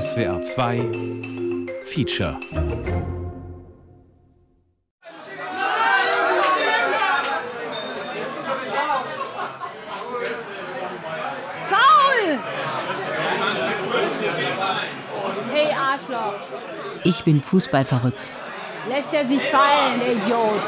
SWR 0.00 0.40
2 0.40 0.78
Feature 1.84 2.38
Faul! 11.68 12.38
Hey 15.50 15.74
Arschloch, 15.74 16.40
Ich 17.04 17.22
bin 17.24 17.42
Fußball 17.42 17.84
verrückt. 17.84 18.32
lässt 18.88 19.12
er 19.12 19.26
sich 19.26 19.42
fallen, 19.42 20.00
der 20.00 20.12
Idiot. 20.14 20.62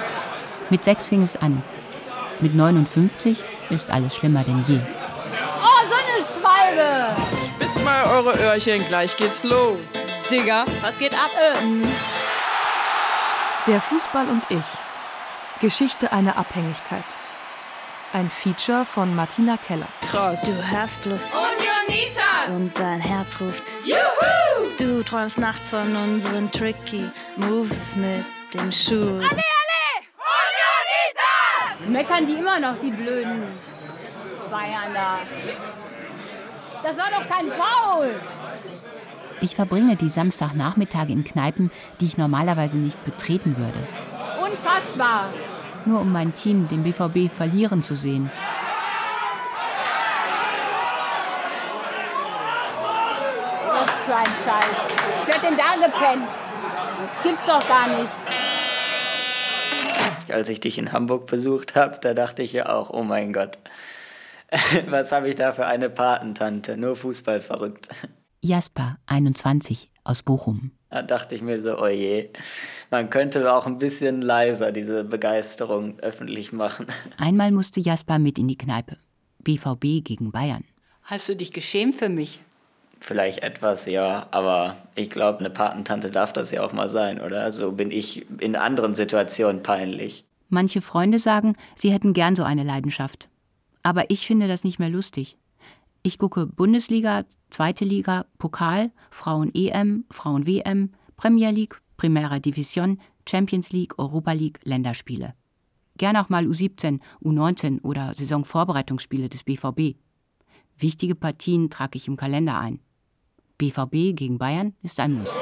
Mit 0.69 0.85
sechs 0.85 1.09
fing 1.09 1.23
es 1.23 1.39
an. 1.39 1.63
Mit 2.41 2.55
59 2.55 3.43
ist 3.71 3.91
alles 3.91 4.15
schlimmer 4.15 4.45
denn 4.45 4.61
je. 4.61 4.81
Eure 8.15 8.39
Öhrchen, 8.39 8.87
gleich 8.89 9.17
geht's 9.17 9.43
los. 9.43 9.79
Digga, 10.31 10.65
was 10.81 10.99
geht 10.99 11.15
ab? 11.15 11.31
Äh, 11.39 11.87
Der 13.67 13.81
Fußball 13.81 14.29
und 14.29 14.43
ich. 14.51 14.65
Geschichte 15.61 16.13
einer 16.13 16.37
Abhängigkeit. 16.37 17.05
Ein 18.13 18.31
Feature 18.31 18.85
von 18.85 19.15
Martina 19.17 19.57
Keller. 19.57 19.89
krass. 20.09 20.43
Du 20.43 20.53
hörst 20.71 21.03
bloß 21.03 21.31
Unionitas 21.31 22.49
und 22.49 22.79
dein 22.79 23.01
Herz 23.01 23.41
ruft 23.41 23.63
Juhu! 23.85 24.71
Du 24.79 25.03
träumst 25.03 25.39
nachts 25.39 25.71
von 25.71 25.97
unseren 25.97 26.51
tricky 26.53 27.11
Moves 27.37 27.97
mit 27.97 28.25
dem 28.55 28.71
Schuh. 28.71 29.21
Meckern 31.89 32.27
die 32.27 32.35
immer 32.35 32.61
noch, 32.61 32.81
die 32.81 32.91
blöden 32.93 33.59
Bayern 34.51 34.95
da. 34.95 35.19
Das 36.85 36.99
war 36.99 37.11
doch 37.11 37.27
kein 37.27 37.47
Foul! 37.51 38.15
Ich 39.41 39.55
verbringe 39.57 39.97
die 39.97 40.11
Samstagnachmittage 40.11 41.15
in 41.15 41.25
Kneipen, 41.25 41.71
die 41.99 42.05
ich 42.05 42.19
normalerweise 42.19 42.77
nicht 42.77 43.03
betreten 43.07 43.57
würde. 43.57 43.79
Unfassbar! 44.39 45.31
Nur 45.87 46.03
um 46.03 46.13
mein 46.13 46.35
Team, 46.35 46.69
den 46.69 46.83
BVB, 46.83 47.33
verlieren 47.33 47.83
zu 47.83 47.97
sehen. 47.97 48.31
Was 53.67 53.91
für 54.05 54.17
ein 54.17 54.27
Scheiß. 54.45 54.77
Wer 55.25 55.35
hat 55.35 55.43
denn 55.43 55.57
da 55.57 55.87
gepennt? 55.87 56.29
Das 56.99 57.23
gibt's 57.23 57.47
doch 57.47 57.67
gar 57.67 57.89
nicht. 57.89 58.13
Als 60.31 60.51
ich 60.51 60.61
dich 60.61 60.77
in 60.77 60.93
Hamburg 60.93 61.27
besucht 61.27 61.77
habe, 61.77 61.99
da 62.03 62.13
dachte 62.13 62.43
ich 62.43 62.53
ja 62.53 62.69
auch, 62.69 62.91
oh 62.91 63.05
mein 63.05 63.33
Gott, 63.33 63.57
was 64.89 65.13
habe 65.13 65.29
ich 65.29 65.37
da 65.37 65.53
für 65.53 65.67
eine 65.67 65.91
Patentante, 65.91 66.77
nur 66.77 66.97
Fußball 66.97 67.41
verrückt. 67.41 67.89
Jasper, 68.41 68.99
21, 69.07 69.91
aus 70.05 70.23
Bochum. 70.23 70.73
Da 70.91 71.03
dachte 71.03 71.35
ich 71.35 71.43
mir 71.43 71.61
so, 71.61 71.81
oh 71.81 71.89
je, 71.89 72.31
man 72.91 73.11
könnte 73.11 73.53
auch 73.53 73.67
ein 73.67 73.79
bisschen 73.79 74.23
leiser 74.23 74.71
diese 74.71 75.03
Begeisterung 75.03 75.99
öffentlich 76.01 76.53
machen. 76.53 76.87
Einmal 77.17 77.51
musste 77.51 77.81
Jasper 77.81 78.19
mit 78.19 78.39
in 78.39 78.47
die 78.47 78.59
Kneipe. 78.59 78.99
BVB 79.41 80.05
gegen 80.05 80.31
Bayern. 80.31 80.65
Hast 81.03 81.29
du 81.29 81.35
dich 81.35 81.53
geschämt 81.53 81.97
für 81.97 82.09
mich? 82.09 82.41
Vielleicht 83.01 83.43
etwas, 83.43 83.87
ja, 83.87 84.29
aber 84.31 84.77
ich 84.95 85.11
glaube, 85.11 85.41
eine 85.41 85.51
Patentante 85.51 86.11
darf 86.11 86.33
das 86.33 86.51
ja 86.51 86.63
auch 86.63 86.73
mal 86.73 86.89
sein, 86.89 87.21
oder? 87.21 87.53
So 87.53 87.73
bin 87.73 87.91
ich 87.91 88.25
in 88.41 88.57
anderen 88.57 88.95
Situationen 88.95 89.63
peinlich. 89.63 90.25
Manche 90.49 90.81
Freunde 90.81 91.19
sagen, 91.19 91.57
sie 91.75 91.91
hätten 91.91 92.13
gern 92.13 92.37
so 92.37 92.45
eine 92.45 92.63
Leidenschaft. 92.63 93.29
Aber 93.85 94.11
ich 94.11 94.27
finde 94.27 94.49
das 94.49 94.65
nicht 94.65 94.81
mehr 94.81 94.91
lustig. 94.91 95.39
Ich 96.03 96.19
gucke 96.19 96.47
Bundesliga, 96.47 97.25
Zweite 97.51 97.85
Liga, 97.85 98.25
Pokal, 98.39 98.91
Frauen-EM, 99.11 100.07
Frauen-WM, 100.11 100.91
Premier 101.17 101.51
League, 101.51 101.81
Primera 101.97 102.41
Division, 102.41 102.99
Champions 103.29 103.73
League, 103.73 103.97
Europa 103.99 104.33
League, 104.33 104.59
Länderspiele. 104.65 105.35
Gern 105.97 106.17
auch 106.17 106.29
mal 106.29 106.47
U17, 106.47 106.99
U19 107.23 107.83
oder 107.83 108.13
Saisonvorbereitungsspiele 108.15 109.29
des 109.29 109.45
BVB. 109.45 109.97
Wichtige 110.77 111.15
Partien 111.15 111.71
trage 111.71 111.97
ich 111.97 112.09
im 112.09 112.17
Kalender 112.17 112.59
ein. 112.59 112.81
BVB 113.59 114.17
gegen 114.17 114.39
Bayern 114.39 114.75
ist 114.83 114.99
ein 114.99 115.13
Muss. 115.13 115.37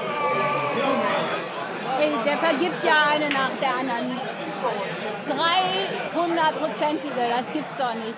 Ey, 1.98 2.12
der 2.24 2.38
vergibt 2.38 2.84
ja 2.84 3.08
eine 3.08 3.28
nach 3.30 3.58
der 3.58 3.76
anderen. 3.76 4.31
300-prozentige, 5.32 7.28
das 7.36 7.52
gibt's 7.52 7.76
doch 7.76 7.94
nicht. 7.94 8.14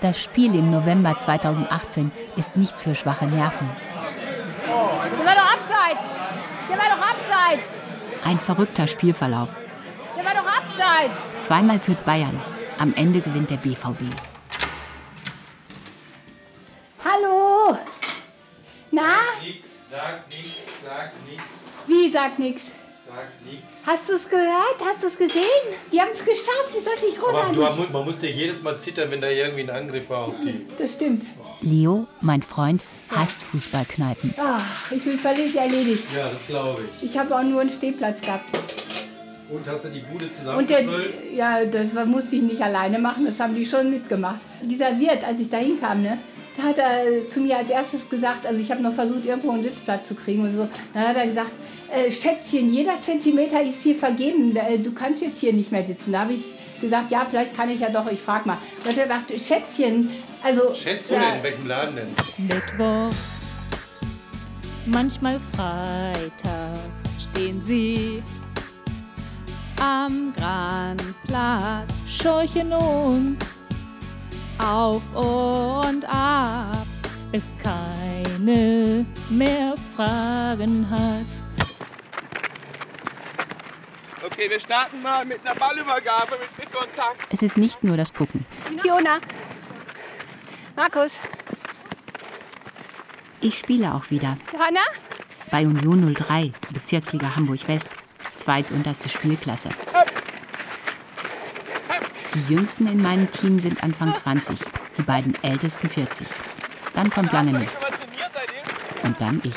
Das 0.00 0.22
Spiel 0.22 0.54
im 0.54 0.70
November 0.70 1.18
2018 1.18 2.12
ist 2.36 2.56
nichts 2.56 2.82
für 2.84 2.94
schwache 2.94 3.26
Nerven. 3.26 3.68
Der 4.66 5.26
war 5.26 5.34
doch 5.34 5.52
abseits! 5.52 6.00
Der 6.70 6.78
war 6.78 6.84
doch 6.84 7.04
abseits! 7.04 7.68
Ein 8.24 8.38
verrückter 8.38 8.86
Spielverlauf. 8.86 9.54
Der 10.16 10.24
war 10.24 10.34
doch 10.34 10.46
abseits! 10.46 11.18
Zweimal 11.38 11.80
führt 11.80 12.04
Bayern. 12.04 12.40
Am 12.78 12.94
Ende 12.94 13.20
gewinnt 13.20 13.50
der 13.50 13.56
BVB. 13.56 14.02
Hallo! 17.04 17.76
Na? 18.92 19.16
Nix, 19.42 19.68
sag 19.90 20.28
nix, 20.28 20.48
sag 20.84 21.12
nix, 21.28 21.42
Wie 21.86 22.10
sagt 22.12 22.38
nix? 22.38 22.62
Hast 23.86 24.08
du 24.08 24.14
es 24.14 24.28
gehört? 24.28 24.76
Hast 24.84 25.02
du 25.02 25.06
es 25.08 25.16
gesehen? 25.18 25.42
Die 25.92 26.00
haben 26.00 26.10
es 26.12 26.20
geschafft. 26.20 26.74
Ist 26.76 26.86
das 26.86 27.02
nicht 27.02 27.18
Aber 27.18 27.32
großartig? 27.52 27.56
du, 27.56 27.82
man, 27.82 27.92
man 27.92 28.04
musste 28.04 28.26
jedes 28.26 28.62
Mal 28.62 28.78
zittern, 28.78 29.10
wenn 29.10 29.20
da 29.20 29.28
irgendwie 29.28 29.62
ein 29.62 29.70
Angriff 29.70 30.08
war 30.10 30.28
auf 30.28 30.34
die. 30.44 30.66
Das 30.78 30.92
stimmt. 30.92 31.24
Leo, 31.60 32.06
mein 32.20 32.42
Freund, 32.42 32.82
hasst 33.10 33.42
Fußballkneipen. 33.44 34.34
Ach, 34.38 34.92
ich 34.92 35.02
bin 35.02 35.18
völlig 35.18 35.56
erledigt. 35.56 36.04
Ja, 36.14 36.30
das 36.30 36.46
glaube 36.46 36.82
ich. 36.96 37.04
Ich 37.04 37.18
habe 37.18 37.34
auch 37.34 37.42
nur 37.42 37.62
einen 37.62 37.70
Stehplatz 37.70 38.20
gehabt. 38.20 38.44
Und 39.50 39.66
hast 39.66 39.84
du 39.86 39.88
die 39.88 40.00
Bude 40.00 40.30
zusammengebrüllt? 40.30 41.32
ja, 41.34 41.64
das 41.64 41.94
musste 42.06 42.36
ich 42.36 42.42
nicht 42.42 42.60
alleine 42.60 42.98
machen, 42.98 43.24
das 43.24 43.40
haben 43.40 43.54
die 43.54 43.64
schon 43.64 43.90
mitgemacht. 43.90 44.40
Dieser 44.60 44.98
Wirt, 44.98 45.24
als 45.24 45.40
ich 45.40 45.48
da 45.48 45.56
hinkam, 45.56 46.02
ne, 46.02 46.18
hat 46.62 46.78
er 46.78 47.28
zu 47.30 47.40
mir 47.40 47.58
als 47.58 47.70
erstes 47.70 48.08
gesagt, 48.08 48.46
also 48.46 48.60
ich 48.60 48.70
habe 48.70 48.82
noch 48.82 48.92
versucht, 48.92 49.24
irgendwo 49.24 49.50
einen 49.50 49.62
Sitzplatz 49.62 50.08
zu 50.08 50.14
kriegen 50.14 50.42
und 50.42 50.56
so. 50.56 50.68
Dann 50.94 51.08
hat 51.08 51.16
er 51.16 51.26
gesagt, 51.26 51.52
äh, 51.92 52.10
Schätzchen, 52.10 52.72
jeder 52.72 53.00
Zentimeter 53.00 53.62
ist 53.62 53.82
hier 53.82 53.96
vergeben, 53.96 54.54
äh, 54.56 54.78
du 54.78 54.92
kannst 54.92 55.22
jetzt 55.22 55.40
hier 55.40 55.52
nicht 55.52 55.72
mehr 55.72 55.84
sitzen. 55.84 56.12
Da 56.12 56.20
habe 56.20 56.34
ich 56.34 56.44
gesagt, 56.80 57.10
ja, 57.10 57.26
vielleicht 57.28 57.56
kann 57.56 57.68
ich 57.68 57.80
ja 57.80 57.90
doch, 57.90 58.10
ich 58.10 58.20
frage 58.20 58.46
mal. 58.48 58.58
Und 58.86 58.96
er 58.96 59.08
sagt, 59.08 59.30
Schätzchen, 59.40 60.10
also... 60.42 60.74
Schätzchen, 60.74 61.20
ja, 61.20 61.34
in 61.34 61.42
welchem 61.42 61.66
Laden 61.66 61.96
denn? 61.96 62.08
Mittwochs, 62.46 63.42
manchmal 64.86 65.38
freitags 65.54 67.28
stehen 67.30 67.60
sie 67.60 68.22
am 69.80 70.32
Grandplatz, 70.36 71.94
scheuchen 72.08 72.72
uns 72.72 73.57
auf 74.58 75.02
und 75.14 76.04
ab, 76.06 76.86
bis 77.32 77.54
keine 77.62 79.06
mehr 79.30 79.74
Fragen 79.96 80.88
hat. 80.90 81.26
Okay, 84.24 84.50
wir 84.50 84.60
starten 84.60 85.00
mal 85.02 85.24
mit 85.24 85.40
einer 85.46 85.54
Ballübergabe 85.58 86.36
mit 86.40 86.56
Blickkontakt. 86.56 87.26
Es 87.30 87.42
ist 87.42 87.56
nicht 87.56 87.82
nur 87.84 87.96
das 87.96 88.12
Gucken. 88.12 88.44
Fiona, 88.78 89.18
Markus, 90.76 91.18
Ich 93.40 93.58
spiele 93.58 93.94
auch 93.94 94.10
wieder. 94.10 94.36
Johanna, 94.52 94.80
Bei 95.50 95.66
Union 95.66 96.14
03, 96.14 96.52
Bezirksliga 96.72 97.36
Hamburg-West, 97.36 97.88
zweitunterste 98.34 99.08
Spielklasse. 99.08 99.70
Die 102.38 102.54
jüngsten 102.54 102.86
in 102.86 103.02
meinem 103.02 103.28
Team 103.32 103.58
sind 103.58 103.82
Anfang 103.82 104.14
20, 104.14 104.60
die 104.96 105.02
beiden 105.02 105.34
ältesten 105.42 105.88
40. 105.88 106.28
Dann 106.94 107.10
kommt 107.10 107.32
lange 107.32 107.52
nichts. 107.52 107.84
Und 109.02 109.20
dann 109.20 109.40
ich. 109.42 109.56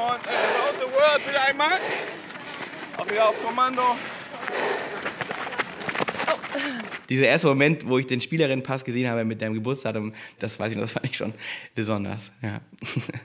around 0.00 0.78
the 0.80 0.86
world 0.90 1.28
wieder 1.28 1.42
einmal. 1.42 1.78
Auch 2.96 3.06
wieder 3.10 3.28
auf 3.28 3.34
Kommando. 3.44 3.82
Dieser 7.10 7.26
erste 7.26 7.48
Moment, 7.48 7.86
wo 7.86 7.98
ich 7.98 8.06
den 8.06 8.22
Spielerinnenpass 8.22 8.86
gesehen 8.86 9.10
habe 9.10 9.26
mit 9.26 9.42
deinem 9.42 9.52
Geburtsdatum, 9.52 10.14
das 10.38 10.58
weiß 10.58 10.70
ich 10.70 10.76
noch, 10.76 10.84
das 10.84 10.92
fand 10.92 11.04
ich 11.04 11.16
schon 11.16 11.34
besonders. 11.74 12.32
Ja. 12.40 12.62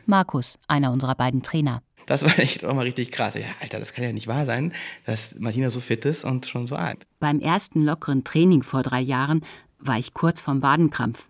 Markus, 0.05 0.59
einer 0.67 0.91
unserer 0.91 1.15
beiden 1.15 1.41
Trainer. 1.41 1.81
Das 2.09 2.23
war 2.23 2.38
echt 2.39 2.65
auch 2.65 2.73
mal 2.73 2.81
richtig 2.81 3.11
krass. 3.11 3.35
Ja, 3.35 3.45
Alter, 3.61 3.79
das 3.79 3.94
kann 3.94 4.03
ja 4.03 4.11
nicht 4.11 4.27
wahr 4.27 4.45
sein, 4.45 4.73
dass 5.06 5.35
Martina 5.39 5.69
so 5.69 5.79
fit 5.79 6.03
ist 6.06 6.25
und 6.25 6.47
schon 6.47 6.67
so 6.67 6.75
alt. 6.75 7.06
Beim 7.19 7.39
ersten 7.39 7.85
lockeren 7.85 8.23
Training 8.23 8.63
vor 8.63 8.81
drei 8.81 9.00
Jahren 9.00 9.45
war 9.77 9.97
ich 9.97 10.13
kurz 10.13 10.41
vorm 10.41 10.63
Wadenkrampf. 10.63 11.29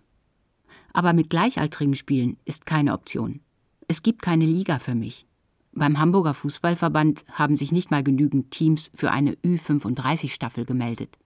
Aber 0.92 1.12
mit 1.12 1.30
Gleichaltrigen 1.30 1.94
spielen 1.94 2.38
ist 2.46 2.66
keine 2.66 2.94
Option. 2.94 3.40
Es 3.88 4.02
gibt 4.02 4.22
keine 4.22 4.46
Liga 4.46 4.78
für 4.78 4.94
mich. 4.94 5.26
Beim 5.72 5.98
Hamburger 6.00 6.34
Fußballverband 6.34 7.24
haben 7.30 7.56
sich 7.56 7.70
nicht 7.72 7.90
mal 7.90 8.02
genügend 8.02 8.50
Teams 8.50 8.90
für 8.94 9.12
eine 9.12 9.34
Ü35-Staffel 9.34 10.64
gemeldet. 10.64 11.18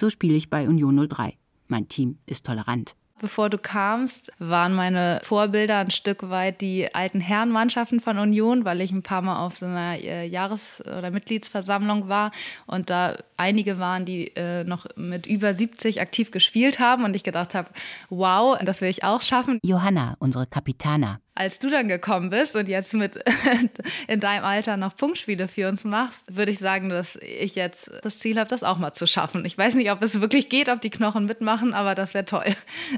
So 0.00 0.08
spiele 0.08 0.36
ich 0.36 0.48
bei 0.48 0.66
Union 0.66 1.06
03. 1.08 1.34
Mein 1.68 1.86
Team 1.88 2.18
ist 2.26 2.46
tolerant. 2.46 2.96
Bevor 3.20 3.50
du 3.50 3.58
kamst, 3.58 4.32
waren 4.38 4.72
meine 4.72 5.20
Vorbilder 5.22 5.76
ein 5.76 5.90
Stück 5.90 6.30
weit 6.30 6.62
die 6.62 6.94
alten 6.94 7.20
Herrenmannschaften 7.20 8.00
von 8.00 8.18
Union, 8.18 8.64
weil 8.64 8.80
ich 8.80 8.92
ein 8.92 9.02
paar 9.02 9.20
Mal 9.20 9.44
auf 9.44 9.58
so 9.58 9.66
einer 9.66 9.98
äh, 9.98 10.26
Jahres- 10.26 10.80
oder 10.80 11.10
Mitgliedsversammlung 11.10 12.08
war 12.08 12.30
und 12.66 12.88
da 12.88 13.18
einige 13.36 13.78
waren, 13.78 14.06
die 14.06 14.28
äh, 14.36 14.64
noch 14.64 14.86
mit 14.96 15.26
über 15.26 15.52
70 15.52 16.00
aktiv 16.00 16.30
gespielt 16.30 16.78
haben 16.78 17.04
und 17.04 17.14
ich 17.14 17.22
gedacht 17.22 17.54
habe, 17.54 17.68
wow, 18.08 18.58
das 18.64 18.80
will 18.80 18.88
ich 18.88 19.04
auch 19.04 19.20
schaffen. 19.20 19.58
Johanna, 19.62 20.16
unsere 20.18 20.46
Kapitana. 20.46 21.20
Als 21.40 21.58
du 21.58 21.70
dann 21.70 21.88
gekommen 21.88 22.28
bist 22.28 22.54
und 22.54 22.68
jetzt 22.68 22.92
mit 22.92 23.18
in 24.08 24.20
deinem 24.20 24.44
Alter 24.44 24.76
noch 24.76 24.94
Punktspiele 24.94 25.48
für 25.48 25.70
uns 25.70 25.84
machst, 25.84 26.36
würde 26.36 26.52
ich 26.52 26.58
sagen, 26.58 26.90
dass 26.90 27.16
ich 27.16 27.54
jetzt 27.54 27.90
das 28.02 28.18
Ziel 28.18 28.38
habe, 28.38 28.50
das 28.50 28.62
auch 28.62 28.76
mal 28.76 28.92
zu 28.92 29.06
schaffen. 29.06 29.46
Ich 29.46 29.56
weiß 29.56 29.74
nicht, 29.76 29.90
ob 29.90 30.02
es 30.02 30.20
wirklich 30.20 30.50
geht, 30.50 30.68
ob 30.68 30.82
die 30.82 30.90
Knochen 30.90 31.24
mitmachen, 31.24 31.72
aber 31.72 31.94
das 31.94 32.12
wäre 32.12 32.26
toll. 32.26 32.54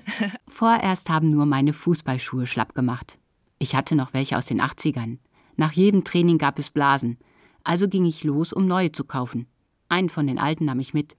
Vorerst 0.49 1.09
haben 1.09 1.31
nur 1.31 1.47
meine 1.47 1.73
Fußballschuhe 1.73 2.47
schlapp 2.47 2.75
gemacht. 2.75 3.17
Ich 3.61 3.77
hatte 3.77 3.95
noch 3.95 4.13
welche 4.13 4.37
aus 4.37 4.47
den 4.47 4.61
80ern. 4.61 5.19
Nach 5.55 5.71
jedem 5.71 6.03
Training 6.03 6.39
gab 6.39 6.59
es 6.59 6.71
Blasen. 6.71 7.19
Also 7.63 7.87
ging 7.87 8.05
ich 8.05 8.25
los, 8.25 8.53
um 8.53 8.67
neue 8.67 8.91
zu 8.91 9.05
kaufen. 9.05 9.47
Einen 9.89 10.09
von 10.09 10.27
den 10.27 10.41
alten 10.41 10.65
nahm 10.65 10.81
ich 10.81 10.95
mit. 10.95 11.17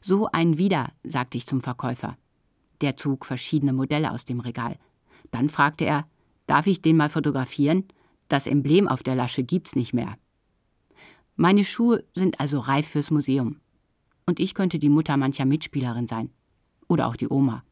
So 0.00 0.26
einen 0.32 0.58
wieder, 0.58 0.90
sagte 1.04 1.38
ich 1.38 1.46
zum 1.46 1.60
Verkäufer. 1.60 2.16
Der 2.80 2.96
zog 2.96 3.24
verschiedene 3.24 3.72
Modelle 3.72 4.10
aus 4.10 4.24
dem 4.24 4.40
Regal. 4.40 4.80
Dann 5.30 5.48
fragte 5.48 5.84
er, 5.84 6.08
darf 6.46 6.66
ich 6.66 6.82
den 6.82 6.96
mal 6.96 7.08
fotografieren? 7.08 7.84
Das 8.28 8.46
Emblem 8.46 8.88
auf 8.88 9.02
der 9.02 9.14
Lasche 9.14 9.44
gibt's 9.44 9.76
nicht 9.76 9.92
mehr. 9.92 10.16
Meine 11.36 11.64
Schuhe 11.64 12.04
sind 12.14 12.40
also 12.40 12.60
reif 12.60 12.88
fürs 12.88 13.10
Museum. 13.10 13.60
Und 14.26 14.40
ich 14.40 14.54
könnte 14.54 14.78
die 14.78 14.88
Mutter 14.88 15.16
mancher 15.16 15.44
Mitspielerin 15.44 16.08
sein. 16.08 16.30
Oder 16.88 17.06
auch 17.06 17.16
die 17.16 17.28
Oma. 17.28 17.62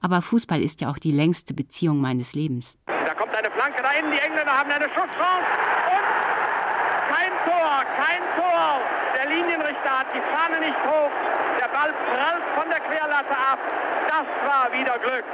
Aber 0.00 0.22
Fußball 0.22 0.60
ist 0.60 0.80
ja 0.80 0.90
auch 0.90 0.98
die 0.98 1.12
längste 1.12 1.54
Beziehung 1.54 2.00
meines 2.00 2.34
Lebens. 2.34 2.78
Da 2.86 3.14
kommt 3.14 3.34
eine 3.34 3.50
Flanke 3.50 3.82
da 3.82 3.90
die 3.90 4.18
Engländer 4.18 4.52
haben 4.52 4.70
eine 4.70 4.84
Schusschance 4.84 5.48
und 5.90 6.06
kein 7.08 7.32
Tor, 7.44 7.84
kein 7.96 8.22
Tor. 8.36 8.80
Der 9.16 9.28
Linienrichter 9.30 9.98
hat 9.98 10.12
die 10.14 10.20
Fahne 10.20 10.60
nicht 10.60 10.78
hoch. 10.84 11.10
Der 11.60 11.68
Ball 11.68 11.92
prallt 11.92 12.44
von 12.54 12.68
der 12.70 12.80
Querlatte 12.80 13.36
ab. 13.36 13.58
Das 14.08 14.26
war 14.46 14.72
wieder 14.72 14.98
Glück. 14.98 15.24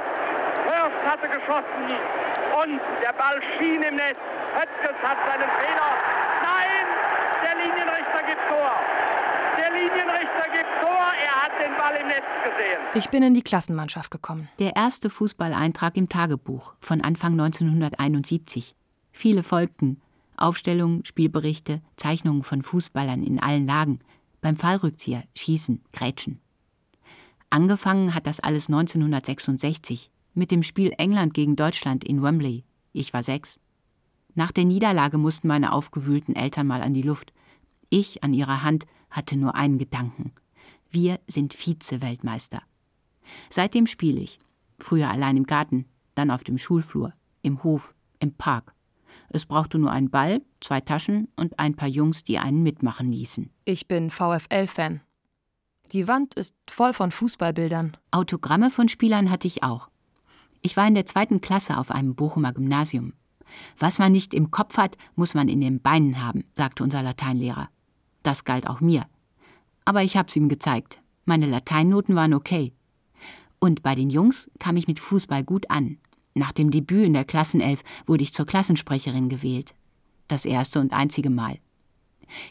Hörst 0.65 1.01
hatte 1.05 1.27
geschossen 1.27 2.34
und 2.63 2.79
der 3.03 3.13
Ball 3.13 3.41
schien 3.57 3.81
im 3.83 3.95
Netz. 3.95 4.19
Höttges 4.55 4.97
hat 5.03 5.17
seinen 5.27 5.49
Fehler. 5.59 5.91
Nein, 6.41 6.87
der 7.43 7.55
Linienrichter 7.59 8.21
gibt 8.27 8.43
Tor. 8.47 8.71
Der 9.57 9.71
Linienrichter 9.71 10.47
gibt 10.53 10.71
Tor. 10.81 11.05
Er 11.25 11.35
hat 11.43 11.51
den 11.61 11.75
Ball 11.77 11.95
im 12.01 12.07
Netz 12.07 12.25
gesehen. 12.43 12.81
Ich 12.93 13.09
bin 13.09 13.23
in 13.23 13.33
die 13.33 13.41
Klassenmannschaft 13.41 14.11
gekommen. 14.11 14.49
Der 14.59 14.75
erste 14.75 15.09
Fußballeintrag 15.09 15.97
im 15.97 16.07
Tagebuch 16.07 16.75
von 16.79 17.01
Anfang 17.01 17.33
1971. 17.33 18.75
Viele 19.11 19.43
folgten. 19.43 20.01
Aufstellungen, 20.37 21.05
Spielberichte, 21.05 21.81
Zeichnungen 21.95 22.43
von 22.43 22.61
Fußballern 22.61 23.23
in 23.23 23.41
allen 23.41 23.65
Lagen. 23.65 23.99
Beim 24.41 24.57
Fallrückzieher, 24.57 25.23
Schießen, 25.35 25.81
Grätschen. 25.93 26.41
Angefangen 27.49 28.13
hat 28.13 28.27
das 28.27 28.41
alles 28.41 28.67
1966 28.67 30.11
mit 30.35 30.51
dem 30.51 30.63
Spiel 30.63 30.93
England 30.97 31.33
gegen 31.33 31.55
Deutschland 31.55 32.03
in 32.03 32.21
Wembley. 32.21 32.63
Ich 32.93 33.13
war 33.13 33.23
sechs. 33.23 33.59
Nach 34.35 34.51
der 34.51 34.65
Niederlage 34.65 35.17
mussten 35.17 35.47
meine 35.47 35.71
aufgewühlten 35.71 36.35
Eltern 36.35 36.67
mal 36.67 36.81
an 36.81 36.93
die 36.93 37.01
Luft. 37.01 37.33
Ich 37.89 38.23
an 38.23 38.33
ihrer 38.33 38.63
Hand 38.63 38.85
hatte 39.09 39.37
nur 39.37 39.55
einen 39.55 39.77
Gedanken. 39.77 40.33
Wir 40.89 41.19
sind 41.27 41.53
Vize-Weltmeister. 41.53 42.61
Seitdem 43.49 43.87
spiele 43.87 44.21
ich. 44.21 44.39
Früher 44.79 45.09
allein 45.09 45.37
im 45.37 45.45
Garten, 45.45 45.85
dann 46.15 46.31
auf 46.31 46.43
dem 46.43 46.57
Schulflur, 46.57 47.13
im 47.41 47.63
Hof, 47.63 47.95
im 48.19 48.33
Park. 48.33 48.73
Es 49.29 49.45
brauchte 49.45 49.77
nur 49.79 49.91
einen 49.91 50.09
Ball, 50.09 50.41
zwei 50.59 50.81
Taschen 50.81 51.29
und 51.35 51.59
ein 51.59 51.75
paar 51.75 51.87
Jungs, 51.87 52.23
die 52.23 52.37
einen 52.37 52.61
mitmachen 52.63 53.11
ließen. 53.11 53.49
Ich 53.63 53.87
bin 53.87 54.09
VfL-Fan. 54.09 55.01
Die 55.91 56.07
Wand 56.07 56.35
ist 56.35 56.55
voll 56.69 56.93
von 56.93 57.11
Fußballbildern. 57.11 57.97
Autogramme 58.11 58.71
von 58.71 58.89
Spielern 58.89 59.29
hatte 59.29 59.47
ich 59.47 59.63
auch. 59.63 59.89
Ich 60.65 60.75
war 60.75 60.87
in 60.87 60.95
der 60.95 61.05
zweiten 61.05 61.41
Klasse 61.41 61.77
auf 61.77 61.91
einem 61.91 62.15
Bochumer 62.15 62.51
Gymnasium. 62.51 63.13
Was 63.77 63.99
man 63.99 64.11
nicht 64.11 64.33
im 64.33 64.49
Kopf 64.49 64.79
hat, 64.79 64.97
muss 65.15 65.35
man 65.35 65.47
in 65.47 65.61
den 65.61 65.79
Beinen 65.79 66.23
haben, 66.23 66.43
sagte 66.55 66.83
unser 66.83 67.03
Lateinlehrer. 67.03 67.69
Das 68.23 68.45
galt 68.45 68.67
auch 68.67 68.81
mir. 68.81 69.05
Aber 69.85 70.01
ich 70.01 70.17
hab's 70.17 70.35
ihm 70.35 70.49
gezeigt. 70.49 70.99
Meine 71.23 71.45
Lateinnoten 71.45 72.15
waren 72.15 72.33
okay. 72.33 72.73
Und 73.59 73.83
bei 73.83 73.93
den 73.93 74.09
Jungs 74.09 74.49
kam 74.57 74.75
ich 74.75 74.87
mit 74.87 74.97
Fußball 74.97 75.43
gut 75.43 75.69
an. 75.69 75.99
Nach 76.33 76.51
dem 76.51 76.71
Debüt 76.71 77.05
in 77.05 77.13
der 77.13 77.25
Klassenelf 77.25 77.83
wurde 78.07 78.23
ich 78.23 78.33
zur 78.33 78.47
Klassensprecherin 78.47 79.29
gewählt. 79.29 79.75
Das 80.27 80.45
erste 80.45 80.79
und 80.79 80.93
einzige 80.93 81.29
Mal. 81.29 81.59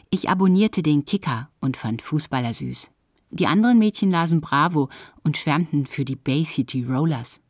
Ich 0.09 0.29
abonnierte 0.29 0.81
den 0.83 1.03
Kicker 1.03 1.49
und 1.59 1.75
fand 1.75 2.01
Fußballer 2.01 2.53
süß. 2.53 2.91
Die 3.31 3.47
anderen 3.47 3.77
Mädchen 3.77 4.09
lasen 4.09 4.39
Bravo 4.39 4.87
und 5.25 5.35
schwärmten 5.35 5.85
für 5.85 6.05
die 6.05 6.15
Bay 6.15 6.45
City 6.45 6.85
Rollers. 6.85 7.41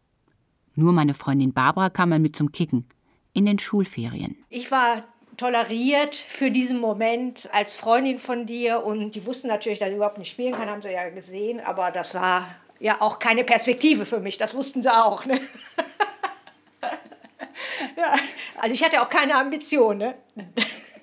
Nur 0.76 0.94
meine 0.94 1.14
Freundin 1.14 1.54
Barbara 1.54 1.90
kam 1.90 2.10
mal 2.10 2.20
mit 2.20 2.36
zum 2.36 2.52
Kicken. 2.52 2.86
In 3.34 3.46
den 3.46 3.60
Schulferien. 3.60 4.38
Ich 4.50 4.72
war 4.72 5.04
toleriert 5.36 6.16
für 6.16 6.52
diesen 6.52 6.80
Moment 6.80 7.50
als 7.52 7.76
Freundin 7.76 8.20
von 8.20 8.46
dir 8.46 8.86
und 8.86 9.16
die 9.16 9.26
wussten 9.26 9.48
natürlich, 9.48 9.80
dass 9.80 9.90
ich 9.90 9.96
überhaupt 9.96 10.18
nicht 10.18 10.32
spielen 10.32 10.54
kann, 10.54 10.70
haben 10.70 10.82
sie 10.82 10.92
ja 10.92 11.10
gesehen, 11.10 11.60
aber 11.60 11.92
das 11.92 12.16
war 12.16 12.48
ja 12.80 13.02
auch 13.02 13.20
keine 13.20 13.44
Perspektive 13.44 14.06
für 14.06 14.20
mich, 14.20 14.38
das 14.38 14.56
wussten 14.56 14.82
sie 14.82 14.94
auch. 14.94 15.26
Ne? 15.26 15.42
ja, 17.98 18.16
also 18.56 18.74
ich 18.74 18.84
hatte 18.84 19.02
auch 19.02 19.10
keine 19.10 19.36
Ambition. 19.36 19.98
Ne? 19.98 20.16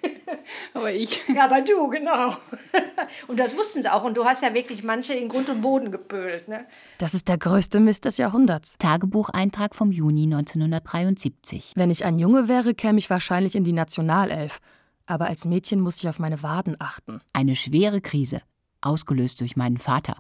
Aber 0.75 0.93
ich. 0.93 1.21
Ja, 1.29 1.45
aber 1.45 1.61
du, 1.61 1.89
genau. 1.89 2.37
Und 3.29 3.39
das 3.39 3.57
wussten 3.57 3.83
sie 3.83 3.93
auch. 3.93 4.05
Und 4.05 4.17
du 4.17 4.25
hast 4.25 4.43
ja 4.43 4.55
wirklich 4.55 4.83
manche 4.83 5.15
in 5.15 5.29
Grund 5.29 5.49
und 5.49 5.61
Boden 5.61 5.91
gepölt. 5.91 6.49
Ne? 6.49 6.67
Das 6.99 7.15
ist 7.15 7.29
der 7.29 7.39
größte 7.39 7.81
Mist 7.81 8.05
des 8.05 8.17
Jahrhunderts. 8.17 8.77
Tagebucheintrag 8.79 9.75
vom 9.75 9.93
Juni 9.93 10.25
1973. 10.25 11.73
Wenn 11.77 11.91
ich 11.91 12.05
ein 12.05 12.19
Junge 12.19 12.49
wäre, 12.49 12.75
käme 12.75 12.99
ich 12.99 13.11
wahrscheinlich 13.11 13.55
in 13.55 13.65
die 13.65 13.73
Nationalelf. 13.73 14.61
Aber 15.07 15.27
als 15.27 15.45
Mädchen 15.45 15.81
muss 15.81 15.99
ich 16.03 16.09
auf 16.09 16.19
meine 16.19 16.43
Waden 16.43 16.77
achten. 16.79 17.21
Eine 17.33 17.57
schwere 17.57 18.01
Krise, 18.01 18.41
ausgelöst 18.81 19.41
durch 19.41 19.57
meinen 19.57 19.79
Vater. 19.79 20.17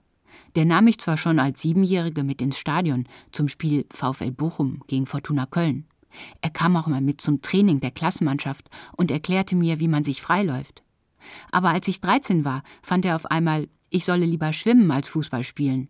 Der 0.55 0.65
nahm 0.65 0.85
mich 0.85 0.99
zwar 0.99 1.17
schon 1.17 1.39
als 1.39 1.63
Siebenjährige 1.63 2.25
mit 2.25 2.43
ins 2.43 2.59
Stadion 2.59 3.07
zum 3.31 3.49
Spiel 3.49 3.87
VfL 3.91 4.33
Bochum 4.33 4.83
gegen 4.87 5.07
Fortuna 5.07 5.47
Köln. 5.47 5.87
Er 6.41 6.51
kam 6.51 6.77
auch 6.77 6.87
mal 6.87 7.01
mit 7.01 7.21
zum 7.21 7.43
Training 7.43 7.81
der 7.81 7.91
Klassenmannschaft 7.91 8.69
und 8.97 9.11
erklärte 9.11 9.57
mir, 9.57 9.81
wie 9.81 9.89
man 9.89 10.05
sich 10.05 10.21
freiläuft. 10.21 10.83
Aber 11.51 11.71
als 11.71 11.89
ich 11.89 12.01
13 12.01 12.45
war, 12.45 12.63
fand 12.83 13.05
er 13.05 13.17
auf 13.17 13.27
einmal, 13.27 13.69
ich 13.91 14.05
solle 14.05 14.27
lieber 14.27 14.53
schwimmen 14.53 14.91
als 14.91 15.09
Fußball 15.09 15.45
spielen, 15.45 15.89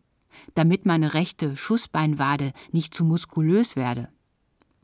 damit 0.55 0.87
meine 0.87 1.15
rechte 1.15 1.57
Schussbeinwade 1.57 2.53
nicht 2.71 2.95
zu 2.95 3.05
muskulös 3.05 3.77
werde. 3.77 4.09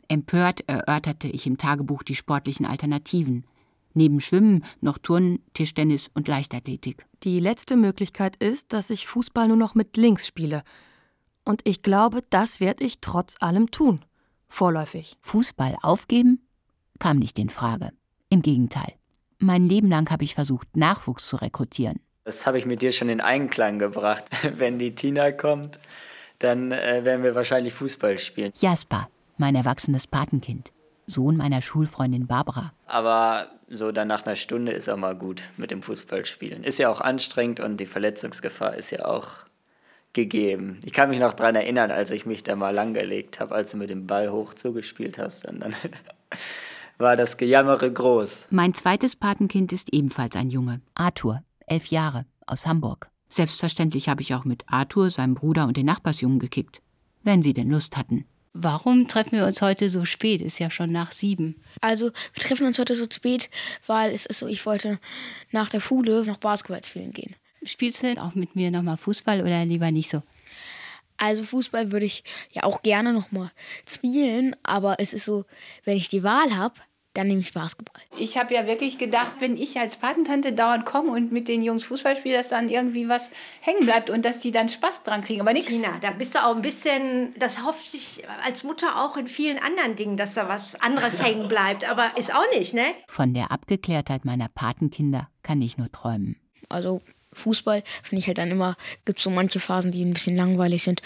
Empört 0.08 0.64
erörterte 0.66 1.28
ich 1.28 1.46
im 1.46 1.58
Tagebuch 1.58 2.02
die 2.02 2.14
sportlichen 2.14 2.64
Alternativen. 2.64 3.44
Neben 3.94 4.20
Schwimmen 4.20 4.64
noch 4.80 4.96
Turnen, 4.98 5.40
Tischtennis 5.54 6.10
und 6.14 6.28
Leichtathletik. 6.28 7.04
Die 7.24 7.40
letzte 7.40 7.76
Möglichkeit 7.76 8.36
ist, 8.36 8.72
dass 8.72 8.90
ich 8.90 9.06
Fußball 9.06 9.48
nur 9.48 9.56
noch 9.56 9.74
mit 9.74 9.96
links 9.96 10.26
spiele. 10.26 10.62
Und 11.44 11.62
ich 11.64 11.82
glaube, 11.82 12.22
das 12.30 12.60
werde 12.60 12.84
ich 12.84 13.00
trotz 13.00 13.34
allem 13.40 13.70
tun 13.70 14.00
vorläufig. 14.48 15.16
Fußball 15.20 15.76
aufgeben? 15.82 16.46
Kam 16.98 17.18
nicht 17.18 17.38
in 17.38 17.48
Frage. 17.48 17.90
Im 18.28 18.42
Gegenteil. 18.42 18.94
Mein 19.38 19.68
Leben 19.68 19.88
lang 19.88 20.10
habe 20.10 20.24
ich 20.24 20.34
versucht, 20.34 20.76
Nachwuchs 20.76 21.28
zu 21.28 21.36
rekrutieren. 21.36 22.00
Das 22.24 22.44
habe 22.44 22.58
ich 22.58 22.66
mit 22.66 22.82
dir 22.82 22.92
schon 22.92 23.08
in 23.08 23.20
Einklang 23.20 23.78
gebracht. 23.78 24.24
Wenn 24.58 24.78
die 24.78 24.94
Tina 24.94 25.32
kommt, 25.32 25.78
dann 26.40 26.72
äh, 26.72 27.04
werden 27.04 27.22
wir 27.22 27.34
wahrscheinlich 27.34 27.72
Fußball 27.74 28.18
spielen. 28.18 28.52
Jasper, 28.54 29.08
mein 29.36 29.54
erwachsenes 29.54 30.06
Patenkind. 30.06 30.72
Sohn 31.06 31.36
meiner 31.36 31.62
Schulfreundin 31.62 32.26
Barbara. 32.26 32.72
Aber 32.86 33.48
so 33.68 33.92
dann 33.92 34.08
nach 34.08 34.26
einer 34.26 34.36
Stunde 34.36 34.72
ist 34.72 34.88
auch 34.90 34.96
mal 34.96 35.16
gut 35.16 35.42
mit 35.56 35.70
dem 35.70 35.82
Fußballspielen. 35.82 36.64
Ist 36.64 36.78
ja 36.78 36.90
auch 36.90 37.00
anstrengend 37.00 37.60
und 37.60 37.78
die 37.78 37.86
Verletzungsgefahr 37.86 38.76
ist 38.76 38.90
ja 38.90 39.06
auch 39.06 39.28
gegeben. 40.12 40.80
Ich 40.84 40.92
kann 40.92 41.10
mich 41.10 41.18
noch 41.18 41.32
daran 41.32 41.54
erinnern, 41.54 41.90
als 41.90 42.10
ich 42.10 42.26
mich 42.26 42.42
da 42.42 42.56
mal 42.56 42.74
langgelegt 42.74 43.40
habe, 43.40 43.54
als 43.54 43.70
du 43.72 43.76
mit 43.76 43.90
dem 43.90 44.06
Ball 44.06 44.30
hoch 44.30 44.54
zugespielt 44.54 45.18
hast. 45.18 45.46
Und 45.46 45.60
dann 45.60 45.74
war 46.98 47.16
das 47.16 47.36
Gejammere 47.36 47.92
groß. 47.92 48.46
Mein 48.50 48.74
zweites 48.74 49.16
Patenkind 49.16 49.72
ist 49.72 49.92
ebenfalls 49.92 50.36
ein 50.36 50.50
Junge, 50.50 50.80
Arthur, 50.94 51.42
elf 51.66 51.86
Jahre, 51.86 52.26
aus 52.46 52.66
Hamburg. 52.66 53.10
Selbstverständlich 53.28 54.08
habe 54.08 54.22
ich 54.22 54.34
auch 54.34 54.44
mit 54.44 54.64
Arthur, 54.66 55.10
seinem 55.10 55.34
Bruder 55.34 55.66
und 55.66 55.76
den 55.76 55.86
Nachbarsjungen 55.86 56.38
gekickt, 56.38 56.80
wenn 57.22 57.42
sie 57.42 57.52
denn 57.52 57.70
Lust 57.70 57.96
hatten. 57.96 58.24
Warum 58.54 59.06
treffen 59.06 59.32
wir 59.32 59.46
uns 59.46 59.62
heute 59.62 59.90
so 59.90 60.04
spät? 60.04 60.40
Ist 60.42 60.58
ja 60.58 60.70
schon 60.70 60.90
nach 60.90 61.12
sieben. 61.12 61.62
Also, 61.80 62.06
wir 62.32 62.42
treffen 62.42 62.66
uns 62.66 62.78
heute 62.78 62.94
so 62.94 63.06
spät, 63.08 63.50
weil 63.86 64.10
es 64.12 64.26
ist 64.26 64.38
so, 64.38 64.46
ich 64.46 64.64
wollte 64.66 64.98
nach 65.52 65.68
der 65.68 65.80
Schule 65.80 66.24
noch 66.24 66.38
Basketball 66.38 66.82
spielen 66.82 67.12
gehen. 67.12 67.36
Spielst 67.62 68.02
du 68.02 68.20
auch 68.22 68.34
mit 68.34 68.56
mir 68.56 68.70
nochmal 68.70 68.96
Fußball 68.96 69.40
oder 69.40 69.64
lieber 69.64 69.90
nicht 69.90 70.10
so? 70.10 70.22
Also 71.16 71.42
Fußball 71.44 71.90
würde 71.90 72.06
ich 72.06 72.22
ja 72.52 72.62
auch 72.62 72.82
gerne 72.82 73.12
noch 73.12 73.32
mal 73.32 73.50
spielen, 73.88 74.54
aber 74.62 74.96
es 74.98 75.12
ist 75.12 75.24
so, 75.24 75.44
wenn 75.84 75.96
ich 75.96 76.08
die 76.08 76.22
Wahl 76.22 76.56
habe, 76.56 76.74
dann 77.18 77.26
nehme 77.26 77.40
ich 77.40 77.52
Basketball. 77.52 78.00
Ich 78.16 78.38
habe 78.38 78.54
ja 78.54 78.68
wirklich 78.68 78.96
gedacht, 78.96 79.36
wenn 79.40 79.56
ich 79.56 79.76
als 79.80 79.96
Patentante 79.96 80.52
dauernd 80.52 80.86
komme 80.86 81.10
und 81.10 81.32
mit 81.32 81.48
den 81.48 81.62
Jungs 81.62 81.84
Fußball 81.84 82.16
spiele, 82.16 82.36
dass 82.36 82.50
dann 82.50 82.68
irgendwie 82.68 83.08
was 83.08 83.32
hängen 83.60 83.86
bleibt 83.86 84.08
und 84.08 84.24
dass 84.24 84.38
die 84.38 84.52
dann 84.52 84.68
Spaß 84.68 85.02
dran 85.02 85.22
kriegen. 85.22 85.40
Aber 85.40 85.52
nichts. 85.52 85.72
Tina, 85.72 85.98
da 86.00 86.12
bist 86.12 86.36
du 86.36 86.44
auch 86.44 86.54
ein 86.54 86.62
bisschen, 86.62 87.34
das 87.36 87.64
hofft 87.64 87.90
sich 87.90 88.22
als 88.44 88.62
Mutter 88.62 89.02
auch 89.02 89.16
in 89.16 89.26
vielen 89.26 89.58
anderen 89.58 89.96
Dingen, 89.96 90.16
dass 90.16 90.34
da 90.34 90.48
was 90.48 90.80
anderes 90.80 91.20
hängen 91.24 91.48
bleibt. 91.48 91.90
Aber 91.90 92.16
ist 92.16 92.32
auch 92.32 92.48
nicht, 92.54 92.72
ne? 92.72 92.84
Von 93.08 93.34
der 93.34 93.50
Abgeklärtheit 93.50 94.24
meiner 94.24 94.48
Patenkinder 94.48 95.28
kann 95.42 95.60
ich 95.60 95.76
nur 95.76 95.90
träumen. 95.90 96.36
Also 96.68 97.00
Fußball 97.38 97.82
finde 98.02 98.20
ich 98.20 98.26
halt 98.26 98.38
dann 98.38 98.50
immer, 98.50 98.76
gibt 99.04 99.20
so 99.20 99.30
manche 99.30 99.60
Phasen, 99.60 99.92
die 99.92 100.04
ein 100.04 100.12
bisschen 100.12 100.36
langweilig 100.36 100.82
sind. 100.82 101.02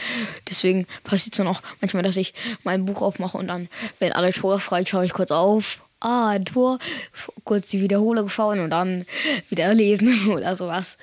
Deswegen 0.48 0.86
passiert 1.04 1.34
es 1.34 1.38
dann 1.38 1.46
auch 1.46 1.62
manchmal, 1.80 2.02
dass 2.02 2.16
ich 2.16 2.34
mein 2.64 2.84
Buch 2.84 3.02
aufmache 3.02 3.38
und 3.38 3.48
dann, 3.48 3.68
wenn 3.98 4.12
alle 4.12 4.32
Tore 4.32 4.58
frei, 4.58 4.84
schaue 4.84 5.04
ich 5.04 5.12
kurz 5.12 5.30
auf. 5.30 5.80
Ah, 6.00 6.30
ein 6.30 6.44
Tor, 6.44 6.80
kurz 7.44 7.68
die 7.68 7.80
Wiederholung 7.80 8.28
schauen 8.28 8.58
und 8.58 8.70
dann 8.70 9.06
wieder 9.48 9.72
lesen 9.72 10.28
oder 10.32 10.56
sowas 10.56 10.98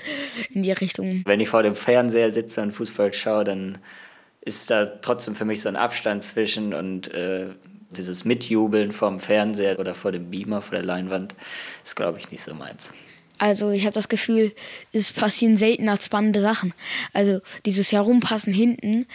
in 0.54 0.62
die 0.62 0.74
Richtung. 0.74 1.24
Wenn 1.26 1.40
ich 1.40 1.48
vor 1.48 1.64
dem 1.64 1.76
Fernseher 1.76 2.34
sitze 2.34 2.62
und 2.62 2.74
Fußball 2.74 3.14
schaue, 3.14 3.46
dann 3.46 3.78
ist 4.42 4.70
da 4.70 4.86
trotzdem 4.86 5.36
für 5.36 5.46
mich 5.46 5.62
so 5.62 5.70
ein 5.70 5.78
Abstand 5.78 6.24
zwischen 6.24 6.74
und 6.74 7.14
äh, 7.14 7.48
dieses 7.92 8.26
Mitjubeln 8.26 8.92
vom 8.92 9.20
Fernseher 9.20 9.80
oder 9.80 9.96
vor 9.96 10.12
dem 10.12 10.30
Beamer, 10.30 10.62
vor 10.62 10.76
der 10.76 10.86
Leinwand, 10.86 11.34
ist, 11.84 11.96
glaube 11.96 12.20
ich, 12.20 12.30
nicht 12.32 12.44
so 12.44 12.54
meins. 12.54 12.92
Also 13.40 13.72
ich 13.72 13.84
habe 13.84 13.94
das 13.94 14.10
Gefühl, 14.10 14.54
es 14.94 15.12
passieren 15.12 15.58
seltener 15.58 16.00
spannende 16.00 16.42
Sachen. 16.42 16.74
Also 17.14 17.40
dieses 17.66 17.92
Herumpassen 17.92 18.54
hinten 18.54 19.08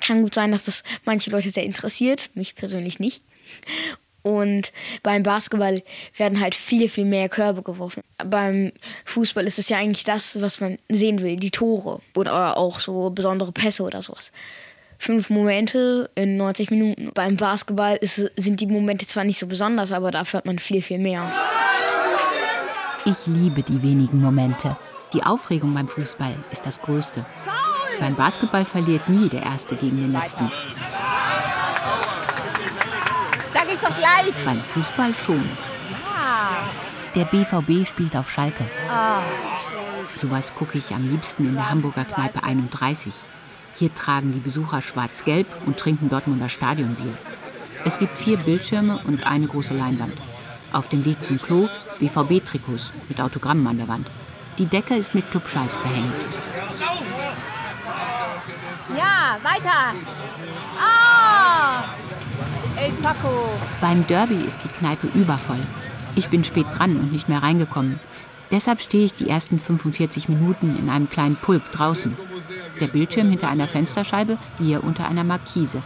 kann 0.00 0.22
gut 0.22 0.34
sein, 0.34 0.52
dass 0.52 0.64
das 0.64 0.82
manche 1.04 1.30
Leute 1.30 1.50
sehr 1.50 1.64
interessiert, 1.64 2.30
mich 2.34 2.54
persönlich 2.54 2.98
nicht. 2.98 3.22
Und 4.22 4.72
beim 5.02 5.22
Basketball 5.22 5.82
werden 6.16 6.40
halt 6.40 6.54
viel, 6.54 6.88
viel 6.88 7.04
mehr 7.04 7.28
Körbe 7.28 7.62
geworfen. 7.62 8.00
Beim 8.24 8.72
Fußball 9.04 9.46
ist 9.46 9.58
es 9.58 9.68
ja 9.68 9.76
eigentlich 9.76 10.04
das, 10.04 10.40
was 10.40 10.60
man 10.60 10.78
sehen 10.88 11.20
will, 11.20 11.36
die 11.36 11.50
Tore 11.50 12.00
oder 12.14 12.56
auch 12.56 12.80
so 12.80 13.10
besondere 13.10 13.52
Pässe 13.52 13.82
oder 13.82 14.00
sowas. 14.00 14.32
Fünf 14.98 15.28
Momente 15.28 16.08
in 16.14 16.38
90 16.38 16.70
Minuten. 16.70 17.10
Beim 17.12 17.36
Basketball 17.36 17.96
ist, 17.96 18.30
sind 18.36 18.60
die 18.60 18.66
Momente 18.66 19.06
zwar 19.06 19.24
nicht 19.24 19.38
so 19.38 19.46
besonders, 19.46 19.92
aber 19.92 20.10
dafür 20.10 20.38
hat 20.38 20.46
man 20.46 20.58
viel, 20.58 20.80
viel 20.80 20.98
mehr. 20.98 21.30
Ich 23.06 23.26
liebe 23.26 23.62
die 23.62 23.82
wenigen 23.82 24.18
Momente. 24.18 24.78
Die 25.12 25.22
Aufregung 25.22 25.74
beim 25.74 25.88
Fußball 25.88 26.36
ist 26.50 26.64
das 26.64 26.80
Größte. 26.80 27.26
Beim 28.00 28.16
Basketball 28.16 28.64
verliert 28.64 29.10
nie 29.10 29.28
der 29.28 29.42
Erste 29.42 29.76
gegen 29.76 29.98
den 29.98 30.12
Letzten. 30.12 30.50
Sag 33.52 33.68
ich 33.70 33.78
doch 33.78 33.94
gleich. 33.94 34.32
Beim 34.46 34.64
Fußball 34.64 35.12
schon. 35.12 35.46
Der 37.14 37.26
BVB 37.26 37.86
spielt 37.86 38.16
auf 38.16 38.30
Schalke. 38.30 38.64
Ah. 38.90 39.20
Sowas 40.14 40.54
gucke 40.54 40.78
ich 40.78 40.94
am 40.94 41.06
liebsten 41.06 41.46
in 41.46 41.56
der 41.56 41.70
Hamburger 41.70 42.06
Kneipe 42.06 42.42
31. 42.42 43.12
Hier 43.74 43.94
tragen 43.94 44.32
die 44.32 44.40
Besucher 44.40 44.80
schwarz-gelb 44.80 45.46
und 45.66 45.76
trinken 45.76 46.08
Dortmunder 46.08 46.48
Stadionbier. 46.48 47.18
Es 47.84 47.98
gibt 47.98 48.16
vier 48.16 48.38
Bildschirme 48.38 48.98
und 49.06 49.26
eine 49.26 49.46
große 49.46 49.74
Leinwand. 49.74 50.14
Auf 50.74 50.88
dem 50.88 51.04
Weg 51.04 51.24
zum 51.24 51.38
Klo 51.38 51.68
BVB-Trikots 52.00 52.92
mit 53.08 53.20
Autogrammen 53.20 53.64
an 53.68 53.78
der 53.78 53.86
Wand. 53.86 54.10
Die 54.58 54.66
Decke 54.66 54.96
ist 54.96 55.14
mit 55.14 55.30
Clubschals 55.30 55.76
behängt. 55.78 56.12
Ja, 58.96 59.38
weiter. 59.44 59.94
Ah! 60.76 61.84
El 62.76 62.90
Paco. 62.94 63.50
Beim 63.80 64.04
Derby 64.08 64.34
ist 64.34 64.64
die 64.64 64.68
Kneipe 64.68 65.06
übervoll. 65.14 65.64
Ich 66.16 66.28
bin 66.28 66.42
spät 66.42 66.66
dran 66.76 66.96
und 66.96 67.12
nicht 67.12 67.28
mehr 67.28 67.44
reingekommen. 67.44 68.00
Deshalb 68.50 68.80
stehe 68.80 69.04
ich 69.04 69.14
die 69.14 69.30
ersten 69.30 69.60
45 69.60 70.28
Minuten 70.28 70.76
in 70.76 70.90
einem 70.90 71.08
kleinen 71.08 71.36
Pulk 71.36 71.70
draußen. 71.70 72.16
Der 72.80 72.88
Bildschirm 72.88 73.30
hinter 73.30 73.48
einer 73.48 73.68
Fensterscheibe, 73.68 74.38
wir 74.58 74.82
unter 74.82 75.06
einer 75.06 75.22
Markise. 75.22 75.84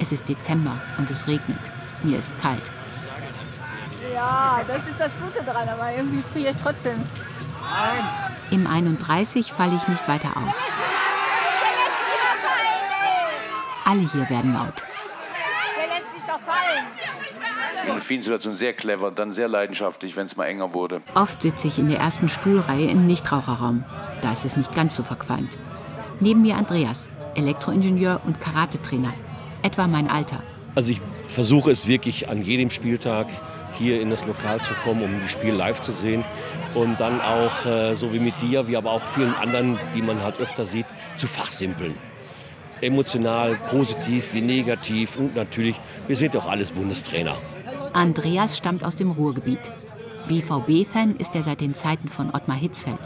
Es 0.00 0.10
ist 0.10 0.28
Dezember 0.28 0.80
und 0.98 1.08
es 1.08 1.28
regnet. 1.28 1.60
Mir 2.02 2.18
ist 2.18 2.36
kalt. 2.40 2.72
Ja, 4.18 4.64
das 4.66 4.78
ist 4.78 4.98
das 4.98 5.12
Gute 5.22 5.44
dran, 5.44 5.68
aber 5.68 5.92
irgendwie 5.92 6.24
friere 6.32 6.50
ich 6.50 6.56
trotzdem. 6.60 7.04
Im 8.50 8.66
31 8.66 9.52
falle 9.52 9.76
ich 9.76 9.86
nicht 9.86 10.08
weiter 10.08 10.30
auf. 10.36 10.60
Alle 13.84 14.00
hier 14.00 14.28
werden 14.28 14.54
laut. 14.54 14.74
Der 15.76 15.86
lässt 15.86 16.12
sich 16.12 16.22
doch 16.26 16.40
fallen. 16.40 17.94
In 17.94 18.00
vielen 18.00 18.22
Situationen 18.22 18.56
sehr 18.56 18.72
clever, 18.72 19.12
dann 19.12 19.32
sehr 19.32 19.46
leidenschaftlich, 19.46 20.16
wenn 20.16 20.26
es 20.26 20.36
mal 20.36 20.46
enger 20.46 20.74
wurde. 20.74 21.00
Oft 21.14 21.40
sitze 21.42 21.68
ich 21.68 21.78
in 21.78 21.88
der 21.88 22.00
ersten 22.00 22.28
Stuhlreihe 22.28 22.88
im 22.88 23.06
Nichtraucherraum. 23.06 23.84
Da 24.22 24.32
ist 24.32 24.44
es 24.44 24.56
nicht 24.56 24.74
ganz 24.74 24.96
so 24.96 25.04
verqualmt. 25.04 25.56
Neben 26.18 26.42
mir 26.42 26.56
Andreas, 26.56 27.08
Elektroingenieur 27.36 28.20
und 28.26 28.40
Karatetrainer. 28.40 29.14
Etwa 29.62 29.86
mein 29.86 30.10
Alter. 30.10 30.42
Also 30.74 30.90
ich 30.90 31.00
versuche 31.28 31.70
es 31.70 31.86
wirklich 31.86 32.28
an 32.28 32.42
jedem 32.42 32.70
Spieltag 32.70 33.28
hier 33.78 34.00
in 34.00 34.10
das 34.10 34.26
Lokal 34.26 34.60
zu 34.60 34.74
kommen, 34.84 35.02
um 35.02 35.20
die 35.20 35.28
Spiele 35.28 35.56
live 35.56 35.80
zu 35.80 35.92
sehen. 35.92 36.24
Und 36.74 37.00
dann 37.00 37.20
auch, 37.20 37.64
äh, 37.64 37.94
so 37.94 38.12
wie 38.12 38.18
mit 38.18 38.40
dir, 38.42 38.66
wie 38.68 38.76
aber 38.76 38.90
auch 38.90 39.02
vielen 39.02 39.34
anderen, 39.34 39.78
die 39.94 40.02
man 40.02 40.22
halt 40.22 40.40
öfter 40.40 40.64
sieht, 40.64 40.86
zu 41.16 41.26
fachsimpeln. 41.26 41.94
Emotional, 42.80 43.56
positiv 43.70 44.34
wie 44.34 44.40
negativ 44.40 45.18
und 45.18 45.34
natürlich, 45.34 45.76
wir 46.06 46.16
sind 46.16 46.34
doch 46.34 46.46
alles 46.46 46.70
Bundestrainer. 46.70 47.36
Andreas 47.92 48.56
stammt 48.56 48.84
aus 48.84 48.96
dem 48.96 49.10
Ruhrgebiet. 49.10 49.72
BVB-Fan 50.28 51.16
ist 51.16 51.34
er 51.34 51.42
seit 51.42 51.60
den 51.60 51.74
Zeiten 51.74 52.08
von 52.08 52.30
Ottmar 52.34 52.56
Hitzfeld. 52.56 52.98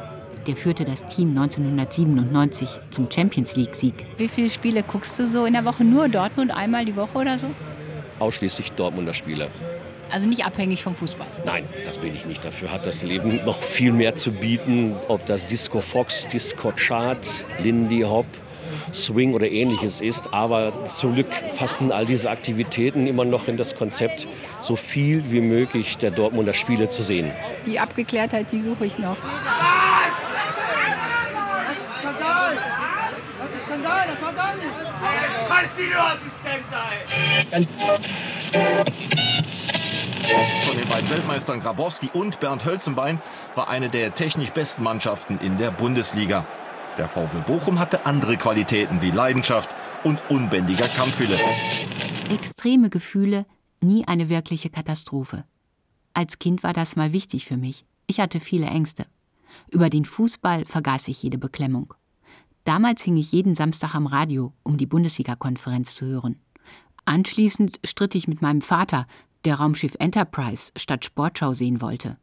Der 0.47 0.57
führte 0.57 0.85
das 0.85 1.07
Team 1.07 1.31
1997 1.39 2.81
zum 2.91 3.09
Champions 3.11 3.55
League-Sieg. 3.55 3.95
Wie 4.17 4.27
viele 4.27 4.51
Spiele 4.51 4.83
guckst 4.83 5.19
du 5.19 5.27
so 5.27 5.47
in 5.47 5.53
der 5.53 5.65
Woche? 5.65 5.85
Nur 5.85 6.09
Dortmund 6.09 6.51
einmal 6.51 6.85
die 6.85 6.97
Woche 6.97 7.17
oder 7.17 7.39
so? 7.39 7.47
Ausschließlich 8.19 8.73
Dortmunder 8.73 9.15
Spiele. 9.15 9.49
Also 10.13 10.27
nicht 10.27 10.45
abhängig 10.45 10.83
vom 10.83 10.95
Fußball. 10.95 11.27
Nein, 11.47 11.67
das 11.87 11.97
bin 11.97 12.15
ich 12.15 12.27
nicht. 12.27 12.45
Dafür 12.45 12.71
hat 12.71 12.87
das 12.87 13.03
Leben 13.03 13.43
noch 13.47 13.63
viel 13.63 13.93
mehr 13.93 14.15
zu 14.15 14.31
bieten. 14.31 14.95
Ob 15.09 15.25
das 15.25 15.47
Disco 15.47 15.81
Fox, 15.81 16.29
Disco 16.29 16.73
Chart, 16.77 17.27
Lindy 17.61 18.03
Hop, 18.03 18.27
Swing 18.93 19.33
oder 19.33 19.51
ähnliches 19.51 20.03
ist. 20.03 20.35
Aber 20.35 20.85
zum 20.85 21.15
Glück 21.15 21.33
fassen 21.33 21.91
all 21.93 22.05
diese 22.05 22.29
Aktivitäten 22.31 23.07
immer 23.07 23.25
noch 23.25 23.49
in 23.49 23.57
das 23.57 23.75
Konzept, 23.75 24.29
so 24.61 24.77
viel 24.77 25.25
wie 25.33 25.41
möglich 25.41 25.97
der 25.97 26.11
Dortmunder 26.11 26.53
Spiele 26.53 26.89
zu 26.89 27.03
sehen. 27.03 27.31
Die 27.65 27.81
Abgeklärtheit, 27.81 28.53
die 28.53 28.61
suche 28.61 28.85
ich 28.85 28.99
noch. 28.99 29.17
Skandal! 33.65 34.07
Das 37.51 39.32
Von 40.33 40.79
den 40.79 40.89
beiden 40.89 41.11
Weltmeistern 41.11 41.61
Grabowski 41.61 42.09
und 42.13 42.41
Bernd 42.41 42.65
Hölzenbein 42.65 43.21
war 43.55 43.69
eine 43.69 43.91
der 43.91 44.15
technisch 44.15 44.51
besten 44.51 44.83
Mannschaften 44.83 45.39
in 45.39 45.59
der 45.59 45.71
Bundesliga. 45.71 46.47
Der 46.97 47.09
VfL 47.09 47.43
Bochum 47.47 47.79
hatte 47.79 48.07
andere 48.07 48.37
Qualitäten 48.39 49.03
wie 49.03 49.11
Leidenschaft 49.11 49.75
und 50.05 50.23
unbändiger 50.31 50.89
Kampfwille. 50.89 51.39
Extreme 52.31 52.89
Gefühle, 52.89 53.45
nie 53.81 54.07
eine 54.07 54.31
wirkliche 54.31 54.71
Katastrophe. 54.71 55.45
Als 56.15 56.39
Kind 56.39 56.63
war 56.63 56.73
das 56.73 56.97
mal 56.97 57.13
wichtig 57.13 57.45
für 57.45 57.57
mich. 57.57 57.85
Ich 58.07 58.19
hatte 58.19 58.41
viele 58.41 58.67
Ängste. 58.67 59.07
Über 59.71 59.91
den 59.91 60.07
Fußball 60.07 60.65
vergaß 60.65 61.09
ich 61.09 61.23
jede 61.23 61.39
Beklemmung. 61.39 61.93
Damals 62.65 63.03
hing 63.03 63.17
ich 63.17 63.33
jeden 63.33 63.55
Samstag 63.55 63.95
am 63.95 64.07
Radio, 64.07 64.53
um 64.63 64.77
die 64.77 64.87
Bundesliga-Konferenz 64.87 65.95
zu 65.95 66.07
hören. 66.07 66.41
Anschließend 67.05 67.81
stritt 67.85 68.15
ich 68.15 68.29
mit 68.29 68.41
meinem 68.41 68.61
Vater, 68.61 69.07
der 69.45 69.57
Raumschiff 69.57 69.97
Enterprise 69.99 70.73
statt 70.77 71.05
Sportschau 71.05 71.55
sehen 71.55 71.81
wollte. 71.81 72.19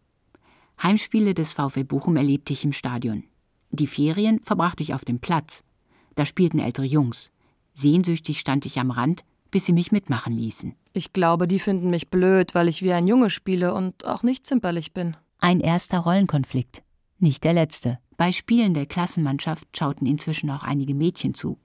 Heimspiele 0.81 1.33
des 1.33 1.53
VfL 1.53 1.83
Bochum 1.83 2.15
erlebte 2.15 2.53
ich 2.53 2.63
im 2.63 2.71
Stadion. 2.71 3.23
Die 3.71 3.87
Ferien 3.87 4.39
verbrachte 4.41 4.83
ich 4.83 4.93
auf 4.93 5.05
dem 5.05 5.19
Platz. 5.19 5.63
Da 6.15 6.25
spielten 6.25 6.59
ältere 6.59 6.85
Jungs. 6.85 7.31
Sehnsüchtig 7.73 8.39
stand 8.39 8.65
ich 8.65 8.79
am 8.79 8.91
Rand, 8.91 9.23
bis 9.51 9.65
sie 9.65 9.73
mich 9.73 9.91
mitmachen 9.91 10.33
ließen. 10.33 10.75
Ich 10.93 11.13
glaube, 11.13 11.47
die 11.47 11.59
finden 11.59 11.89
mich 11.89 12.09
blöd, 12.09 12.55
weil 12.55 12.67
ich 12.67 12.81
wie 12.81 12.93
ein 12.93 13.07
Junge 13.07 13.29
spiele 13.29 13.73
und 13.73 14.05
auch 14.05 14.23
nicht 14.23 14.45
zimperlich 14.45 14.93
bin. 14.93 15.17
Ein 15.39 15.59
erster 15.59 15.99
Rollenkonflikt. 15.99 16.83
Nicht 17.19 17.43
der 17.43 17.53
letzte. 17.53 17.99
Bei 18.17 18.31
Spielen 18.31 18.73
der 18.73 18.85
Klassenmannschaft 18.85 19.67
schauten 19.77 20.07
inzwischen 20.07 20.49
auch 20.49 20.63
einige 20.63 20.93
Mädchen 20.93 21.33
zu. 21.33 21.57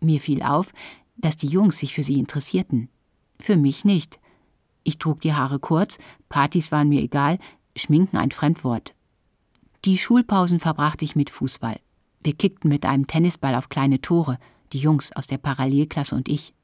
Mir 0.00 0.20
fiel 0.20 0.42
auf, 0.42 0.72
dass 1.16 1.36
die 1.36 1.48
Jungs 1.48 1.78
sich 1.78 1.94
für 1.94 2.02
sie 2.02 2.18
interessierten. 2.18 2.88
Für 3.38 3.56
mich 3.56 3.84
nicht. 3.84 4.18
Ich 4.82 4.98
trug 4.98 5.20
die 5.20 5.34
Haare 5.34 5.58
kurz, 5.58 5.98
Partys 6.28 6.72
waren 6.72 6.88
mir 6.88 7.02
egal, 7.02 7.38
Schminken 7.76 8.16
ein 8.16 8.30
Fremdwort. 8.30 8.94
Die 9.84 9.98
Schulpausen 9.98 10.60
verbrachte 10.60 11.04
ich 11.04 11.16
mit 11.16 11.30
Fußball. 11.30 11.80
Wir 12.22 12.34
kickten 12.34 12.68
mit 12.68 12.84
einem 12.84 13.06
Tennisball 13.06 13.54
auf 13.54 13.68
kleine 13.68 14.00
Tore, 14.00 14.38
die 14.72 14.78
Jungs 14.78 15.12
aus 15.12 15.26
der 15.26 15.38
Parallelklasse 15.38 16.14
und 16.14 16.28
ich. 16.28 16.54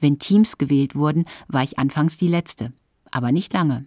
Wenn 0.00 0.18
Teams 0.18 0.56
gewählt 0.56 0.94
wurden, 0.94 1.26
war 1.48 1.62
ich 1.62 1.78
anfangs 1.78 2.16
die 2.16 2.28
Letzte, 2.28 2.72
aber 3.10 3.30
nicht 3.30 3.52
lange. 3.52 3.84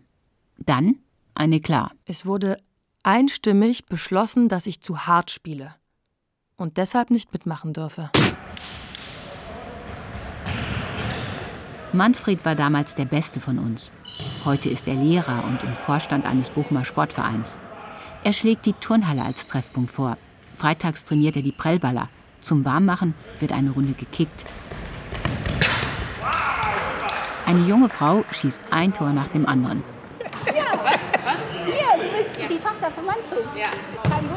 Dann 0.58 1.00
eine 1.34 1.60
klar. 1.62 1.92
Es 2.06 2.26
wurde 2.26 2.58
einstimmig 3.04 3.86
beschlossen, 3.86 4.50
dass 4.50 4.68
ich 4.68 4.82
zu 4.82 5.08
hart 5.08 5.32
spiele 5.32 5.74
und 6.58 6.78
deshalb 6.78 7.10
nicht 7.10 7.34
mitmachen 7.34 7.74
dürfe. 7.74 8.12
Manfred 11.92 12.46
war 12.46 12.54
damals 12.54 12.94
der 12.94 13.06
Beste 13.06 13.40
von 13.40 13.58
uns. 13.58 13.92
Heute 14.46 14.70
ist 14.70 14.88
er 14.88 14.94
Lehrer 14.94 15.44
und 15.46 15.64
im 15.64 15.76
Vorstand 15.76 16.26
eines 16.26 16.52
Bochumer 16.52 16.86
Sportvereins. 16.86 17.60
Er 18.24 18.34
schlägt 18.34 18.68
die 18.68 18.74
Turnhalle 18.74 19.24
als 19.24 19.48
Treffpunkt 19.48 19.92
vor. 19.92 20.18
Freitags 20.58 21.04
trainiert 21.04 21.36
er 21.36 21.42
die 21.42 21.52
Prellballer. 21.52 22.10
Zum 22.42 22.64
Warmmachen 22.64 23.16
wird 23.40 23.52
eine 23.52 23.72
Runde 23.72 23.94
gekickt. 23.94 24.46
Eine 27.48 27.62
junge 27.66 27.90
Frau 27.90 28.24
schießt 28.32 28.66
ein 28.70 28.94
Tor 28.94 29.12
nach 29.12 29.28
dem 29.28 29.48
anderen. 29.48 29.84
Ja, 30.46 30.78
was? 30.84 31.00
Was? 31.26 31.40
Hier, 31.66 32.04
du 32.04 32.18
bist 32.18 32.52
die 32.52 32.60
Tochter 32.60 32.92
von 32.92 33.06
Manfred. 33.06 33.46
Ja. 33.58 33.70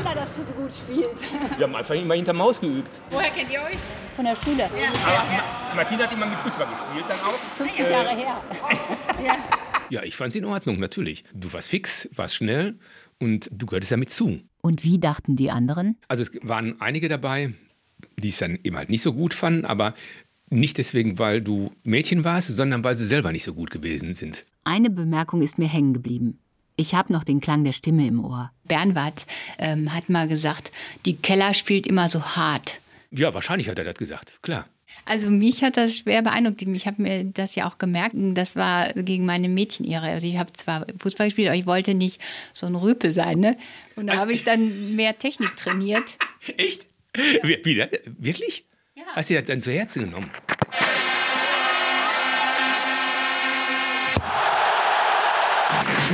Wunder, 0.02 0.14
dass 0.16 0.34
du 0.34 0.42
so 0.42 0.52
gut 0.52 0.72
spielst. 0.72 1.22
Wir 1.56 1.64
haben 1.64 1.76
einfach 1.76 1.94
immer 1.94 2.14
hinter 2.14 2.32
Maus 2.32 2.60
geübt. 2.60 2.90
Woher 3.10 3.30
kennt 3.30 3.50
ihr 3.52 3.60
euch? 3.62 3.76
Von 4.16 4.24
der 4.24 4.34
Schule. 4.34 4.58
Ja. 4.58 4.68
Aber 5.06 5.76
Martina 5.76 6.04
hat 6.04 6.12
immer 6.12 6.26
mit 6.26 6.38
Fußball 6.40 6.66
gespielt 6.66 7.04
dann 7.08 7.20
auch. 7.20 7.38
50 7.56 7.88
Jahre 7.88 8.10
her. 8.10 8.42
ja. 9.24 9.36
ja, 9.90 10.02
ich 10.02 10.16
fand 10.16 10.30
es 10.30 10.36
in 10.36 10.44
Ordnung, 10.44 10.80
natürlich. 10.80 11.22
Du 11.32 11.52
warst 11.52 11.68
fix, 11.68 12.08
warst 12.16 12.34
schnell 12.34 12.78
und 13.20 13.48
du 13.52 13.66
gehörtest 13.66 13.92
damit 13.92 14.10
zu. 14.10 14.40
Und 14.60 14.82
wie 14.82 14.98
dachten 14.98 15.36
die 15.36 15.52
anderen? 15.52 15.96
Also 16.08 16.24
es 16.24 16.30
waren 16.42 16.80
einige 16.80 17.08
dabei, 17.08 17.54
die 18.16 18.30
es 18.30 18.38
dann 18.38 18.58
eben 18.64 18.76
halt 18.76 18.90
nicht 18.90 19.02
so 19.02 19.12
gut 19.12 19.34
fanden, 19.34 19.64
aber 19.64 19.94
nicht 20.50 20.78
deswegen, 20.78 21.20
weil 21.20 21.40
du 21.40 21.70
Mädchen 21.84 22.24
warst, 22.24 22.48
sondern 22.48 22.82
weil 22.82 22.96
sie 22.96 23.06
selber 23.06 23.30
nicht 23.30 23.44
so 23.44 23.54
gut 23.54 23.70
gewesen 23.70 24.14
sind. 24.14 24.44
Eine 24.64 24.90
Bemerkung 24.90 25.42
ist 25.42 25.58
mir 25.58 25.68
hängen 25.68 25.94
geblieben. 25.94 26.38
Ich 26.82 26.96
habe 26.96 27.12
noch 27.12 27.22
den 27.22 27.40
Klang 27.40 27.62
der 27.62 27.72
Stimme 27.72 28.04
im 28.08 28.24
Ohr. 28.24 28.50
Bernward 28.64 29.24
ähm, 29.60 29.94
hat 29.94 30.08
mal 30.08 30.26
gesagt, 30.26 30.72
die 31.06 31.14
Keller 31.14 31.54
spielt 31.54 31.86
immer 31.86 32.08
so 32.08 32.20
hart. 32.20 32.80
Ja, 33.12 33.32
wahrscheinlich 33.32 33.68
hat 33.68 33.78
er 33.78 33.84
das 33.84 33.94
gesagt, 33.94 34.32
klar. 34.42 34.66
Also 35.04 35.30
mich 35.30 35.62
hat 35.62 35.76
das 35.76 35.98
schwer 35.98 36.22
beeindruckt. 36.22 36.60
Ich 36.60 36.86
habe 36.88 37.00
mir 37.00 37.22
das 37.22 37.54
ja 37.54 37.68
auch 37.68 37.78
gemerkt. 37.78 38.16
Das 38.16 38.56
war 38.56 38.92
gegen 38.94 39.24
meine 39.26 39.48
Mädchenehre. 39.48 40.06
Also 40.06 40.26
ich 40.26 40.38
habe 40.38 40.52
zwar 40.54 40.84
Fußball 40.98 41.28
gespielt, 41.28 41.46
aber 41.46 41.56
ich 41.56 41.66
wollte 41.66 41.94
nicht 41.94 42.20
so 42.52 42.66
ein 42.66 42.74
Rüpel 42.74 43.12
sein. 43.12 43.38
Ne? 43.38 43.56
Und 43.94 44.08
da 44.08 44.16
habe 44.16 44.32
ich 44.32 44.42
dann 44.42 44.96
mehr 44.96 45.16
Technik 45.16 45.54
trainiert. 45.54 46.18
Echt? 46.56 46.88
Ja. 47.16 47.48
Wie, 47.48 47.60
wie, 47.64 47.86
wirklich? 48.18 48.64
Ja. 48.96 49.04
Hast 49.14 49.30
du 49.30 49.34
das 49.34 49.44
dann 49.44 49.60
zu 49.60 49.70
Herzen 49.70 50.06
genommen? 50.06 50.30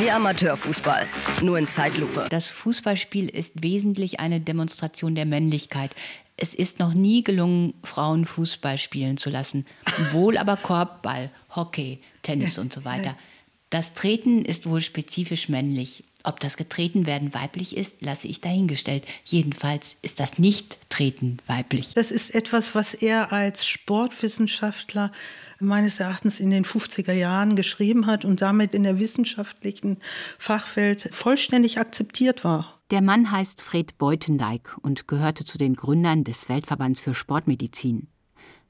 Wie 0.00 0.12
Amateurfußball, 0.12 1.08
nur 1.42 1.58
in 1.58 1.66
Zeitlupe. 1.66 2.28
Das 2.30 2.48
Fußballspiel 2.48 3.28
ist 3.28 3.64
wesentlich 3.64 4.20
eine 4.20 4.40
Demonstration 4.40 5.16
der 5.16 5.26
Männlichkeit. 5.26 5.92
Es 6.36 6.54
ist 6.54 6.78
noch 6.78 6.94
nie 6.94 7.24
gelungen, 7.24 7.74
Frauen 7.82 8.24
Fußball 8.24 8.78
spielen 8.78 9.16
zu 9.16 9.28
lassen. 9.28 9.66
Wohl 10.12 10.38
aber 10.38 10.56
Korbball, 10.56 11.32
Hockey, 11.56 11.98
Tennis 12.22 12.58
und 12.58 12.72
so 12.72 12.84
weiter. 12.84 13.16
Das 13.70 13.92
Treten 13.92 14.46
ist 14.46 14.66
wohl 14.66 14.80
spezifisch 14.80 15.50
männlich. 15.50 16.02
Ob 16.28 16.40
das 16.40 16.58
Getretenwerden 16.58 17.32
weiblich 17.32 17.74
ist, 17.74 18.02
lasse 18.02 18.28
ich 18.28 18.42
dahingestellt. 18.42 19.06
Jedenfalls 19.24 19.96
ist 20.02 20.20
das 20.20 20.38
Nicht-Treten 20.38 21.38
weiblich. 21.46 21.94
Das 21.94 22.10
ist 22.10 22.34
etwas, 22.34 22.74
was 22.74 22.92
er 22.92 23.32
als 23.32 23.66
Sportwissenschaftler 23.66 25.10
meines 25.58 26.00
Erachtens 26.00 26.38
in 26.38 26.50
den 26.50 26.66
50er 26.66 27.14
Jahren 27.14 27.56
geschrieben 27.56 28.04
hat 28.04 28.26
und 28.26 28.42
damit 28.42 28.74
in 28.74 28.82
der 28.82 28.98
wissenschaftlichen 28.98 29.96
Fachwelt 30.38 31.08
vollständig 31.12 31.78
akzeptiert 31.78 32.44
war. 32.44 32.78
Der 32.90 33.00
Mann 33.00 33.30
heißt 33.30 33.62
Fred 33.62 33.96
Beutendijk 33.96 34.76
und 34.82 35.08
gehörte 35.08 35.46
zu 35.46 35.56
den 35.56 35.76
Gründern 35.76 36.24
des 36.24 36.50
Weltverbands 36.50 37.00
für 37.00 37.14
Sportmedizin. 37.14 38.08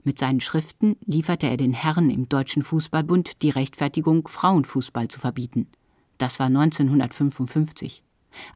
Mit 0.05 0.21
seinen 0.21 0.40
Schriften 0.40 0.94
lieferte 1.05 1.49
er 1.49 1.57
den 1.57 1.73
Herren 1.73 2.09
im 2.09 2.29
Deutschen 2.29 2.62
Fußballbund 2.62 3.42
die 3.42 3.51
Rechtfertigung, 3.51 4.29
Frauenfußball 4.29 5.09
zu 5.09 5.18
verbieten. 5.18 5.66
Das 6.19 6.39
war 6.39 6.47
1955. 6.47 8.03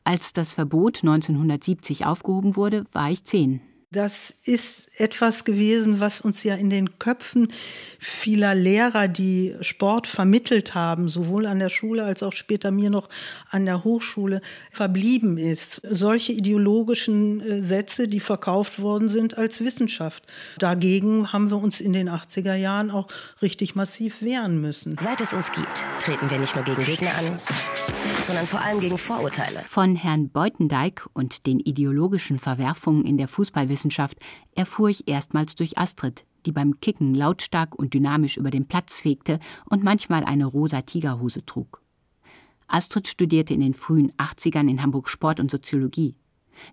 Als 0.05 0.33
das 0.33 0.53
Verbot 0.53 0.99
1970 1.03 2.05
aufgehoben 2.05 2.57
wurde, 2.57 2.85
war 2.93 3.11
ich 3.11 3.25
zehn. 3.25 3.61
Das 3.93 4.33
ist 4.45 4.89
etwas 4.99 5.45
gewesen, 5.45 6.01
was 6.01 6.23
uns 6.23 6.43
ja 6.45 6.55
in 6.55 6.71
den 6.71 6.99
Köpfen 6.99 7.53
vieler 7.99 8.55
Lehrer, 8.55 9.07
die 9.07 9.55
Sport 9.61 10.07
vermittelt 10.07 10.75
haben, 10.75 11.11
sowohl 11.11 11.45
an 11.45 11.59
der 11.59 11.69
Schule 11.69 12.03
als 12.03 12.23
auch 12.23 12.33
später 12.33 12.71
mir 12.71 12.89
noch 12.89 13.11
an 13.51 13.67
der 13.67 13.85
Hochschule, 13.85 14.41
verblieben 14.71 15.37
ist. 15.37 15.83
Solche 15.85 16.33
ideologischen 16.33 17.43
äh, 17.43 17.63
Sätze, 17.63 18.09
die 18.09 18.21
verkauft 18.21 18.81
worden 18.81 19.11
sind 19.11 19.37
als 19.37 19.61
Wissenschaft. 19.61 20.25
Dagegen 20.59 21.31
haben 21.31 21.51
wir 21.51 21.59
uns 21.59 21.79
in 21.79 21.93
den 21.93 22.09
80er 22.09 22.55
Jahren 22.55 22.91
auch 22.91 23.09
richtig 23.43 23.75
massiv 23.75 24.23
wehren 24.23 24.59
müssen. 24.59 24.97
Seit 24.99 25.21
es 25.21 25.35
uns 25.35 25.53
gibt, 25.53 25.69
treten 26.01 26.31
wir 26.31 26.39
nicht 26.39 26.57
nur 26.57 26.65
gegen 26.65 26.83
Gegner 26.85 27.11
an, 27.19 27.37
sondern 28.23 28.47
vor 28.47 28.63
allem 28.63 28.81
gegen 28.81 28.97
Vorurteile. 28.97 29.61
Von 29.67 29.97
Herrn 29.97 30.31
Beutendijk 30.31 31.07
und 31.13 31.47
den 31.47 31.61
ideologischen 31.61 32.39
Verwerfungen 32.39 33.05
in 33.05 33.19
der 33.19 33.29
Fußballwissenschaft 33.29 33.82
Wissenschaft 33.83 34.19
erfuhr 34.55 34.91
ich 34.91 35.09
erstmals 35.09 35.57
durch 35.57 35.77
Astrid, 35.77 36.25
die 36.47 36.53
beim 36.53 36.79
Kicken 36.79 37.17
lautstark 37.17 37.75
und 37.75 37.95
dynamisch 37.95 38.37
über 38.37 38.51
den 38.51 38.67
Platz 38.67 39.01
fegte 39.01 39.41
und 39.69 39.83
manchmal 39.83 40.23
eine 40.23 40.47
rosa 40.47 40.83
Tigerhose 40.83 41.45
trug. 41.45 41.83
Astrid 42.69 43.09
studierte 43.09 43.55
in 43.55 43.61
den 43.61 43.75
frühen 43.75 44.13
80ern 44.13 44.71
in 44.71 44.83
Hamburg 44.83 45.09
Sport 45.09 45.41
und 45.41 45.51
Soziologie. 45.51 46.15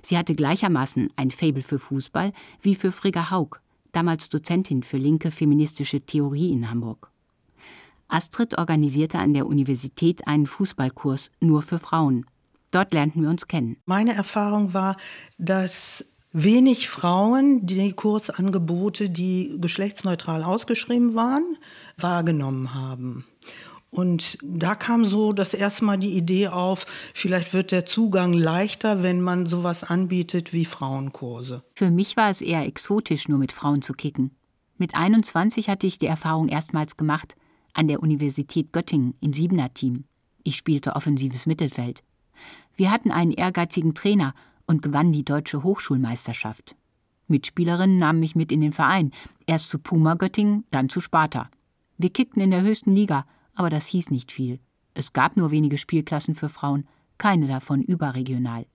Sie 0.03 0.19
hatte 0.19 0.35
gleichermaßen 0.35 1.09
ein 1.15 1.31
Faible 1.31 1.63
für 1.63 1.79
Fußball 1.79 2.31
wie 2.61 2.75
für 2.75 2.91
Frigga 2.91 3.31
Haug, 3.31 3.59
damals 3.91 4.29
Dozentin 4.29 4.83
für 4.83 4.97
linke 4.97 5.31
feministische 5.31 6.01
Theorie 6.01 6.51
in 6.51 6.69
Hamburg. 6.69 7.11
Astrid 8.07 8.55
organisierte 8.59 9.17
an 9.17 9.33
der 9.33 9.47
Universität 9.47 10.27
einen 10.27 10.45
Fußballkurs 10.45 11.31
nur 11.39 11.63
für 11.63 11.79
Frauen. 11.79 12.25
Dort 12.71 12.93
lernten 12.93 13.23
wir 13.23 13.29
uns 13.29 13.47
kennen. 13.47 13.77
Meine 13.85 14.13
Erfahrung 14.13 14.73
war, 14.73 14.95
dass 15.37 16.05
wenig 16.31 16.89
Frauen 16.89 17.65
die 17.65 17.93
Kursangebote, 17.93 19.09
die 19.09 19.55
geschlechtsneutral 19.59 20.43
ausgeschrieben 20.43 21.15
waren, 21.15 21.57
wahrgenommen 21.97 22.73
haben. 22.73 23.25
Und 23.91 24.37
da 24.43 24.75
kam 24.75 25.03
so 25.03 25.33
das 25.33 25.55
erste 25.55 25.83
Mal 25.83 25.97
die 25.97 26.15
Idee 26.15 26.49
auf, 26.49 26.85
vielleicht 27.15 27.53
wird 27.53 27.71
der 27.71 27.87
Zugang 27.87 28.33
leichter, 28.33 29.01
wenn 29.01 29.19
man 29.19 29.47
sowas 29.47 29.83
anbietet 29.83 30.53
wie 30.53 30.65
Frauenkurse. 30.65 31.63
Für 31.73 31.89
mich 31.89 32.15
war 32.15 32.29
es 32.29 32.41
eher 32.41 32.65
exotisch, 32.65 33.27
nur 33.27 33.39
mit 33.39 33.51
Frauen 33.51 33.81
zu 33.81 33.93
kicken. 33.93 34.31
Mit 34.77 34.95
21 34.95 35.69
hatte 35.69 35.87
ich 35.87 35.97
die 35.97 36.05
Erfahrung 36.05 36.47
erstmals 36.47 36.97
gemacht, 36.97 37.35
an 37.73 37.87
der 37.87 38.01
Universität 38.01 38.71
Göttingen 38.71 39.15
im 39.21 39.33
Siebener-Team. 39.33 40.05
Ich 40.43 40.55
spielte 40.55 40.95
offensives 40.95 41.47
Mittelfeld. 41.47 42.03
Wir 42.75 42.91
hatten 42.91 43.11
einen 43.11 43.31
ehrgeizigen 43.31 43.93
Trainer 43.93 44.33
und 44.69 44.83
gewann 44.83 45.11
die 45.11 45.25
deutsche 45.25 45.63
Hochschulmeisterschaft. 45.63 46.75
Mitspielerinnen 47.27 47.97
nahmen 47.97 48.19
mich 48.19 48.35
mit 48.35 48.51
in 48.51 48.61
den 48.61 48.71
Verein, 48.71 49.11
erst 49.47 49.69
zu 49.69 49.79
Puma 49.79 50.13
Göttingen, 50.13 50.63
dann 50.69 50.89
zu 50.89 51.01
Sparta. 51.01 51.49
Wir 51.97 52.11
kickten 52.11 52.39
in 52.39 52.51
der 52.51 52.61
höchsten 52.61 52.95
Liga, 52.95 53.25
aber 53.55 53.71
das 53.71 53.87
hieß 53.87 54.11
nicht 54.11 54.31
viel. 54.31 54.59
Es 54.93 55.11
gab 55.11 55.37
nur 55.37 55.49
wenige 55.49 55.79
Spielklassen 55.79 56.35
für 56.35 56.49
Frauen, 56.49 56.87
keine 57.17 57.47
davon 57.47 57.81
überregional. 57.81 58.67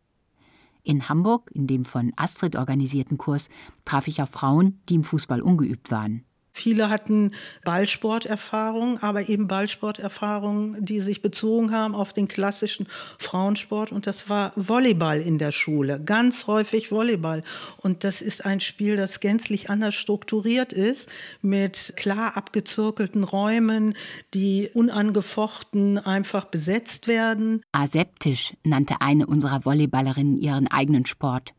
In 0.82 1.08
Hamburg, 1.08 1.52
in 1.54 1.68
dem 1.68 1.84
von 1.84 2.12
Astrid 2.16 2.56
organisierten 2.56 3.16
Kurs, 3.16 3.48
traf 3.84 4.08
ich 4.08 4.20
auf 4.20 4.30
Frauen, 4.30 4.80
die 4.88 4.96
im 4.96 5.04
Fußball 5.04 5.40
ungeübt 5.40 5.92
waren. 5.92 6.24
Viele 6.56 6.88
hatten 6.88 7.32
Ballsporterfahrung, 7.64 9.02
aber 9.02 9.28
eben 9.28 9.48
Ballsporterfahrungen, 9.48 10.84
die 10.84 11.00
sich 11.00 11.20
bezogen 11.20 11.72
haben 11.72 11.96
auf 11.96 12.12
den 12.12 12.28
klassischen 12.28 12.86
Frauensport. 13.18 13.90
Und 13.90 14.06
das 14.06 14.28
war 14.28 14.52
Volleyball 14.54 15.20
in 15.20 15.38
der 15.38 15.50
Schule, 15.50 16.00
ganz 16.00 16.46
häufig 16.46 16.92
Volleyball. 16.92 17.42
Und 17.78 18.04
das 18.04 18.22
ist 18.22 18.46
ein 18.46 18.60
Spiel, 18.60 18.94
das 18.96 19.18
gänzlich 19.18 19.68
anders 19.68 19.96
strukturiert 19.96 20.72
ist, 20.72 21.10
mit 21.42 21.94
klar 21.96 22.36
abgezirkelten 22.36 23.24
Räumen, 23.24 23.94
die 24.32 24.70
unangefochten 24.72 25.98
einfach 25.98 26.44
besetzt 26.44 27.08
werden. 27.08 27.62
Aseptisch 27.72 28.54
nannte 28.62 29.00
eine 29.00 29.26
unserer 29.26 29.64
Volleyballerinnen 29.64 30.38
ihren 30.38 30.68
eigenen 30.68 31.04
Sport. 31.04 31.52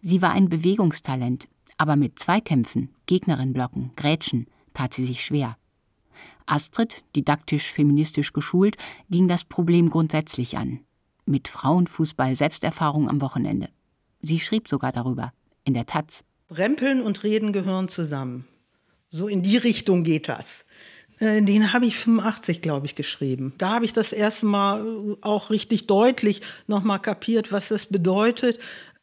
Sie 0.00 0.22
war 0.22 0.30
ein 0.30 0.48
Bewegungstalent, 0.48 1.48
aber 1.76 1.96
mit 1.96 2.20
Zweikämpfen, 2.20 2.90
Gegnerin 3.08 3.52
blocken, 3.52 3.90
Grätschen 3.96 4.46
tat 4.74 4.94
sie 4.94 5.04
sich 5.04 5.24
schwer. 5.24 5.56
Astrid, 6.46 7.02
didaktisch 7.16 7.72
feministisch 7.72 8.32
geschult, 8.32 8.76
ging 9.10 9.26
das 9.26 9.44
Problem 9.44 9.90
grundsätzlich 9.90 10.56
an. 10.56 10.80
Mit 11.26 11.48
Frauenfußball 11.48 12.36
Selbsterfahrung 12.36 13.08
am 13.08 13.20
Wochenende. 13.20 13.70
Sie 14.22 14.38
schrieb 14.38 14.68
sogar 14.68 14.92
darüber, 14.92 15.32
in 15.64 15.74
der 15.74 15.86
Taz. 15.86 16.24
Rempeln 16.50 17.02
und 17.02 17.24
Reden 17.24 17.52
gehören 17.52 17.88
zusammen. 17.88 18.46
So 19.10 19.26
in 19.26 19.42
die 19.42 19.56
Richtung 19.56 20.04
geht 20.04 20.28
das. 20.28 20.64
Äh, 21.18 21.42
den 21.42 21.72
habe 21.72 21.86
ich 21.86 21.96
85, 21.96 22.62
glaube 22.62 22.86
ich, 22.86 22.94
geschrieben. 22.94 23.52
Da 23.58 23.70
habe 23.74 23.84
ich 23.84 23.92
das 23.92 24.12
erste 24.12 24.46
Mal 24.46 24.86
äh, 24.86 25.16
auch 25.22 25.50
richtig 25.50 25.86
deutlich 25.86 26.42
nochmal 26.66 27.00
kapiert, 27.00 27.52
was 27.52 27.68
das 27.68 27.86
bedeutet, 27.86 28.58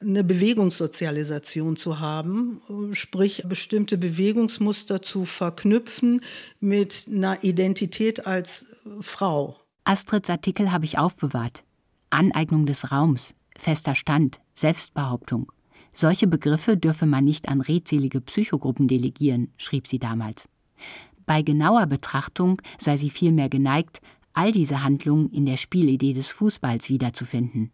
eine 0.06 0.24
Bewegungssozialisation 0.24 1.76
zu 1.76 2.00
haben, 2.00 2.62
sprich 2.94 3.44
bestimmte 3.48 3.98
Bewegungsmuster 3.98 5.02
zu 5.02 5.26
verknüpfen 5.26 6.22
mit 6.60 7.08
einer 7.12 7.44
Identität 7.44 8.28
als 8.28 8.65
Frau. 9.02 9.58
Astrids 9.84 10.30
Artikel 10.30 10.72
habe 10.72 10.86
ich 10.86 10.98
aufbewahrt. 10.98 11.63
Aneignung 12.10 12.65
des 12.65 12.91
Raums, 12.91 13.36
fester 13.58 13.96
Stand, 13.96 14.39
Selbstbehauptung. 14.54 15.52
Solche 15.91 16.28
Begriffe 16.28 16.78
dürfe 16.78 17.06
man 17.06 17.24
nicht 17.24 17.48
an 17.48 17.62
redselige 17.62 18.22
Psychogruppen 18.22 18.88
delegieren, 18.88 19.52
schrieb 19.58 19.88
sie 19.88 20.00
damals. 20.00 20.50
Bei 21.26 21.41
genauer 21.41 21.88
Betrachtung 21.88 22.62
sei 22.78 22.98
sie 22.98 23.10
vielmehr 23.10 23.50
geneigt, 23.50 24.02
all 24.34 24.52
diese 24.52 24.84
Handlungen 24.84 25.30
in 25.32 25.46
der 25.46 25.58
Spielidee 25.58 26.13
des 26.13 26.32
Fußballs 26.32 26.89
wiederzufinden. 26.89 27.72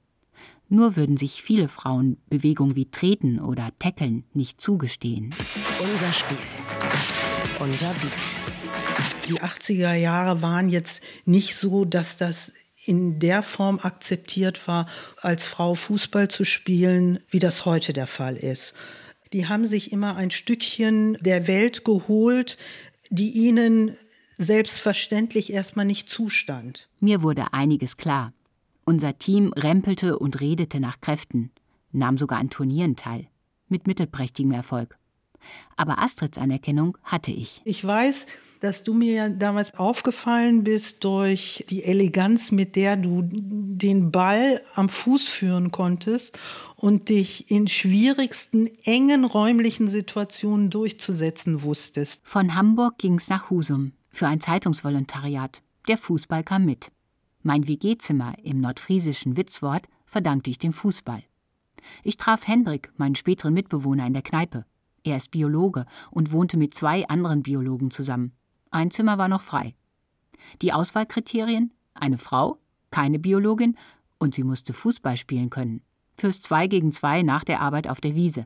Nur 0.74 0.96
würden 0.96 1.18
sich 1.18 1.44
viele 1.44 1.68
Frauen 1.68 2.16
Bewegungen 2.30 2.78
wie 2.78 2.90
Treten 2.90 3.42
oder 3.42 3.72
Tackeln 3.78 4.24
nicht 4.34 4.62
zugestehen. 4.62 5.36
Unser 5.82 6.14
Spiel. 6.14 6.38
Unser 7.60 7.90
Beat. 7.96 9.28
Die 9.28 9.42
80er 9.42 9.94
Jahre 9.96 10.42
waren 10.42 10.70
jetzt 10.70 11.04
nicht 11.26 11.58
so, 11.58 11.84
dass 11.84 12.16
das 12.16 12.54
in 12.86 13.20
der 13.20 13.44
Form 13.44 13.80
akzeptiert 13.80 14.66
war, 14.66 14.88
als 15.18 15.46
Frau 15.46 15.76
Fußball 15.76 16.30
zu 16.30 16.46
spielen, 16.46 17.20
wie 17.30 17.40
das 17.40 17.66
heute 17.66 17.92
der 17.92 18.08
Fall 18.08 18.38
ist. 18.38 18.74
Die 19.34 19.50
haben 19.50 19.66
sich 19.66 19.92
immer 19.92 20.16
ein 20.16 20.32
Stückchen 20.32 21.18
der 21.20 21.48
Welt 21.48 21.84
geholt, 21.84 22.58
die 23.10 23.32
ihnen 23.32 23.98
selbstverständlich 24.38 25.52
erstmal 25.52 25.86
nicht 25.86 26.10
zustand. 26.10 26.88
Mir 27.02 27.24
wurde 27.24 27.52
einiges 27.52 27.98
klar. 27.98 28.32
Unser 28.92 29.18
Team 29.18 29.54
rempelte 29.54 30.20
und 30.20 30.42
redete 30.42 30.82
nach 30.82 31.00
Kräften, 31.00 31.52
nahm 31.94 32.18
sogar 32.18 32.40
an 32.40 32.50
Turnieren 32.50 32.98
teil, 32.98 33.28
mit 33.70 33.88
mittelprächtigem 33.88 34.52
Erfolg. 34.52 34.98
Aber 35.78 36.00
Astrids 36.00 36.38
Anerkennung 36.38 36.98
hatte 37.02 37.32
ich. 37.32 37.62
Ich 37.64 37.88
weiß, 37.88 38.26
dass 38.60 38.84
du 38.84 38.94
mir 38.94 39.14
ja 39.14 39.30
damals 39.30 39.76
aufgefallen 39.76 40.66
bist 40.66 41.06
durch 41.06 41.64
die 41.70 41.86
Eleganz, 41.86 42.52
mit 42.52 42.76
der 42.76 42.98
du 42.98 43.22
den 43.24 44.12
Ball 44.12 44.62
am 44.76 44.90
Fuß 44.90 45.26
führen 45.26 45.72
konntest 45.72 46.38
und 46.76 47.08
dich 47.08 47.50
in 47.50 47.70
schwierigsten, 47.70 48.68
engen 48.84 49.24
räumlichen 49.24 49.88
Situationen 49.88 50.70
durchzusetzen 50.70 51.64
wusstest. 51.64 52.20
Von 52.26 52.56
Hamburg 52.56 52.98
ging's 52.98 53.30
nach 53.30 53.50
Husum 53.50 53.94
für 54.10 54.28
ein 54.28 54.42
Zeitungsvolontariat. 54.42 55.62
Der 55.88 55.98
Fußball 55.98 56.44
kam 56.44 56.66
mit. 56.66 56.92
Mein 57.44 57.68
WG-Zimmer 57.68 58.36
im 58.44 58.62
nordfriesischen 58.62 59.36
Witzwort 59.36 59.88
verdankte 60.06 60.50
ich 60.52 60.60
dem 60.60 60.74
Fußball. 60.74 61.24
Ich 62.04 62.18
traf 62.18 62.48
Hendrik, 62.48 62.92
meinen 62.98 63.16
späteren 63.16 63.54
Mitbewohner, 63.54 64.06
in 64.06 64.14
der 64.14 64.22
Kneipe. 64.22 64.66
Er 65.04 65.18
ist 65.18 65.32
Biologe 65.32 65.86
und 66.12 66.32
wohnte 66.32 66.58
mit 66.58 66.76
zwei 66.76 67.08
anderen 67.08 67.42
Biologen 67.42 67.90
zusammen. 67.90 68.34
Ein 68.70 68.92
Zimmer 68.92 69.18
war 69.18 69.28
noch 69.28 69.42
frei. 69.42 69.74
Die 70.62 70.72
Auswahlkriterien? 70.72 71.74
Eine 71.96 72.20
Frau, 72.20 72.60
keine 72.92 73.18
Biologin 73.18 73.76
und 74.20 74.36
sie 74.36 74.44
musste 74.44 74.74
Fußball 74.74 75.18
spielen 75.18 75.50
können. 75.50 75.82
Fürs 76.14 76.42
Zwei 76.42 76.68
gegen 76.68 76.92
Zwei 76.92 77.24
nach 77.24 77.44
der 77.44 77.62
Arbeit 77.62 77.88
auf 77.88 78.02
der 78.02 78.16
Wiese. 78.16 78.46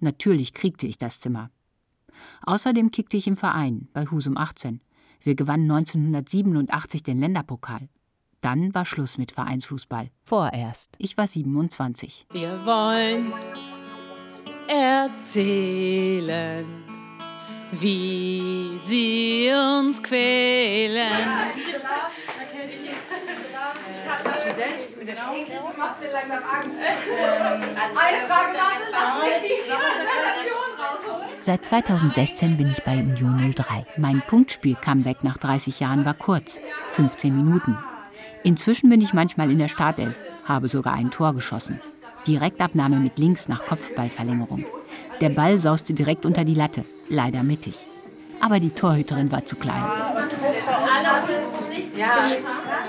Natürlich 0.00 0.54
kriegte 0.54 0.86
ich 0.86 0.96
das 0.96 1.20
Zimmer. 1.20 1.50
Außerdem 2.46 2.90
kickte 2.90 3.18
ich 3.18 3.26
im 3.26 3.36
Verein 3.36 3.88
bei 3.92 4.06
Husum 4.06 4.38
18. 4.38 4.80
Wir 5.20 5.34
gewannen 5.34 5.70
1987 5.70 7.02
den 7.02 7.18
Länderpokal. 7.18 7.88
Dann 8.42 8.74
war 8.74 8.84
Schluss 8.84 9.16
mit 9.16 9.32
Vereinsfußball. 9.32 10.10
Vorerst. 10.24 10.90
Ich 10.98 11.16
war 11.16 11.26
27. 11.26 12.26
Wir 12.32 12.66
wollen 12.66 13.32
erzählen 14.68 16.66
wie 17.72 18.78
sie 18.86 19.50
uns 19.50 20.02
quälen. 20.02 21.08
Du 25.02 25.78
machst 25.78 26.00
mir 26.00 26.12
langsam 26.12 26.42
Angst. 26.44 26.78
Eine 26.80 28.20
Frage, 28.26 28.28
warte, 28.28 28.58
lass 28.92 29.22
mich 29.22 29.42
die 29.42 29.70
Präsentation 29.70 30.68
rausholen. 30.78 31.28
Seit 31.40 31.64
2016 31.64 32.56
bin 32.56 32.70
ich 32.70 32.82
bei 32.84 32.98
Union 32.98 33.52
03. 33.52 33.86
Mein 33.96 34.22
Punktspiel-Comeback 34.26 35.24
nach 35.24 35.38
30 35.38 35.80
Jahren 35.80 36.04
war 36.04 36.14
kurz, 36.14 36.60
15 36.90 37.34
Minuten. 37.34 37.76
Inzwischen 38.44 38.90
bin 38.90 39.00
ich 39.00 39.12
manchmal 39.12 39.50
in 39.50 39.58
der 39.58 39.68
Startelf, 39.68 40.20
habe 40.44 40.68
sogar 40.68 40.94
ein 40.94 41.10
Tor 41.10 41.34
geschossen. 41.34 41.80
Direktabnahme 42.26 42.96
mit 42.96 43.18
links 43.18 43.48
nach 43.48 43.64
Kopfballverlängerung. 43.66 44.64
Der 45.20 45.30
Ball 45.30 45.58
sauste 45.58 45.94
direkt 45.94 46.26
unter 46.26 46.44
die 46.44 46.54
Latte, 46.54 46.84
leider 47.08 47.42
mittig. 47.42 47.86
Aber 48.40 48.58
die 48.58 48.70
Torhüterin 48.70 49.30
war 49.30 49.44
zu 49.44 49.56
klein. 49.56 49.82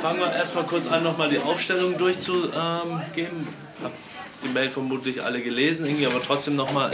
Fangen 0.01 0.19
wir 0.19 0.33
erstmal 0.33 0.63
kurz 0.65 0.87
an, 0.87 1.03
nochmal 1.03 1.29
die 1.29 1.39
Aufstellung 1.39 1.97
durchzugeben. 1.97 3.47
Hab 3.83 3.91
die 4.43 4.49
Mail 4.49 4.71
vermutlich 4.71 5.23
alle 5.23 5.41
gelesen, 5.41 5.85
irgendwie, 5.85 6.07
aber 6.07 6.21
trotzdem 6.21 6.55
nochmal. 6.55 6.91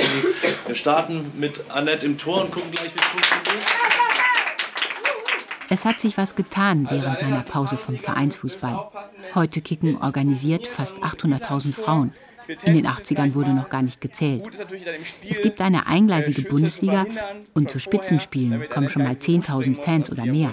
Wir 0.67 0.75
starten 0.75 1.31
mit 1.37 1.63
Annette 1.69 2.05
im 2.05 2.17
Tor 2.17 2.41
und 2.41 2.51
gucken 2.51 2.71
gleich, 2.71 2.93
wie 2.93 2.99
es 2.99 3.05
funktioniert. 3.05 3.78
Es 5.69 5.85
hat 5.85 5.99
sich 5.99 6.17
was 6.17 6.35
getan 6.35 6.87
während 6.89 7.21
meiner 7.21 7.41
Pause 7.41 7.77
vom 7.77 7.97
Vereinsfußball. 7.97 8.89
Heute 9.35 9.61
kicken 9.61 9.97
organisiert 9.97 10.67
fast 10.67 10.97
800.000 10.97 11.73
Frauen. 11.73 12.13
In 12.63 12.73
den 12.73 12.87
80ern 12.87 13.35
wurde 13.35 13.53
noch 13.53 13.69
gar 13.69 13.83
nicht 13.83 14.01
gezählt. 14.01 14.49
Es 15.27 15.41
gibt 15.41 15.61
eine 15.61 15.85
eingleisige 15.85 16.41
Bundesliga 16.41 17.05
und 17.53 17.69
zu 17.69 17.79
Spitzenspielen 17.79 18.67
kommen 18.69 18.89
schon 18.89 19.03
mal 19.03 19.13
10.000 19.13 19.75
Fans 19.75 20.11
oder 20.11 20.25
mehr. 20.25 20.51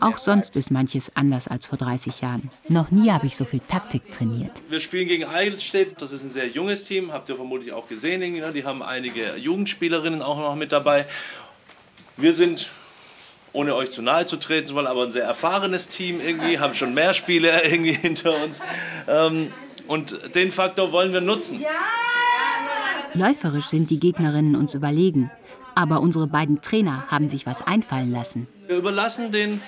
Auch 0.00 0.18
sonst 0.18 0.56
ist 0.56 0.70
manches 0.70 1.14
anders 1.16 1.48
als 1.48 1.66
vor 1.66 1.78
30 1.78 2.20
Jahren. 2.20 2.50
Noch 2.68 2.90
nie 2.90 3.10
habe 3.10 3.26
ich 3.26 3.36
so 3.36 3.44
viel 3.44 3.60
Taktik 3.60 4.10
trainiert. 4.12 4.50
Wir 4.68 4.80
spielen 4.80 5.08
gegen 5.08 5.24
Eidelstedt, 5.24 6.02
das 6.02 6.12
ist 6.12 6.24
ein 6.24 6.30
sehr 6.30 6.48
junges 6.48 6.84
Team, 6.84 7.12
habt 7.12 7.28
ihr 7.28 7.36
vermutlich 7.36 7.72
auch 7.72 7.88
gesehen. 7.88 8.20
Die 8.20 8.64
haben 8.64 8.82
einige 8.82 9.36
Jugendspielerinnen 9.36 10.20
auch 10.20 10.38
noch 10.38 10.56
mit 10.56 10.72
dabei. 10.72 11.06
Wir 12.16 12.34
sind 12.34 12.70
ohne 13.52 13.74
euch 13.74 13.90
zu 13.90 14.02
nahe 14.02 14.26
zu 14.26 14.36
treten 14.36 14.68
zu 14.68 14.74
wollen, 14.74 14.86
aber 14.86 15.04
ein 15.04 15.12
sehr 15.12 15.24
erfahrenes 15.24 15.88
Team 15.88 16.20
irgendwie, 16.20 16.58
haben 16.58 16.74
schon 16.74 16.94
mehr 16.94 17.14
Spiele 17.14 17.62
irgendwie 17.64 17.92
hinter 17.92 18.42
uns. 18.42 18.60
Ähm, 19.08 19.52
und 19.86 20.34
den 20.34 20.50
Faktor 20.50 20.92
wollen 20.92 21.12
wir 21.12 21.20
nutzen. 21.20 21.64
Läuferisch 23.14 23.66
sind 23.66 23.90
die 23.90 23.98
Gegnerinnen 23.98 24.54
uns 24.54 24.74
überlegen. 24.74 25.30
Aber 25.74 26.00
unsere 26.00 26.26
beiden 26.26 26.60
Trainer 26.62 27.06
haben 27.08 27.28
sich 27.28 27.46
was 27.46 27.62
einfallen 27.62 28.10
lassen. 28.10 28.46
Wir 28.66 28.76
überlassen 28.76 29.32
denen 29.32 29.62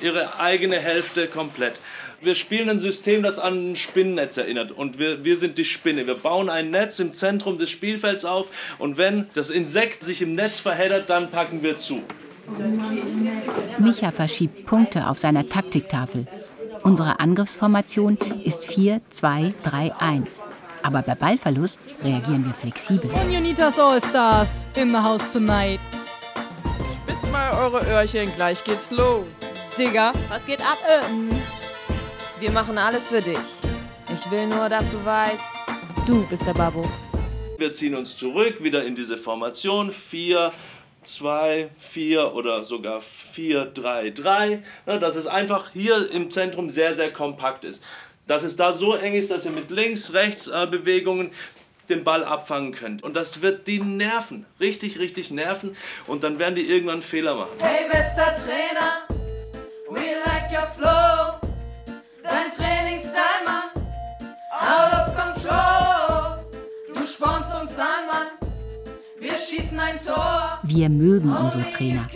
ihre 0.00 0.38
eigene 0.38 0.78
Hälfte 0.78 1.26
komplett. 1.26 1.80
Wir 2.20 2.34
spielen 2.34 2.70
ein 2.70 2.78
System, 2.78 3.22
das 3.22 3.38
an 3.38 3.72
ein 3.72 3.76
Spinnennetz 3.76 4.36
erinnert. 4.36 4.72
Und 4.72 4.98
wir, 4.98 5.24
wir 5.24 5.36
sind 5.36 5.58
die 5.58 5.64
Spinne. 5.64 6.06
Wir 6.06 6.14
bauen 6.14 6.48
ein 6.48 6.70
Netz 6.70 6.98
im 6.98 7.12
Zentrum 7.12 7.58
des 7.58 7.70
Spielfelds 7.70 8.24
auf. 8.24 8.48
Und 8.78 8.98
wenn 8.98 9.26
das 9.34 9.50
Insekt 9.50 10.02
sich 10.02 10.22
im 10.22 10.34
Netz 10.34 10.60
verheddert, 10.60 11.10
dann 11.10 11.30
packen 11.30 11.62
wir 11.62 11.76
zu. 11.76 12.02
Micha 13.78 14.10
verschiebt 14.10 14.66
Punkte 14.66 15.08
auf 15.08 15.18
seiner 15.18 15.48
Taktiktafel. 15.48 16.26
Unsere 16.82 17.20
Angriffsformation 17.20 18.16
ist 18.44 18.68
4-2-3-1. 18.68 20.42
Aber 20.82 21.02
bei 21.02 21.14
Ballverlust 21.14 21.80
reagieren 22.02 22.44
wir 22.44 22.54
flexibel. 22.54 23.10
Unionitas 23.24 23.78
All-Stars 23.78 24.66
in 24.76 24.90
the 24.90 24.98
house 24.98 25.32
tonight. 25.32 25.80
Spitzt 27.02 27.30
mal 27.32 27.50
eure 27.58 27.84
Öhrchen, 27.86 28.32
gleich 28.36 28.62
geht's 28.62 28.90
los. 28.90 29.24
Digga, 29.76 30.12
was 30.28 30.46
geht 30.46 30.60
ab? 30.60 30.78
Ähm, 31.08 31.28
wir 32.38 32.50
machen 32.50 32.78
alles 32.78 33.08
für 33.08 33.20
dich. 33.20 33.38
Ich 34.14 34.30
will 34.30 34.46
nur, 34.46 34.68
dass 34.68 34.88
du 34.90 35.04
weißt, 35.04 35.42
du 36.06 36.24
bist 36.26 36.46
der 36.46 36.54
Babo. 36.54 36.88
Wir 37.58 37.70
ziehen 37.70 37.94
uns 37.94 38.16
zurück, 38.16 38.62
wieder 38.62 38.84
in 38.84 38.94
diese 38.94 39.16
Formation. 39.16 39.90
4, 39.90 40.52
2, 41.06 41.70
4 41.78 42.34
oder 42.34 42.64
sogar 42.64 43.00
4, 43.00 43.66
3, 43.66 44.10
3. 44.10 44.62
Dass 44.84 45.16
es 45.16 45.26
einfach 45.26 45.70
hier 45.72 46.10
im 46.10 46.30
Zentrum 46.30 46.68
sehr, 46.68 46.94
sehr 46.94 47.12
kompakt 47.12 47.64
ist. 47.64 47.82
Dass 48.26 48.42
es 48.42 48.56
da 48.56 48.72
so 48.72 48.94
eng 48.94 49.14
ist, 49.14 49.30
dass 49.30 49.44
ihr 49.44 49.52
mit 49.52 49.70
Links-Rechts-Bewegungen 49.70 51.30
den 51.88 52.02
Ball 52.02 52.24
abfangen 52.24 52.72
könnt. 52.72 53.04
Und 53.04 53.14
das 53.14 53.42
wird 53.42 53.68
die 53.68 53.78
nerven, 53.78 54.44
richtig, 54.58 54.98
richtig 54.98 55.30
nerven. 55.30 55.76
Und 56.08 56.24
dann 56.24 56.38
werden 56.40 56.56
die 56.56 56.68
irgendwann 56.68 57.00
Fehler 57.02 57.36
machen. 57.36 57.52
Hey, 57.60 57.88
bester 57.88 58.34
Trainer, 58.34 59.06
we 59.88 60.16
like 60.24 60.50
your 60.50 60.66
flow. 60.76 61.38
Dein 62.24 62.50
Trainingsstyle, 62.50 63.44
Mann, 63.44 63.70
out 64.50 64.92
of 64.92 65.14
control. 65.14 66.44
Du 66.92 67.06
spornst 67.06 67.54
uns 67.54 67.78
an, 67.78 68.08
Mann, 68.10 68.26
Wir 69.26 69.38
schießen 69.38 69.80
ein 69.80 69.98
Tor. 69.98 70.60
Wir 70.62 70.88
mögen 70.88 71.34
unsere 71.34 71.68
Trainer. 71.70 72.06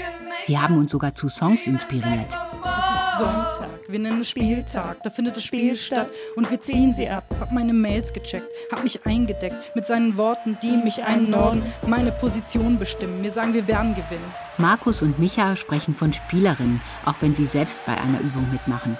Sie 0.42 0.56
haben 0.56 0.78
uns 0.78 0.92
sogar 0.92 1.12
zu 1.12 1.28
Songs 1.28 1.66
inspiriert. 1.66 2.28
Es 2.28 2.84
ist 2.84 3.18
Sonntag, 3.18 3.70
wir 3.88 3.98
nennen 3.98 4.20
es 4.20 4.30
Spieltag. 4.30 5.02
Da 5.02 5.10
findet 5.10 5.36
das 5.36 5.42
Spiel 5.42 5.74
statt 5.74 6.08
und 6.36 6.48
wir 6.48 6.60
ziehen 6.60 6.94
sie 6.94 7.08
ab. 7.08 7.24
Hab 7.40 7.50
meine 7.50 7.72
Mails 7.72 8.12
gecheckt, 8.12 8.46
hab 8.70 8.84
mich 8.84 9.04
eingedeckt 9.06 9.56
mit 9.74 9.86
seinen 9.86 10.16
Worten, 10.16 10.56
die 10.62 10.76
mich 10.76 11.02
einnorden, 11.02 11.64
meine 11.84 12.12
Position 12.12 12.78
bestimmen. 12.78 13.22
Mir 13.22 13.32
sagen, 13.32 13.54
wir 13.54 13.66
werden 13.66 13.96
gewinnen. 13.96 14.32
Markus 14.58 15.02
und 15.02 15.18
Micha 15.18 15.56
sprechen 15.56 15.94
von 15.94 16.12
Spielerinnen, 16.12 16.80
auch 17.04 17.16
wenn 17.22 17.34
sie 17.34 17.46
selbst 17.46 17.84
bei 17.86 17.92
einer 17.92 18.20
Übung 18.20 18.48
mitmachen. 18.52 18.96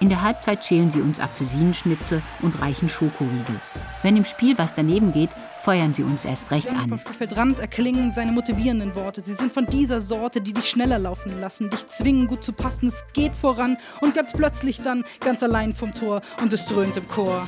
In 0.00 0.08
der 0.08 0.22
Halbzeit 0.22 0.64
schälen 0.64 0.90
sie 0.90 1.00
uns 1.00 1.20
Apfelsinenschnitze 1.20 2.22
und 2.40 2.60
reichen 2.60 2.88
Schokoriegel. 2.88 3.60
Wenn 4.02 4.16
im 4.16 4.24
Spiel 4.24 4.58
was 4.58 4.74
daneben 4.74 5.12
geht, 5.12 5.30
feuern 5.62 5.94
sie 5.94 6.02
uns 6.02 6.24
erst 6.24 6.50
recht 6.50 6.68
an. 6.68 6.98
Stuffeldrand 6.98 7.60
erklingen 7.60 8.10
seine 8.10 8.32
motivierenden 8.32 8.96
Worte. 8.96 9.20
Sie 9.20 9.34
sind 9.34 9.52
von 9.52 9.66
dieser 9.66 10.00
Sorte, 10.00 10.40
die 10.40 10.52
dich 10.52 10.68
schneller 10.68 10.98
laufen 10.98 11.40
lassen, 11.40 11.70
dich 11.70 11.86
zwingen, 11.86 12.26
gut 12.26 12.42
zu 12.42 12.52
passen. 12.52 12.88
Es 12.88 13.04
geht 13.12 13.36
voran 13.36 13.76
und 14.00 14.14
ganz 14.14 14.32
plötzlich 14.32 14.82
dann 14.82 15.04
ganz 15.20 15.42
allein 15.42 15.72
vom 15.72 15.92
Tor 15.92 16.20
und 16.42 16.52
es 16.52 16.66
dröhnt 16.66 16.96
im 16.96 17.06
Chor. 17.08 17.46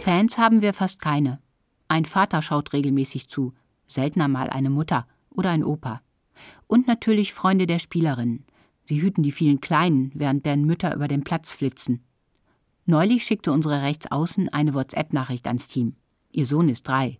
Fans 0.00 0.36
haben 0.36 0.62
wir 0.62 0.72
fast 0.72 1.00
keine. 1.00 1.40
Ein 1.88 2.04
Vater 2.04 2.42
schaut 2.42 2.72
regelmäßig 2.72 3.28
zu, 3.28 3.54
seltener 3.86 4.26
mal 4.26 4.50
eine 4.50 4.70
Mutter 4.70 5.06
oder 5.30 5.50
ein 5.50 5.64
Opa. 5.64 6.02
Und 6.66 6.88
natürlich 6.88 7.32
Freunde 7.32 7.66
der 7.66 7.78
Spielerinnen. 7.78 8.44
Sie 8.84 9.00
hüten 9.00 9.22
die 9.22 9.32
vielen 9.32 9.60
Kleinen, 9.60 10.10
während 10.14 10.44
deren 10.44 10.64
Mütter 10.64 10.94
über 10.94 11.06
den 11.06 11.22
Platz 11.22 11.52
flitzen. 11.52 12.04
Neulich 12.84 13.24
schickte 13.24 13.52
unsere 13.52 13.82
Rechtsaußen 13.82 14.48
eine 14.48 14.74
WhatsApp-Nachricht 14.74 15.46
ans 15.46 15.68
Team. 15.68 15.96
Ihr 16.32 16.46
Sohn 16.46 16.68
ist 16.68 16.86
drei. 16.86 17.18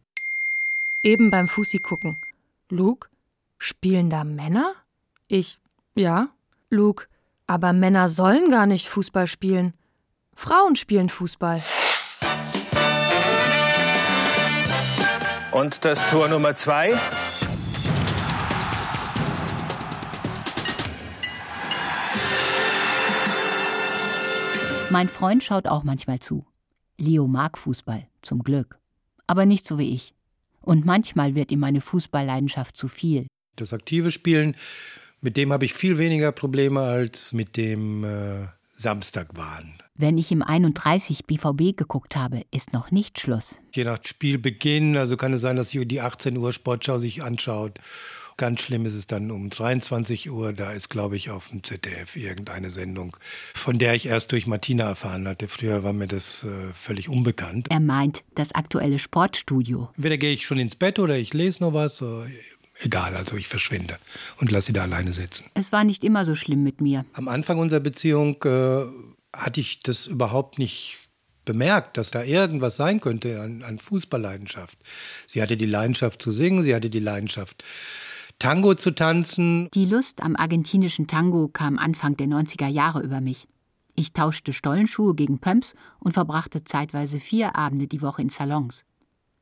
Eben 1.02 1.30
beim 1.30 1.48
Fussi 1.48 1.78
gucken. 1.78 2.18
Luke, 2.68 3.08
spielen 3.58 4.10
da 4.10 4.24
Männer? 4.24 4.74
Ich, 5.28 5.58
ja. 5.94 6.28
Luke, 6.68 7.06
aber 7.46 7.72
Männer 7.72 8.08
sollen 8.08 8.50
gar 8.50 8.66
nicht 8.66 8.88
Fußball 8.88 9.26
spielen. 9.26 9.72
Frauen 10.34 10.76
spielen 10.76 11.08
Fußball. 11.08 11.62
Und 15.52 15.84
das 15.84 16.10
Tor 16.10 16.28
Nummer 16.28 16.54
zwei. 16.54 16.92
Mein 24.90 25.08
Freund 25.08 25.42
schaut 25.42 25.66
auch 25.66 25.84
manchmal 25.84 26.20
zu. 26.20 26.44
Leo 26.98 27.26
mag 27.26 27.58
Fußball, 27.58 28.06
zum 28.22 28.42
Glück. 28.42 28.78
Aber 29.26 29.46
nicht 29.46 29.66
so 29.66 29.78
wie 29.78 29.94
ich. 29.94 30.14
Und 30.60 30.84
manchmal 30.84 31.34
wird 31.34 31.52
ihm 31.52 31.60
meine 31.60 31.80
Fußballleidenschaft 31.80 32.76
zu 32.76 32.88
viel. 32.88 33.26
Das 33.56 33.72
aktive 33.72 34.10
Spielen, 34.10 34.56
mit 35.20 35.36
dem 35.36 35.52
habe 35.52 35.64
ich 35.64 35.74
viel 35.74 35.98
weniger 35.98 36.32
Probleme 36.32 36.80
als 36.80 37.32
mit 37.32 37.56
dem 37.56 38.04
äh, 38.04 38.48
Samstagwahn. 38.76 39.74
Wenn 39.94 40.18
ich 40.18 40.30
im 40.30 40.42
31 40.42 41.26
BVB 41.26 41.76
geguckt 41.76 42.16
habe, 42.16 42.42
ist 42.50 42.72
noch 42.72 42.90
nicht 42.90 43.18
Schluss. 43.18 43.60
Je 43.72 43.84
nach 43.84 43.98
Spielbeginn, 44.02 44.96
also 44.96 45.16
kann 45.16 45.32
es 45.32 45.40
sein, 45.40 45.56
dass 45.56 45.70
die 45.70 46.00
18 46.00 46.36
Uhr 46.36 46.52
Sportschau 46.52 46.98
sich 46.98 47.22
anschaut. 47.22 47.80
Ganz 48.36 48.60
schlimm 48.60 48.84
ist 48.84 48.94
es 48.94 49.06
dann 49.06 49.30
um 49.30 49.48
23 49.48 50.30
Uhr. 50.30 50.52
Da 50.52 50.72
ist, 50.72 50.90
glaube 50.90 51.16
ich, 51.16 51.30
auf 51.30 51.48
dem 51.48 51.64
ZDF 51.64 52.16
irgendeine 52.16 52.70
Sendung, 52.70 53.16
von 53.54 53.78
der 53.78 53.94
ich 53.94 54.06
erst 54.06 54.32
durch 54.32 54.46
Martina 54.46 54.84
erfahren 54.84 55.26
hatte. 55.26 55.48
Früher 55.48 55.82
war 55.84 55.94
mir 55.94 56.06
das 56.06 56.44
äh, 56.44 56.72
völlig 56.74 57.08
unbekannt. 57.08 57.68
Er 57.70 57.80
meint 57.80 58.24
das 58.34 58.54
aktuelle 58.54 58.98
Sportstudio. 58.98 59.88
Entweder 59.96 60.18
gehe 60.18 60.32
ich 60.32 60.44
schon 60.44 60.58
ins 60.58 60.76
Bett 60.76 60.98
oder 60.98 61.16
ich 61.16 61.32
lese 61.32 61.62
noch 61.62 61.72
was. 61.72 62.02
Egal, 62.80 63.16
also 63.16 63.36
ich 63.36 63.48
verschwinde 63.48 63.98
und 64.38 64.50
lasse 64.50 64.66
sie 64.66 64.72
da 64.74 64.82
alleine 64.82 65.12
sitzen. 65.14 65.46
Es 65.54 65.72
war 65.72 65.84
nicht 65.84 66.04
immer 66.04 66.26
so 66.26 66.34
schlimm 66.34 66.62
mit 66.62 66.80
mir. 66.82 67.06
Am 67.14 67.28
Anfang 67.28 67.58
unserer 67.58 67.80
Beziehung 67.80 68.42
äh, 68.44 68.84
hatte 69.32 69.60
ich 69.60 69.80
das 69.80 70.06
überhaupt 70.06 70.58
nicht 70.58 70.98
bemerkt, 71.46 71.96
dass 71.96 72.10
da 72.10 72.22
irgendwas 72.22 72.76
sein 72.76 73.00
könnte 73.00 73.40
an, 73.40 73.62
an 73.62 73.78
Fußballleidenschaft. 73.78 74.78
Sie 75.26 75.40
hatte 75.40 75.56
die 75.56 75.66
Leidenschaft 75.66 76.20
zu 76.20 76.30
singen, 76.30 76.62
sie 76.62 76.74
hatte 76.74 76.90
die 76.90 77.00
Leidenschaft 77.00 77.64
Tango 78.38 78.74
zu 78.74 78.94
tanzen. 78.94 79.68
Die 79.72 79.86
Lust 79.86 80.22
am 80.22 80.36
argentinischen 80.36 81.06
Tango 81.06 81.48
kam 81.48 81.78
Anfang 81.78 82.16
der 82.16 82.26
90er 82.26 82.68
Jahre 82.68 83.02
über 83.02 83.20
mich. 83.20 83.48
Ich 83.94 84.12
tauschte 84.12 84.52
Stollenschuhe 84.52 85.14
gegen 85.14 85.38
Pumps 85.38 85.74
und 86.00 86.12
verbrachte 86.12 86.62
zeitweise 86.62 87.18
vier 87.18 87.56
Abende 87.56 87.86
die 87.86 88.02
Woche 88.02 88.20
in 88.20 88.28
Salons. 88.28 88.84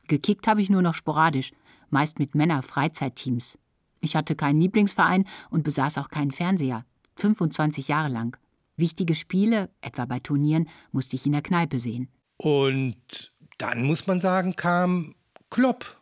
Gekickt 0.06 0.46
habe 0.46 0.60
ich 0.60 0.70
nur 0.70 0.82
noch 0.82 0.94
sporadisch, 0.94 1.50
meist 1.90 2.20
mit 2.20 2.36
Männer-Freizeitteams. 2.36 3.58
Ich 4.00 4.14
hatte 4.14 4.36
keinen 4.36 4.60
Lieblingsverein 4.60 5.24
und 5.50 5.64
besaß 5.64 5.98
auch 5.98 6.08
keinen 6.08 6.30
Fernseher. 6.30 6.84
25 7.16 7.88
Jahre 7.88 8.08
lang. 8.08 8.36
Wichtige 8.76 9.14
Spiele, 9.14 9.70
etwa 9.80 10.04
bei 10.04 10.20
Turnieren, 10.20 10.68
musste 10.92 11.16
ich 11.16 11.26
in 11.26 11.32
der 11.32 11.42
Kneipe 11.42 11.80
sehen. 11.80 12.08
Und 12.36 13.32
dann 13.58 13.84
muss 13.84 14.06
man 14.06 14.20
sagen, 14.20 14.54
kam 14.56 15.14
Klopp. 15.50 16.00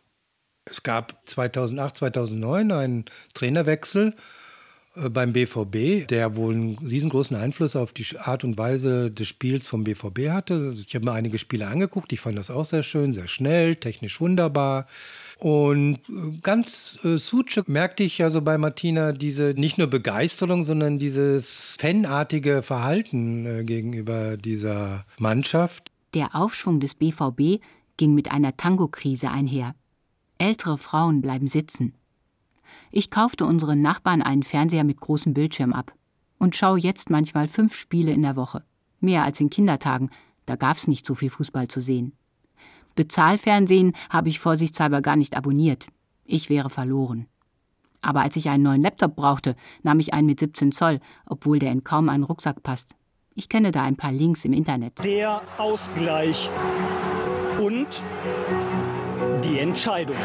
Es 0.65 0.83
gab 0.83 1.17
2008, 1.25 1.97
2009 1.97 2.71
einen 2.71 3.05
Trainerwechsel 3.33 4.13
äh, 4.95 5.09
beim 5.09 5.33
BVB, 5.33 6.07
der 6.07 6.35
wohl 6.35 6.53
einen 6.53 6.77
riesengroßen 6.77 7.35
Einfluss 7.35 7.75
auf 7.75 7.93
die 7.93 8.05
Art 8.17 8.43
und 8.43 8.57
Weise 8.57 9.11
des 9.11 9.27
Spiels 9.27 9.67
vom 9.67 9.83
BVB 9.83 10.29
hatte. 10.29 10.73
Ich 10.75 10.95
habe 10.95 11.05
mir 11.05 11.13
einige 11.13 11.37
Spiele 11.37 11.67
angeguckt, 11.67 12.13
ich 12.13 12.21
fand 12.21 12.37
das 12.37 12.49
auch 12.49 12.65
sehr 12.65 12.83
schön, 12.83 13.13
sehr 13.13 13.27
schnell, 13.27 13.75
technisch 13.75 14.21
wunderbar. 14.21 14.87
Und 15.37 15.99
äh, 16.07 16.37
ganz 16.41 16.99
äh, 17.03 17.17
Suche 17.17 17.63
merkte 17.67 18.03
ich 18.03 18.23
also 18.23 18.41
bei 18.41 18.57
Martina 18.57 19.11
diese 19.11 19.53
nicht 19.57 19.77
nur 19.77 19.87
Begeisterung, 19.87 20.63
sondern 20.63 20.99
dieses 20.99 21.75
fanartige 21.77 22.63
Verhalten 22.63 23.45
äh, 23.45 23.63
gegenüber 23.63 24.37
dieser 24.37 25.05
Mannschaft. 25.17 25.91
Der 26.13 26.35
Aufschwung 26.35 26.79
des 26.79 26.95
BVB 26.95 27.61
ging 27.97 28.13
mit 28.13 28.31
einer 28.31 28.55
Tango-Krise 28.55 29.29
einher. 29.29 29.75
Ältere 30.37 30.77
Frauen 30.77 31.21
bleiben 31.21 31.47
sitzen. 31.47 31.93
Ich 32.91 33.09
kaufte 33.09 33.45
unseren 33.45 33.81
Nachbarn 33.81 34.21
einen 34.21 34.43
Fernseher 34.43 34.83
mit 34.83 34.99
großem 34.99 35.33
Bildschirm 35.33 35.73
ab 35.73 35.93
und 36.37 36.55
schaue 36.55 36.79
jetzt 36.79 37.09
manchmal 37.09 37.47
fünf 37.47 37.75
Spiele 37.75 38.11
in 38.11 38.21
der 38.21 38.35
Woche. 38.35 38.63
Mehr 38.99 39.23
als 39.23 39.39
in 39.39 39.49
Kindertagen, 39.49 40.09
da 40.45 40.55
gab's 40.55 40.87
nicht 40.87 41.05
so 41.05 41.15
viel 41.15 41.29
Fußball 41.29 41.67
zu 41.67 41.81
sehen. 41.81 42.13
Bezahlfernsehen 42.95 43.93
habe 44.09 44.29
ich 44.29 44.39
vorsichtshalber 44.39 45.01
gar 45.01 45.15
nicht 45.15 45.35
abonniert. 45.35 45.87
Ich 46.25 46.49
wäre 46.49 46.69
verloren. 46.69 47.27
Aber 48.01 48.21
als 48.21 48.35
ich 48.35 48.49
einen 48.49 48.63
neuen 48.63 48.81
Laptop 48.81 49.15
brauchte, 49.15 49.55
nahm 49.81 49.99
ich 49.99 50.13
einen 50.13 50.27
mit 50.27 50.39
17 50.39 50.71
Zoll, 50.71 50.99
obwohl 51.25 51.59
der 51.59 51.71
in 51.71 51.83
kaum 51.83 52.09
einen 52.09 52.23
Rucksack 52.23 52.61
passt. 52.61 52.95
Ich 53.33 53.49
kenne 53.49 53.71
da 53.71 53.81
ein 53.81 53.95
paar 53.95 54.11
Links 54.11 54.45
im 54.45 54.53
Internet. 54.53 55.03
Der 55.03 55.41
Ausgleich 55.57 56.51
und 57.57 58.03
die 59.43 59.59
Entscheidung. 59.59 60.15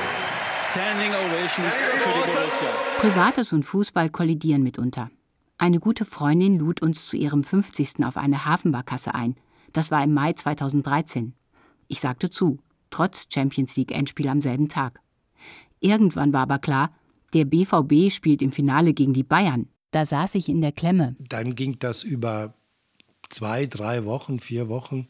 Standing 0.71 1.11
Ovations 1.11 1.75
für 1.75 2.09
die 2.09 2.31
Borussia. 2.31 2.71
Privates 2.99 3.53
und 3.53 3.65
Fußball 3.65 4.11
kollidieren 4.11 4.63
mitunter. 4.63 5.11
Eine 5.57 5.81
gute 5.81 6.05
Freundin 6.05 6.59
lud 6.59 6.83
uns 6.83 7.09
zu 7.09 7.17
ihrem 7.17 7.43
50. 7.43 8.05
auf 8.05 8.17
eine 8.17 8.45
Hafenbarkasse 8.45 9.15
ein. 9.15 9.35
Das 9.73 9.91
war 9.91 10.05
im 10.05 10.15
Mai 10.15 10.35
2013. 10.35 11.35
Ich 11.89 12.01
sagte 12.01 12.31
zu, 12.31 12.59
trotz 12.91 13.27
Champions 13.33 13.77
League 13.77 13.93
Endspiel 13.93 14.29
am 14.29 14.41
selben 14.41 14.69
Tag. 14.69 15.01
Irgendwann 15.81 16.33
war 16.33 16.43
aber 16.43 16.59
klar, 16.59 16.93
der 17.35 17.45
BVB 17.45 18.13
spielt 18.13 18.41
im 18.41 18.53
Finale 18.53 18.95
gegen 18.95 19.15
die 19.15 19.25
Bayern. 19.25 19.69
Da 19.91 20.07
saß 20.07 20.37
ich 20.37 20.49
in 20.49 20.61
der 20.61 20.73
Klemme. 20.73 21.17
Dann 21.19 21.57
ging 21.57 21.79
das 21.79 22.03
über 22.03 22.55
zwei, 23.31 23.67
drei 23.67 24.05
Wochen, 24.05 24.39
vier 24.39 24.69
Wochen. 24.69 25.09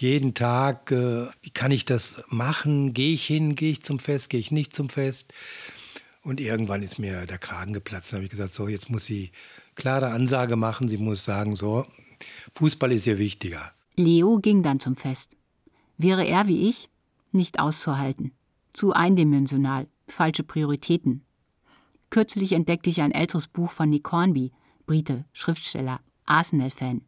Jeden 0.00 0.32
Tag, 0.34 0.92
äh, 0.92 1.26
wie 1.42 1.50
kann 1.50 1.72
ich 1.72 1.84
das 1.84 2.22
machen? 2.28 2.94
Gehe 2.94 3.14
ich 3.14 3.26
hin, 3.26 3.56
gehe 3.56 3.72
ich 3.72 3.82
zum 3.82 3.98
Fest, 3.98 4.30
gehe 4.30 4.38
ich 4.38 4.52
nicht 4.52 4.72
zum 4.72 4.90
Fest? 4.90 5.32
Und 6.22 6.38
irgendwann 6.40 6.84
ist 6.84 7.00
mir 7.00 7.26
der 7.26 7.38
Kragen 7.38 7.72
geplatzt. 7.72 8.12
Dann 8.12 8.18
habe 8.18 8.24
ich 8.26 8.30
gesagt, 8.30 8.52
so, 8.52 8.68
jetzt 8.68 8.90
muss 8.90 9.06
sie 9.06 9.32
klare 9.74 10.10
Ansage 10.10 10.54
machen. 10.54 10.88
Sie 10.88 10.98
muss 10.98 11.24
sagen, 11.24 11.56
so, 11.56 11.84
Fußball 12.54 12.92
ist 12.92 13.08
ihr 13.08 13.18
wichtiger. 13.18 13.72
Leo 13.96 14.38
ging 14.38 14.62
dann 14.62 14.78
zum 14.78 14.94
Fest. 14.94 15.36
Wäre 15.96 16.24
er 16.24 16.46
wie 16.46 16.68
ich, 16.68 16.88
nicht 17.32 17.58
auszuhalten. 17.58 18.30
Zu 18.72 18.92
eindimensional, 18.92 19.88
falsche 20.06 20.44
Prioritäten. 20.44 21.24
Kürzlich 22.10 22.52
entdeckte 22.52 22.88
ich 22.88 23.00
ein 23.00 23.10
älteres 23.10 23.48
Buch 23.48 23.72
von 23.72 23.90
Nick 23.90 24.12
Hornby, 24.12 24.52
Brite, 24.86 25.24
Schriftsteller, 25.32 25.98
Arsenal-Fan. 26.24 27.02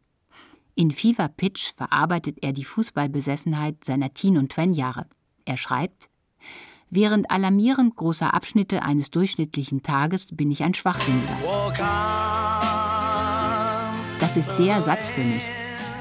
In 0.75 0.91
Fever 0.91 1.27
Pitch 1.27 1.73
verarbeitet 1.73 2.37
er 2.41 2.53
die 2.53 2.63
Fußballbesessenheit 2.63 3.83
seiner 3.83 4.13
Teen- 4.13 4.37
und 4.37 4.53
Twen-Jahre. 4.53 5.05
Er 5.43 5.57
schreibt: 5.57 6.09
Während 6.89 7.29
alarmierend 7.29 7.95
großer 7.95 8.33
Abschnitte 8.33 8.81
eines 8.81 9.11
durchschnittlichen 9.11 9.83
Tages 9.83 10.35
bin 10.35 10.49
ich 10.49 10.63
ein 10.63 10.73
Schwachsinniger. 10.73 11.37
Das 14.19 14.37
ist 14.37 14.49
der 14.57 14.81
Satz 14.81 15.09
für 15.09 15.23
mich. 15.23 15.43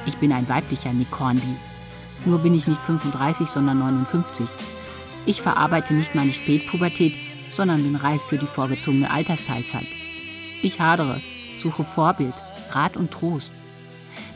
Ich 0.07 0.17
bin 0.19 0.33
ein 0.33 0.49
weiblicher 0.49 0.93
Nick 0.93 1.19
Hornby. 1.19 1.57
Nur 2.25 2.39
bin 2.39 2.55
ich 2.55 2.67
nicht 2.67 2.81
35, 2.81 3.49
sondern 3.49 3.79
59. 3.79 4.47
Ich 5.27 5.43
verarbeite 5.43 5.95
nicht 5.95 6.15
meine 6.15 6.33
Spätpubertät, 6.33 7.15
sondern 7.51 7.83
bin 7.83 7.97
reif 7.97 8.23
für 8.23 8.39
die 8.39 8.47
vorgezogene 8.47 9.11
Altersteilzeit. 9.11 9.87
Ich 10.63 10.81
hadere, 10.81 11.21
suche 11.59 11.85
Vorbild, 11.85 12.35
Rat 12.71 12.97
und 12.97 13.11
Trost. 13.11 13.53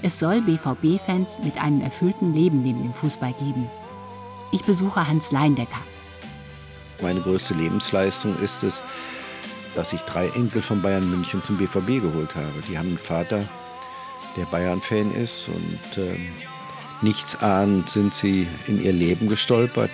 Es 0.05 0.19
soll 0.19 0.43
BVB-Fans 0.43 1.39
mit 1.43 1.57
einem 1.57 1.81
erfüllten 1.81 2.35
Leben 2.35 2.63
neben 2.63 2.83
dem 2.83 2.93
Fußball 2.93 3.33
geben. 3.39 3.71
Ich 4.53 4.63
besuche 4.63 5.09
Hans 5.09 5.33
Leindecker. 5.33 5.81
Meine 7.01 7.23
größte 7.23 7.55
Lebensleistung 7.55 8.39
ist 8.41 8.63
es, 8.63 8.83
dass 9.75 9.95
ich 9.95 10.03
drei 10.03 10.29
Enkel 10.29 10.61
von 10.61 10.83
Bayern 10.83 11.09
München 11.09 11.43
zum 11.43 11.57
BVB 11.57 12.03
geholt 12.03 12.35
habe. 12.35 12.53
Die 12.69 12.77
haben 12.77 12.89
einen 12.89 12.99
Vater, 12.99 13.49
der 14.37 14.45
Bayern-Fan 14.45 15.11
ist 15.15 15.49
und 15.49 15.97
äh, 15.97 16.19
nichtsahnend 17.01 17.89
sind 17.89 18.13
sie 18.13 18.47
in 18.67 18.85
ihr 18.85 18.93
Leben 18.93 19.31
gestolpert. 19.31 19.93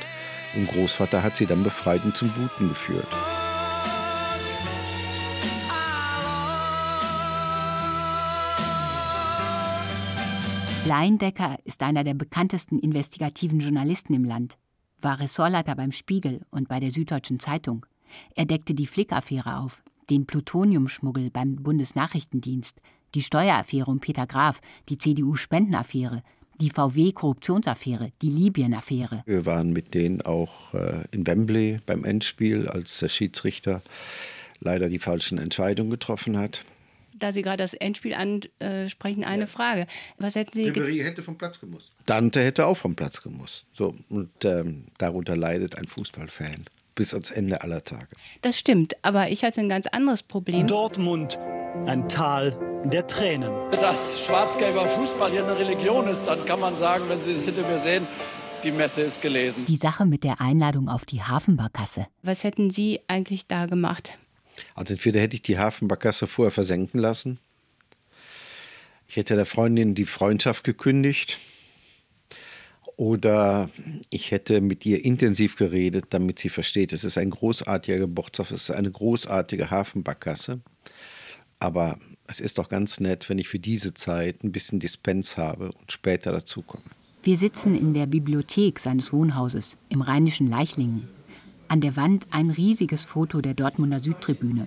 Und 0.57 0.68
Großvater 0.73 1.23
hat 1.23 1.37
sie 1.37 1.46
dann 1.46 1.62
befreit 1.62 2.05
und 2.05 2.16
zum 2.16 2.33
Guten 2.35 2.68
geführt. 2.68 3.07
Leindecker 10.86 11.58
ist 11.64 11.82
einer 11.82 12.04
der 12.04 12.14
bekanntesten 12.14 12.78
investigativen 12.78 13.60
Journalisten 13.60 14.14
im 14.14 14.24
Land, 14.24 14.58
war 15.00 15.20
Ressortleiter 15.20 15.74
beim 15.76 15.92
Spiegel 15.92 16.40
und 16.50 16.68
bei 16.68 16.80
der 16.80 16.90
Süddeutschen 16.90 17.38
Zeitung. 17.38 17.84
Er 18.34 18.46
deckte 18.46 18.74
die 18.74 18.86
Flick-Affäre 18.86 19.58
auf, 19.58 19.82
den 20.08 20.26
Plutoniumschmuggel 20.26 21.30
beim 21.30 21.56
Bundesnachrichtendienst, 21.56 22.80
die 23.14 23.22
Steueraffäre 23.22 23.90
um 23.90 24.00
Peter 24.00 24.26
Graf, 24.26 24.60
die 24.88 24.96
CDU-Spendenaffäre, 24.96 26.22
die 26.60 26.70
VW-Korruptionsaffäre, 26.70 28.12
die 28.22 28.30
Libyen-Affäre. 28.30 29.22
Wir 29.26 29.46
waren 29.46 29.72
mit 29.72 29.92
denen 29.92 30.22
auch 30.22 30.72
äh, 30.72 31.04
in 31.10 31.26
Wembley 31.26 31.78
beim 31.84 32.04
Endspiel, 32.04 32.68
als 32.68 32.98
der 32.98 33.08
Schiedsrichter 33.08 33.82
leider 34.60 34.88
die 34.88 34.98
falschen 34.98 35.38
Entscheidungen 35.38 35.90
getroffen 35.90 36.38
hat. 36.38 36.64
Da 37.20 37.33
Sie 37.33 37.42
gerade 37.42 37.62
das 37.62 37.74
Endspiel 37.74 38.14
ansprechen, 38.14 39.24
eine 39.24 39.42
ja. 39.42 39.46
Frage. 39.46 39.87
Was 40.18 40.35
hätten 40.35 40.52
Sie 40.52 40.70
Ribéry 40.70 41.02
hätte 41.04 41.22
vom 41.22 41.38
Platz 41.38 41.61
gemusst. 41.61 41.92
Dante 42.06 42.42
hätte 42.42 42.66
auch 42.66 42.76
vom 42.76 42.96
Platz 42.96 43.22
gemusst. 43.22 43.66
So, 43.72 43.94
und 44.09 44.30
ähm, 44.44 44.87
darunter 44.98 45.37
leidet 45.37 45.76
ein 45.76 45.87
Fußballfan 45.87 46.64
bis 46.94 47.14
ans 47.14 47.30
Ende 47.30 47.62
aller 47.62 47.85
Tage. 47.85 48.09
Das 48.42 48.59
stimmt, 48.59 48.94
aber 49.02 49.28
ich 49.30 49.44
hatte 49.44 49.61
ein 49.61 49.68
ganz 49.68 49.87
anderes 49.87 50.22
Problem. 50.22 50.66
Dortmund, 50.66 51.38
ein 51.87 52.09
Tal 52.09 52.59
der 52.85 53.06
Tränen. 53.06 53.50
Dass 53.70 54.24
schwarz-gelber 54.24 54.87
Fußball 54.87 55.30
hier 55.30 55.44
eine 55.44 55.59
Religion 55.59 56.09
ist, 56.09 56.24
dann 56.26 56.44
kann 56.44 56.61
man 56.61 56.76
sagen, 56.76 57.04
wenn 57.09 57.20
Sie 57.20 57.33
es 57.33 57.44
hinter 57.44 57.68
mir 57.68 57.78
sehen, 57.78 58.06
die 58.64 58.72
Messe 58.72 59.02
ist 59.02 59.22
gelesen. 59.22 59.64
Die 59.66 59.76
Sache 59.76 60.04
mit 60.04 60.24
der 60.24 60.40
Einladung 60.40 60.88
auf 60.88 61.06
die 61.06 61.22
Hafenbarkasse. 61.22 62.06
Was 62.22 62.44
hätten 62.44 62.70
Sie 62.70 63.00
eigentlich 63.09 63.46
da 63.46 63.66
gemacht? 63.66 64.18
Also 64.75 64.94
entweder 64.94 65.20
hätte 65.20 65.37
ich 65.37 65.42
die 65.42 65.59
Hafenbarkasse 65.59 66.27
vorher 66.27 66.51
versenken 66.51 67.01
lassen. 67.01 67.38
Ich 69.09 69.16
hätte 69.16 69.35
der 69.35 69.46
Freundin 69.46 69.94
die 69.94 70.05
Freundschaft 70.05 70.64
gekündigt. 70.64 71.38
Oder 72.96 73.70
ich 74.11 74.31
hätte 74.31 74.61
mit 74.61 74.85
ihr 74.85 75.05
intensiv 75.05 75.57
geredet, 75.57 76.07
damit 76.11 76.38
sie 76.38 76.51
versteht, 76.51 76.92
es 76.92 77.03
ist 77.03 77.16
ein 77.16 77.31
großartiger 77.31 77.99
Geburtstag, 77.99 78.51
es 78.51 78.64
ist 78.64 78.70
eine 78.70 78.90
großartige 78.90 79.70
Hafenbarkasse. 79.70 80.61
Aber 81.59 81.99
es 82.27 82.40
ist 82.40 82.59
doch 82.59 82.68
ganz 82.68 83.01
nett, 83.01 83.29
wenn 83.29 83.38
ich 83.38 83.49
für 83.49 83.59
diese 83.59 83.94
Zeit 83.94 84.44
ein 84.44 84.53
bisschen 84.53 84.81
Dispens 84.81 85.37
habe 85.37 85.73
und 85.73 85.90
später 85.90 86.31
dazukomme. 86.31 86.85
Wir 87.23 87.37
sitzen 87.37 87.75
in 87.75 87.94
der 87.94 88.07
Bibliothek 88.07 88.79
seines 88.79 89.12
Wohnhauses 89.12 89.77
im 89.88 90.03
rheinischen 90.03 90.46
Leichlingen. 90.46 91.09
An 91.70 91.80
der 91.80 91.94
Wand 91.96 92.26
ein 92.33 92.50
riesiges 92.50 93.04
Foto 93.04 93.40
der 93.40 93.54
Dortmunder 93.54 94.00
Südtribüne. 94.00 94.66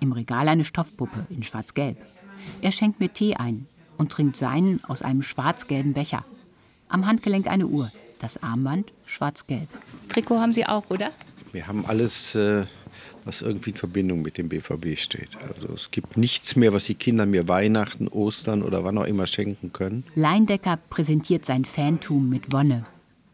Im 0.00 0.12
Regal 0.12 0.48
eine 0.48 0.64
Stoffpuppe 0.64 1.26
in 1.30 1.42
schwarz-gelb. 1.42 1.96
Er 2.60 2.72
schenkt 2.72 3.00
mir 3.00 3.10
Tee 3.10 3.36
ein 3.36 3.66
und 3.96 4.12
trinkt 4.12 4.36
seinen 4.36 4.84
aus 4.84 5.00
einem 5.00 5.22
schwarz-gelben 5.22 5.94
Becher. 5.94 6.26
Am 6.90 7.06
Handgelenk 7.06 7.46
eine 7.46 7.68
Uhr, 7.68 7.90
das 8.18 8.42
Armband 8.42 8.92
schwarz-gelb. 9.06 9.66
Trikot 10.10 10.40
haben 10.40 10.52
Sie 10.52 10.66
auch, 10.66 10.90
oder? 10.90 11.12
Wir 11.52 11.66
haben 11.66 11.86
alles, 11.86 12.34
äh, 12.34 12.66
was 13.24 13.40
irgendwie 13.40 13.70
in 13.70 13.76
Verbindung 13.76 14.20
mit 14.20 14.36
dem 14.36 14.50
BVB 14.50 14.98
steht. 14.98 15.30
Also 15.48 15.72
es 15.72 15.90
gibt 15.90 16.18
nichts 16.18 16.54
mehr, 16.54 16.74
was 16.74 16.84
die 16.84 16.96
Kinder 16.96 17.24
mir 17.24 17.48
Weihnachten, 17.48 18.08
Ostern 18.08 18.62
oder 18.62 18.84
wann 18.84 18.98
auch 18.98 19.06
immer 19.06 19.26
schenken 19.26 19.72
können. 19.72 20.04
Leindecker 20.14 20.76
präsentiert 20.90 21.46
sein 21.46 21.64
Fantum 21.64 22.28
mit 22.28 22.52
Wonne. 22.52 22.84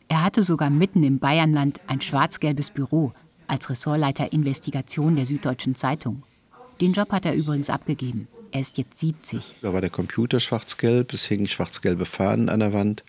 Er 0.08 0.24
hatte 0.24 0.42
sogar 0.42 0.70
mitten 0.70 1.02
im 1.04 1.18
Bayernland 1.18 1.80
ein 1.86 2.00
schwarz-gelbes 2.00 2.70
Büro 2.70 3.12
als 3.46 3.68
Ressortleiter 3.68 4.32
Investigation 4.32 5.16
der 5.16 5.26
Süddeutschen 5.26 5.74
Zeitung. 5.74 6.22
Den 6.80 6.92
Job 6.92 7.12
hat 7.12 7.26
er 7.26 7.34
übrigens 7.34 7.68
abgegeben. 7.68 8.26
Er 8.50 8.62
ist 8.62 8.78
jetzt 8.78 8.98
70. 8.98 9.56
Da 9.60 9.74
war 9.74 9.82
der 9.82 9.90
Computer 9.90 10.40
schwarz-gelb, 10.40 11.12
es 11.12 11.26
hingen 11.26 11.48
schwarz-gelbe 11.48 12.06
Fahnen 12.06 12.48
an 12.48 12.60
der 12.60 12.72
Wand, 12.72 13.04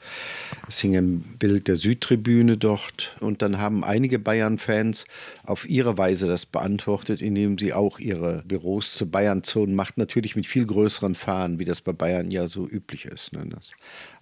es 0.67 0.79
hing 0.79 0.97
ein 0.97 1.21
Bild 1.39 1.69
der 1.69 1.77
Südtribüne 1.77 2.57
dort. 2.57 3.15
Und 3.21 3.41
dann 3.41 3.57
haben 3.57 3.85
einige 3.85 4.19
Bayern-Fans 4.19 5.05
auf 5.43 5.69
ihre 5.69 5.97
Weise 5.97 6.27
das 6.27 6.45
beantwortet, 6.45 7.21
indem 7.21 7.57
sie 7.57 7.71
auch 7.73 7.99
ihre 7.99 8.43
Büros 8.45 8.95
zu 8.95 9.09
Bayern-Zonen 9.09 9.75
machten. 9.75 10.01
Natürlich 10.01 10.35
mit 10.35 10.45
viel 10.45 10.65
größeren 10.65 11.15
Fahnen, 11.15 11.59
wie 11.59 11.65
das 11.65 11.79
bei 11.79 11.93
Bayern 11.93 12.31
ja 12.31 12.47
so 12.47 12.67
üblich 12.67 13.05
ist. 13.05 13.31
Ne? 13.31 13.45
Dass 13.47 13.71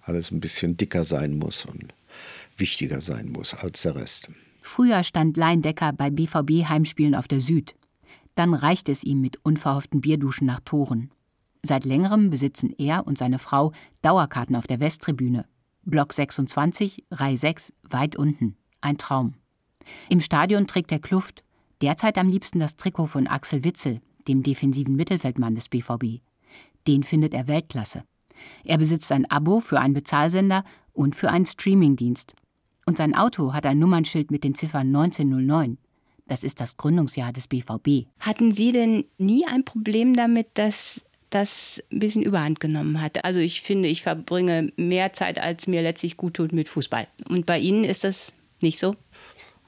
alles 0.02 0.30
ein 0.30 0.38
bisschen 0.38 0.76
dicker 0.76 1.02
sein 1.02 1.36
muss 1.36 1.64
und 1.64 1.92
wichtiger 2.58 3.00
sein 3.00 3.30
muss 3.30 3.54
als 3.54 3.82
der 3.82 3.94
Rest. 3.94 4.30
Früher 4.60 5.02
stand 5.02 5.36
Leindecker 5.36 5.92
bei 5.92 6.10
BVB-Heimspielen 6.10 7.14
auf 7.14 7.28
der 7.28 7.40
Süd. 7.40 7.74
Dann 8.34 8.54
reicht 8.54 8.88
es 8.88 9.02
ihm 9.02 9.20
mit 9.20 9.38
unverhofften 9.44 10.00
Bierduschen 10.00 10.46
nach 10.46 10.60
Toren. 10.60 11.10
Seit 11.62 11.84
längerem 11.84 12.30
besitzen 12.30 12.72
er 12.78 13.06
und 13.06 13.18
seine 13.18 13.38
Frau 13.38 13.72
Dauerkarten 14.02 14.54
auf 14.56 14.66
der 14.66 14.80
Westtribüne. 14.80 15.46
Block 15.84 16.12
26, 16.12 17.04
Reihe 17.10 17.36
6, 17.36 17.72
weit 17.82 18.16
unten. 18.16 18.56
Ein 18.80 18.98
Traum. 18.98 19.34
Im 20.08 20.20
Stadion 20.20 20.66
trägt 20.66 20.92
er 20.92 20.98
Kluft, 20.98 21.42
derzeit 21.80 22.18
am 22.18 22.28
liebsten 22.28 22.58
das 22.58 22.76
Trikot 22.76 23.06
von 23.06 23.26
Axel 23.26 23.64
Witzel, 23.64 24.00
dem 24.28 24.42
defensiven 24.42 24.96
Mittelfeldmann 24.96 25.54
des 25.54 25.68
BVB. 25.68 26.20
Den 26.86 27.02
findet 27.02 27.34
er 27.34 27.48
Weltklasse. 27.48 28.04
Er 28.64 28.78
besitzt 28.78 29.10
ein 29.12 29.28
Abo 29.30 29.60
für 29.60 29.80
einen 29.80 29.94
Bezahlsender 29.94 30.64
und 30.92 31.16
für 31.16 31.30
einen 31.30 31.46
Streamingdienst. 31.46 32.34
Und 32.88 32.96
sein 32.96 33.14
Auto 33.14 33.52
hat 33.52 33.66
ein 33.66 33.78
Nummernschild 33.78 34.30
mit 34.30 34.44
den 34.44 34.54
Ziffern 34.54 34.86
1909. 34.86 35.76
Das 36.26 36.42
ist 36.42 36.58
das 36.58 36.78
Gründungsjahr 36.78 37.34
des 37.34 37.46
BVB. 37.46 38.06
Hatten 38.18 38.50
Sie 38.50 38.72
denn 38.72 39.04
nie 39.18 39.44
ein 39.46 39.62
Problem 39.66 40.16
damit, 40.16 40.46
dass 40.54 41.02
das 41.28 41.84
ein 41.92 41.98
bisschen 41.98 42.22
überhand 42.22 42.60
genommen 42.60 43.02
hat? 43.02 43.26
Also 43.26 43.40
ich 43.40 43.60
finde, 43.60 43.88
ich 43.88 44.00
verbringe 44.00 44.72
mehr 44.76 45.12
Zeit, 45.12 45.38
als 45.38 45.66
mir 45.66 45.82
letztlich 45.82 46.16
gut 46.16 46.32
tut 46.32 46.54
mit 46.54 46.66
Fußball. 46.66 47.06
Und 47.28 47.44
bei 47.44 47.58
Ihnen 47.58 47.84
ist 47.84 48.04
das 48.04 48.32
nicht 48.62 48.78
so? 48.78 48.94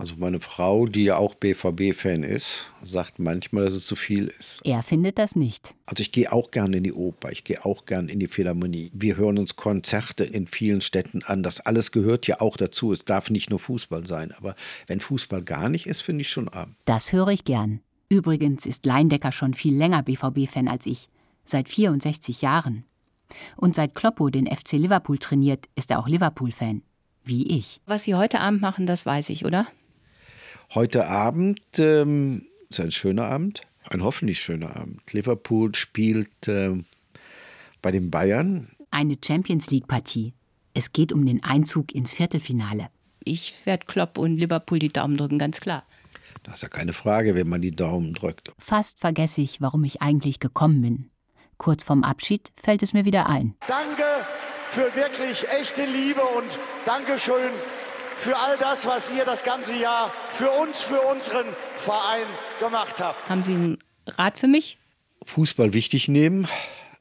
Also 0.01 0.15
meine 0.17 0.41
Frau, 0.41 0.87
die 0.87 1.05
ja 1.05 1.19
auch 1.19 1.35
BVB-Fan 1.35 2.23
ist, 2.23 2.73
sagt 2.83 3.19
manchmal, 3.19 3.65
dass 3.65 3.75
es 3.75 3.85
zu 3.85 3.97
viel 3.97 4.29
ist. 4.29 4.63
Er 4.65 4.83
findet 4.83 5.19
das 5.19 5.37
nicht. 5.37 5.75
Also 5.85 6.01
ich 6.01 6.11
gehe 6.11 6.33
auch 6.33 6.51
gerne 6.51 6.79
in 6.79 6.85
die 6.85 6.93
Oper, 6.95 7.31
ich 7.31 7.45
gehe 7.45 7.67
auch 7.67 7.85
gerne 7.85 8.11
in 8.11 8.19
die 8.19 8.27
Philharmonie. 8.27 8.91
Wir 8.95 9.19
hören 9.19 9.39
uns 9.39 9.57
Konzerte 9.57 10.25
in 10.25 10.47
vielen 10.47 10.81
Städten 10.81 11.23
an. 11.25 11.43
Das 11.43 11.61
alles 11.61 11.93
gehört 11.93 12.27
ja 12.27 12.41
auch 12.41 12.57
dazu. 12.57 12.95
Es 12.95 13.05
darf 13.05 13.29
nicht 13.29 13.51
nur 13.51 13.59
Fußball 13.59 14.07
sein. 14.07 14.33
Aber 14.33 14.55
wenn 14.87 15.01
Fußball 15.01 15.43
gar 15.43 15.69
nicht 15.69 15.87
ist, 15.87 16.01
finde 16.01 16.23
ich 16.23 16.31
schon 16.31 16.49
arm. 16.49 16.77
Das 16.87 17.13
höre 17.13 17.29
ich 17.29 17.45
gern. 17.45 17.81
Übrigens 18.09 18.65
ist 18.65 18.87
Leindecker 18.87 19.33
schon 19.33 19.53
viel 19.53 19.77
länger 19.77 20.03
BVB-Fan 20.03 20.67
als 20.67 20.87
ich. 20.87 21.11
Seit 21.45 21.69
64 21.69 22.41
Jahren. 22.41 22.85
Und 23.57 23.75
seit 23.75 23.95
Kloppo 23.95 24.31
den 24.31 24.47
FC 24.47 24.73
Liverpool 24.73 25.19
trainiert, 25.19 25.67
ist 25.77 25.91
er 25.91 25.99
auch 25.99 26.09
Liverpool-Fan. 26.09 26.83
Wie 27.23 27.47
ich. 27.59 27.81
Was 27.85 28.05
Sie 28.05 28.15
heute 28.15 28.41
Abend 28.41 28.63
machen, 28.63 28.87
das 28.87 29.05
weiß 29.05 29.29
ich, 29.29 29.45
oder? 29.45 29.67
Heute 30.73 31.09
Abend 31.09 31.61
ähm, 31.79 32.43
ist 32.69 32.79
ein 32.79 32.93
schöner 32.93 33.25
Abend, 33.25 33.63
ein 33.89 34.05
hoffentlich 34.05 34.41
schöner 34.41 34.77
Abend. 34.77 35.01
Liverpool 35.13 35.75
spielt 35.75 36.47
äh, 36.47 36.71
bei 37.83 37.91
den 37.91 38.13
Bayern. 38.13 38.71
Eine 38.93 39.19
Champions 39.25 39.73
League-Partie. 39.73 40.33
Es 40.73 40.93
geht 40.93 41.13
um 41.13 41.27
den 41.27 41.43
Einzug 41.43 41.93
ins 41.93 42.15
Viertelfinale. 42.15 42.87
Ich 43.25 43.55
werde 43.65 43.85
Klopp 43.87 44.17
und 44.17 44.37
Liverpool 44.37 44.79
die 44.79 44.91
Daumen 44.91 45.17
drücken, 45.17 45.39
ganz 45.39 45.59
klar. 45.59 45.83
Das 46.45 46.55
ist 46.55 46.63
ja 46.63 46.69
keine 46.69 46.93
Frage, 46.93 47.35
wenn 47.35 47.49
man 47.49 47.61
die 47.61 47.75
Daumen 47.75 48.15
drückt. 48.15 48.53
Fast 48.57 49.01
vergesse 49.01 49.41
ich, 49.41 49.61
warum 49.61 49.83
ich 49.83 50.01
eigentlich 50.01 50.39
gekommen 50.39 50.83
bin. 50.83 51.11
Kurz 51.59 51.83
vorm 51.83 52.05
Abschied 52.05 52.53
fällt 52.55 52.85
es 52.85 52.93
mir 52.93 53.05
wieder 53.05 53.29
ein. 53.29 53.57
Danke 53.67 54.05
für 54.71 54.95
wirklich 54.95 55.49
echte 55.49 55.85
Liebe 55.85 56.21
und 56.21 56.59
Dankeschön 56.87 57.51
für 58.21 58.37
all 58.37 58.59
das, 58.59 58.85
was 58.85 59.11
ihr 59.11 59.25
das 59.25 59.43
ganze 59.43 59.75
Jahr 59.75 60.13
für 60.33 60.51
uns, 60.51 60.83
für 60.83 61.01
unseren 61.01 61.47
Verein 61.79 62.27
gemacht 62.59 63.01
habt. 63.01 63.29
Haben 63.29 63.43
Sie 63.43 63.55
einen 63.55 63.79
Rat 64.07 64.39
für 64.39 64.47
mich? 64.47 64.77
Fußball 65.25 65.73
wichtig 65.73 66.07
nehmen, 66.09 66.47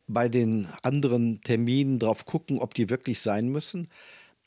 bei 0.08 0.30
den 0.30 0.70
anderen 0.82 1.42
Terminen 1.42 2.00
drauf 2.00 2.26
gucken, 2.26 2.60
ob 2.60 2.74
die 2.74 2.90
wirklich 2.90 3.20
sein 3.20 3.50
müssen. 3.50 3.90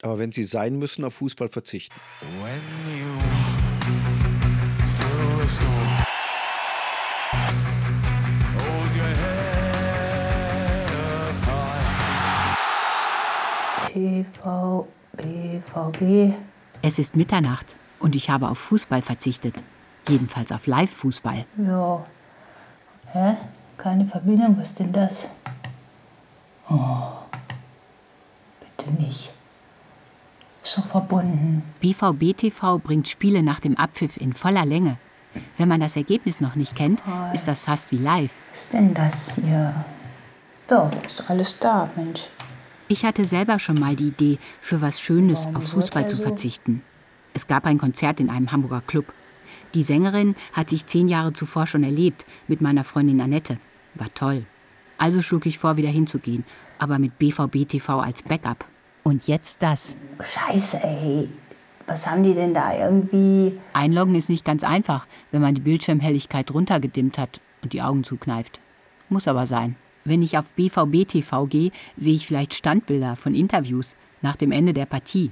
Aber 0.00 0.18
wenn 0.18 0.32
sie 0.32 0.44
sein 0.44 0.78
müssen, 0.78 1.04
auf 1.04 1.14
Fußball 1.14 1.50
verzichten. 1.50 1.94
TV, 13.92 14.88
BVB. 15.12 16.51
Es 16.84 16.98
ist 16.98 17.14
Mitternacht 17.14 17.76
und 18.00 18.16
ich 18.16 18.28
habe 18.28 18.48
auf 18.48 18.58
Fußball 18.58 19.02
verzichtet. 19.02 19.62
Jedenfalls 20.08 20.50
auf 20.50 20.66
Live-Fußball. 20.66 21.44
So. 21.56 22.04
Hä? 23.12 23.36
Keine 23.78 24.04
Verbindung, 24.04 24.56
was 24.58 24.70
ist 24.70 24.80
denn 24.80 24.92
das? 24.92 25.28
Oh. 26.68 27.02
Bitte 28.60 28.90
nicht. 29.00 29.32
Ist 30.60 30.76
doch 30.76 30.86
verbunden. 30.86 31.62
BVB 31.80 32.36
TV 32.36 32.78
bringt 32.78 33.08
Spiele 33.08 33.44
nach 33.44 33.60
dem 33.60 33.76
Abpfiff 33.76 34.16
in 34.16 34.32
voller 34.32 34.64
Länge. 34.64 34.98
Wenn 35.56 35.68
man 35.68 35.80
das 35.80 35.94
Ergebnis 35.94 36.40
noch 36.40 36.56
nicht 36.56 36.74
kennt, 36.74 37.00
ist 37.32 37.46
das 37.46 37.62
fast 37.62 37.92
wie 37.92 37.98
live. 37.98 38.32
Was 38.50 38.62
ist 38.62 38.72
denn 38.72 38.92
das 38.92 39.34
hier? 39.36 39.72
So, 40.68 40.90
ist 41.06 41.20
doch 41.20 41.30
alles 41.30 41.58
da, 41.60 41.88
Mensch. 41.94 42.28
Ich 42.92 43.06
hatte 43.06 43.24
selber 43.24 43.58
schon 43.58 43.80
mal 43.80 43.96
die 43.96 44.08
Idee, 44.08 44.38
für 44.60 44.82
was 44.82 45.00
Schönes 45.00 45.48
auf 45.54 45.66
Fußball 45.68 46.10
zu 46.10 46.18
verzichten. 46.18 46.82
Es 47.32 47.46
gab 47.46 47.64
ein 47.64 47.78
Konzert 47.78 48.20
in 48.20 48.28
einem 48.28 48.52
Hamburger 48.52 48.82
Club. 48.86 49.14
Die 49.72 49.82
Sängerin 49.82 50.34
hatte 50.52 50.74
ich 50.74 50.84
zehn 50.84 51.08
Jahre 51.08 51.32
zuvor 51.32 51.66
schon 51.66 51.84
erlebt, 51.84 52.26
mit 52.48 52.60
meiner 52.60 52.84
Freundin 52.84 53.22
Annette. 53.22 53.56
War 53.94 54.12
toll. 54.12 54.44
Also 54.98 55.22
schlug 55.22 55.46
ich 55.46 55.56
vor, 55.56 55.78
wieder 55.78 55.88
hinzugehen, 55.88 56.44
aber 56.78 56.98
mit 56.98 57.18
BVB 57.18 57.66
TV 57.66 57.98
als 57.98 58.24
Backup. 58.24 58.66
Und 59.04 59.26
jetzt 59.26 59.62
das. 59.62 59.96
Scheiße, 60.20 60.82
ey. 60.82 61.30
Was 61.86 62.06
haben 62.06 62.22
die 62.22 62.34
denn 62.34 62.52
da 62.52 62.76
irgendwie? 62.76 63.58
Einloggen 63.72 64.16
ist 64.16 64.28
nicht 64.28 64.44
ganz 64.44 64.64
einfach, 64.64 65.06
wenn 65.30 65.40
man 65.40 65.54
die 65.54 65.62
Bildschirmhelligkeit 65.62 66.52
runtergedimmt 66.52 67.16
hat 67.16 67.40
und 67.62 67.72
die 67.72 67.80
Augen 67.80 68.04
zukneift. 68.04 68.60
Muss 69.08 69.28
aber 69.28 69.46
sein. 69.46 69.76
Wenn 70.04 70.22
ich 70.22 70.36
auf 70.36 70.52
BVB 70.54 71.06
TV 71.06 71.46
gehe, 71.46 71.70
sehe 71.96 72.14
ich 72.14 72.26
vielleicht 72.26 72.54
Standbilder 72.54 73.16
von 73.16 73.34
Interviews 73.34 73.96
nach 74.20 74.36
dem 74.36 74.52
Ende 74.52 74.72
der 74.72 74.86
Partie. 74.86 75.30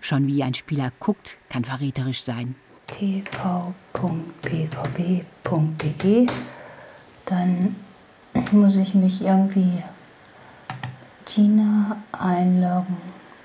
Schon 0.00 0.26
wie 0.26 0.42
ein 0.42 0.54
Spieler 0.54 0.92
guckt, 0.98 1.38
kann 1.48 1.64
verräterisch 1.64 2.22
sein. 2.22 2.54
tv.bvb.de. 2.86 3.46
Dann 7.26 7.76
muss 8.52 8.76
ich 8.76 8.94
mich 8.94 9.22
irgendwie 9.22 9.82
Tina 11.24 12.02
einloggen. 12.12 12.96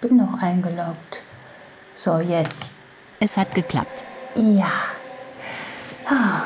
Bin 0.01 0.17
noch 0.17 0.41
eingeloggt. 0.41 1.21
So, 1.95 2.19
jetzt. 2.19 2.73
Es 3.19 3.37
hat 3.37 3.53
geklappt. 3.53 4.03
Ja. 4.35 4.71
Ah. 6.05 6.41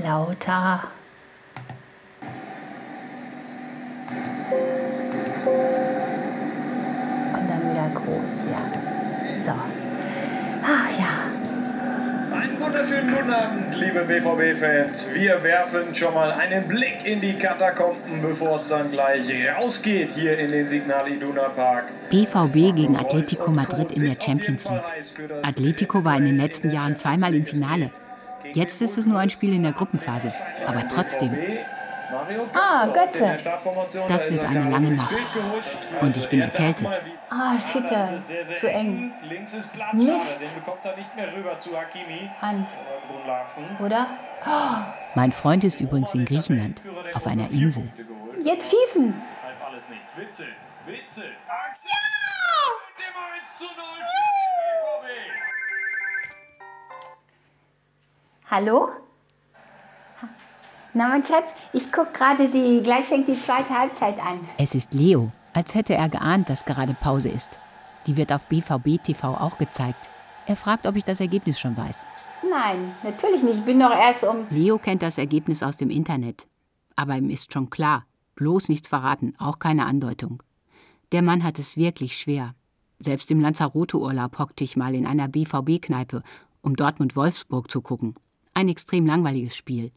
Lauter. 0.00 0.84
Und 7.34 7.50
dann 7.50 7.70
wieder 7.70 7.90
groß, 7.94 8.46
ja. 8.50 9.38
So. 9.38 9.52
Ach 10.64 10.98
ja. 10.98 11.32
Einen 12.34 12.58
wunderschönen 12.60 13.14
guten 13.14 13.30
Abend, 13.30 13.76
liebe 13.76 14.00
BVB-Fans. 14.04 15.14
Wir 15.14 15.42
werfen 15.42 15.94
schon 15.94 16.14
mal 16.14 16.32
einen 16.32 16.66
Blick 16.66 17.04
in 17.04 17.20
die 17.20 17.34
Katakomben, 17.34 18.22
bevor 18.22 18.56
es 18.56 18.68
dann 18.68 18.90
gleich 18.90 19.30
rausgeht 19.58 20.12
hier 20.12 20.38
in 20.38 20.50
den 20.50 20.68
Signal 20.68 21.08
Iduna 21.08 21.50
Park. 21.50 21.84
BVB 22.08 22.74
gegen 22.74 22.96
Atletico 22.96 23.50
Madrid 23.50 23.92
in 23.92 24.04
der 24.04 24.16
Champions 24.18 24.68
League. 24.68 24.82
Atletico 25.42 26.04
war 26.04 26.16
in 26.16 26.24
den 26.24 26.36
letzten 26.38 26.70
Jahren 26.70 26.96
zweimal 26.96 27.34
im 27.34 27.44
Finale. 27.44 27.90
Jetzt 28.54 28.80
ist 28.82 28.98
es 28.98 29.06
nur 29.06 29.18
ein 29.18 29.30
Spiel 29.30 29.54
in 29.54 29.62
der 29.62 29.72
Gruppenphase. 29.72 30.32
Aber 30.66 30.86
trotzdem, 30.88 31.30
Ah, 32.54 32.86
Götze. 32.88 33.36
das 34.08 34.30
wird 34.30 34.44
eine 34.44 34.68
lange 34.70 34.90
Nacht. 34.90 35.14
Und 36.02 36.14
ich 36.16 36.28
bin 36.28 36.42
erkältet. 36.42 36.86
Ah, 37.30 37.58
Schitter. 37.58 38.10
Zu 38.60 38.68
eng. 38.70 39.12
Links 39.22 39.54
ist 39.54 39.72
Platz, 39.72 39.94
Mist. 39.94 40.08
schade, 40.08 40.20
den 40.40 40.54
bekommt 40.54 40.84
er 40.84 40.96
nicht 40.96 41.16
mehr 41.16 41.34
rüber 41.34 41.58
zu 41.58 41.70
Hakimi. 41.74 42.30
Hand. 42.40 42.68
Oder? 43.80 44.06
Mein 45.14 45.32
Freund 45.32 45.64
ist 45.64 45.80
übrigens 45.80 46.14
in 46.14 46.26
Griechenland, 46.26 46.82
auf 47.14 47.26
einer 47.26 47.50
Insel. 47.50 47.88
Jetzt 48.42 48.70
schießen. 48.70 49.14
Half 49.42 49.72
alles 49.72 49.88
nichts. 49.88 50.16
Witze, 50.16 50.44
Witze. 50.86 51.22
Hallo? 58.52 58.90
Na, 60.92 61.08
mein 61.08 61.24
Schatz, 61.24 61.48
ich 61.72 61.90
guck 61.90 62.12
gerade 62.12 62.50
die, 62.50 62.82
gleich 62.82 63.06
fängt 63.06 63.26
die 63.26 63.34
zweite 63.34 63.70
Halbzeit 63.70 64.18
an. 64.18 64.46
Es 64.58 64.74
ist 64.74 64.92
Leo, 64.92 65.32
als 65.54 65.74
hätte 65.74 65.94
er 65.94 66.10
geahnt, 66.10 66.50
dass 66.50 66.66
gerade 66.66 66.92
Pause 66.92 67.30
ist. 67.30 67.58
Die 68.06 68.18
wird 68.18 68.30
auf 68.30 68.46
BVB 68.48 69.02
TV 69.02 69.34
auch 69.38 69.56
gezeigt. 69.56 70.10
Er 70.44 70.56
fragt, 70.56 70.86
ob 70.86 70.96
ich 70.96 71.04
das 71.04 71.20
Ergebnis 71.20 71.58
schon 71.58 71.78
weiß. 71.78 72.04
Nein, 72.46 72.94
natürlich 73.02 73.42
nicht. 73.42 73.60
Ich 73.60 73.64
bin 73.64 73.80
doch 73.80 73.90
erst 73.90 74.22
um. 74.22 74.46
Leo 74.50 74.76
kennt 74.76 75.00
das 75.00 75.16
Ergebnis 75.16 75.62
aus 75.62 75.78
dem 75.78 75.88
Internet. 75.88 76.46
Aber 76.94 77.16
ihm 77.16 77.30
ist 77.30 77.54
schon 77.54 77.70
klar, 77.70 78.04
bloß 78.34 78.68
nichts 78.68 78.86
verraten, 78.86 79.34
auch 79.38 79.60
keine 79.60 79.86
Andeutung. 79.86 80.42
Der 81.12 81.22
Mann 81.22 81.42
hat 81.42 81.58
es 81.58 81.78
wirklich 81.78 82.18
schwer. 82.18 82.54
Selbst 82.98 83.30
im 83.30 83.40
Lanzarote-Urlaub 83.40 84.38
hockte 84.38 84.62
ich 84.62 84.76
mal 84.76 84.94
in 84.94 85.06
einer 85.06 85.28
BVB-Kneipe, 85.28 86.22
um 86.60 86.76
Dortmund-Wolfsburg 86.76 87.70
zu 87.70 87.80
gucken. 87.80 88.14
Ein 88.54 88.68
extrem 88.68 89.06
langweiliges 89.06 89.56
Spiel. 89.56 89.92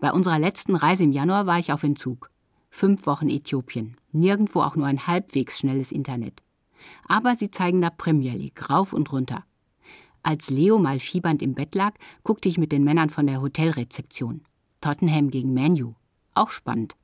Bei 0.00 0.12
unserer 0.12 0.38
letzten 0.38 0.74
Reise 0.74 1.04
im 1.04 1.12
Januar 1.12 1.46
war 1.46 1.58
ich 1.58 1.72
auf 1.72 1.82
Entzug. 1.82 2.30
Fünf 2.70 3.06
Wochen 3.06 3.28
Äthiopien. 3.28 3.96
Nirgendwo 4.12 4.62
auch 4.62 4.76
nur 4.76 4.86
ein 4.86 5.06
halbwegs 5.06 5.58
schnelles 5.58 5.92
Internet. 5.92 6.42
Aber 7.06 7.34
sie 7.34 7.50
zeigen 7.50 7.80
da 7.80 7.90
Premier 7.90 8.34
League, 8.34 8.70
rauf 8.70 8.92
und 8.92 9.12
runter. 9.12 9.44
Als 10.22 10.50
Leo 10.50 10.78
mal 10.78 10.98
fiebernd 10.98 11.42
im 11.42 11.54
Bett 11.54 11.74
lag, 11.74 11.94
guckte 12.22 12.48
ich 12.48 12.58
mit 12.58 12.72
den 12.72 12.84
Männern 12.84 13.10
von 13.10 13.26
der 13.26 13.40
Hotelrezeption. 13.40 14.42
Tottenham 14.80 15.30
gegen 15.30 15.54
Manu. 15.54 15.94
Auch 16.34 16.50
spannend. 16.50 16.94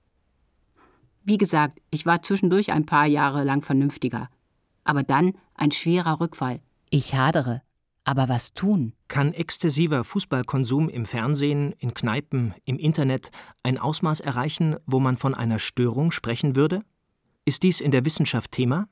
Wie 1.25 1.39
gesagt, 1.39 1.81
ich 1.91 2.05
war 2.05 2.23
zwischendurch 2.23 2.73
ein 2.73 2.87
paar 2.87 3.07
Jahre 3.07 3.45
lang 3.45 3.63
vernünftiger. 3.63 4.29
Aber 4.85 5.03
dann 5.03 5.33
ein 5.55 5.71
schwerer 5.71 6.21
Rückfall. 6.21 6.61
Ich 6.91 7.15
hadere. 7.15 7.63
Aber 8.05 8.29
was 8.29 8.53
tun? 8.53 8.93
Kann 9.09 9.33
exzessiver 9.33 10.05
Fußballkonsum 10.05 10.91
im 10.91 11.07
Fernsehen, 11.07 11.73
in 11.79 11.95
Kneipen, 11.95 12.55
im 12.67 12.79
Internet 12.79 13.31
ein 13.63 13.79
Ausmaß 13.79 14.21
erreichen, 14.21 14.77
wo 14.87 15.01
man 15.01 15.17
von 15.17 15.35
einer 15.35 15.59
Störung 15.59 16.11
sprechen 16.11 16.55
würde? 16.55 16.81
Ist 17.47 17.63
dies 17.63 17.81
in 17.81 17.91
der 17.91 18.05
Wissenschaft 18.05 18.53
Thema? 18.53 18.89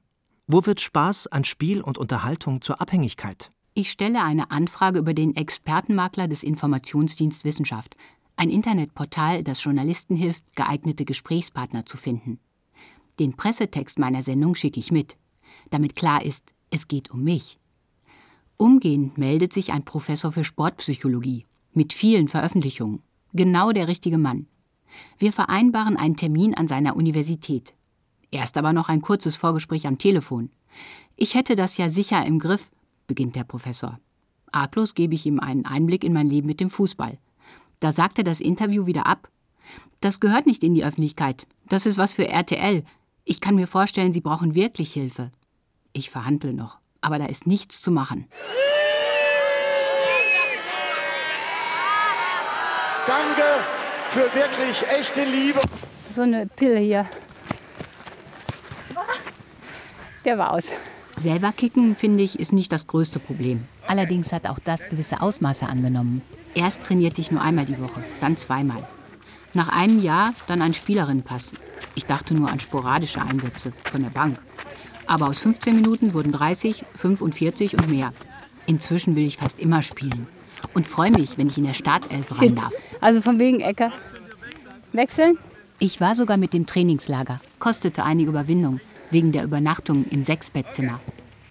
Wo 0.46 0.64
wird 0.64 0.80
Spaß 0.80 1.26
an 1.26 1.44
Spiel 1.44 1.82
und 1.82 1.98
Unterhaltung 1.98 2.62
zur 2.62 2.80
Abhängigkeit? 2.80 3.50
Ich 3.74 3.90
stelle 3.90 4.22
eine 4.22 4.50
Anfrage 4.50 4.98
über 4.98 5.14
den 5.14 5.36
Expertenmakler 5.36 6.28
des 6.28 6.42
Informationsdienst 6.42 7.44
Wissenschaft, 7.44 7.96
ein 8.36 8.50
Internetportal, 8.50 9.44
das 9.44 9.62
Journalisten 9.62 10.16
hilft, 10.16 10.44
geeignete 10.56 11.04
Gesprächspartner 11.04 11.86
zu 11.86 11.96
finden. 11.96 12.38
Den 13.18 13.36
Pressetext 13.36 13.98
meiner 13.98 14.22
Sendung 14.22 14.54
schicke 14.54 14.80
ich 14.80 14.90
mit, 14.90 15.16
damit 15.70 15.96
klar 15.96 16.24
ist, 16.24 16.52
es 16.70 16.88
geht 16.88 17.10
um 17.10 17.22
mich. 17.22 17.58
Umgehend 18.62 19.18
meldet 19.18 19.52
sich 19.52 19.72
ein 19.72 19.84
Professor 19.84 20.30
für 20.30 20.44
Sportpsychologie 20.44 21.46
mit 21.72 21.92
vielen 21.92 22.28
Veröffentlichungen. 22.28 23.02
Genau 23.32 23.72
der 23.72 23.88
richtige 23.88 24.18
Mann. 24.18 24.46
Wir 25.18 25.32
vereinbaren 25.32 25.96
einen 25.96 26.14
Termin 26.14 26.54
an 26.54 26.68
seiner 26.68 26.94
Universität. 26.94 27.74
Erst 28.30 28.56
aber 28.56 28.72
noch 28.72 28.88
ein 28.88 29.00
kurzes 29.00 29.34
Vorgespräch 29.34 29.88
am 29.88 29.98
Telefon. 29.98 30.48
Ich 31.16 31.34
hätte 31.34 31.56
das 31.56 31.76
ja 31.76 31.88
sicher 31.88 32.24
im 32.24 32.38
Griff, 32.38 32.70
beginnt 33.08 33.34
der 33.34 33.42
Professor. 33.42 33.98
Arglos 34.52 34.94
gebe 34.94 35.16
ich 35.16 35.26
ihm 35.26 35.40
einen 35.40 35.66
Einblick 35.66 36.04
in 36.04 36.12
mein 36.12 36.28
Leben 36.28 36.46
mit 36.46 36.60
dem 36.60 36.70
Fußball. 36.70 37.18
Da 37.80 37.90
sagt 37.90 38.18
er 38.18 38.24
das 38.24 38.40
Interview 38.40 38.86
wieder 38.86 39.06
ab. 39.06 39.28
Das 39.98 40.20
gehört 40.20 40.46
nicht 40.46 40.62
in 40.62 40.76
die 40.76 40.84
Öffentlichkeit. 40.84 41.48
Das 41.68 41.84
ist 41.84 41.98
was 41.98 42.12
für 42.12 42.28
RTL. 42.28 42.84
Ich 43.24 43.40
kann 43.40 43.56
mir 43.56 43.66
vorstellen, 43.66 44.12
Sie 44.12 44.20
brauchen 44.20 44.54
wirklich 44.54 44.92
Hilfe. 44.92 45.32
Ich 45.92 46.10
verhandle 46.10 46.52
noch, 46.52 46.78
aber 47.02 47.18
da 47.18 47.26
ist 47.26 47.46
nichts 47.46 47.82
zu 47.82 47.90
machen. 47.90 48.26
Danke 53.06 53.42
für 54.08 54.34
wirklich 54.34 54.84
echte 54.88 55.24
Liebe. 55.24 55.60
So 56.14 56.22
eine 56.22 56.46
Pille 56.46 56.78
hier. 56.78 57.06
Der 60.24 60.38
war 60.38 60.52
aus. 60.52 60.64
Selber 61.16 61.52
kicken, 61.52 61.94
finde 61.94 62.22
ich, 62.22 62.38
ist 62.38 62.52
nicht 62.52 62.72
das 62.72 62.86
größte 62.86 63.18
Problem. 63.18 63.66
Allerdings 63.86 64.32
hat 64.32 64.46
auch 64.46 64.58
das 64.58 64.88
gewisse 64.88 65.20
Ausmaße 65.20 65.66
angenommen. 65.66 66.22
Erst 66.54 66.84
trainierte 66.84 67.20
ich 67.20 67.30
nur 67.30 67.42
einmal 67.42 67.64
die 67.64 67.80
Woche, 67.80 68.02
dann 68.20 68.36
zweimal. 68.36 68.86
Nach 69.54 69.68
einem 69.68 70.00
Jahr 70.00 70.32
dann 70.46 70.62
ein 70.62 70.74
Spielerinnenpass. 70.74 71.52
Ich 71.94 72.06
dachte 72.06 72.34
nur 72.34 72.50
an 72.50 72.60
sporadische 72.60 73.20
Einsätze 73.20 73.72
von 73.84 74.02
der 74.02 74.10
Bank. 74.10 74.38
Aber 75.06 75.28
aus 75.28 75.40
15 75.40 75.74
Minuten 75.74 76.14
wurden 76.14 76.32
30, 76.32 76.84
45 76.94 77.74
und 77.74 77.90
mehr. 77.90 78.12
Inzwischen 78.66 79.16
will 79.16 79.26
ich 79.26 79.36
fast 79.36 79.58
immer 79.60 79.82
spielen 79.82 80.26
und 80.74 80.86
freue 80.86 81.10
mich, 81.10 81.38
wenn 81.38 81.48
ich 81.48 81.58
in 81.58 81.64
der 81.64 81.74
Startelf 81.74 82.40
ran 82.40 82.54
darf. 82.54 82.72
Also 83.00 83.20
von 83.20 83.38
wegen 83.38 83.60
Ecke. 83.60 83.92
Wechseln? 84.92 85.38
Ich 85.78 86.00
war 86.00 86.14
sogar 86.14 86.36
mit 86.36 86.52
dem 86.52 86.66
Trainingslager, 86.66 87.40
kostete 87.58 88.04
einige 88.04 88.30
Überwindung, 88.30 88.80
wegen 89.10 89.32
der 89.32 89.44
Übernachtung 89.44 90.04
im 90.10 90.22
Sechsbettzimmer. 90.22 91.00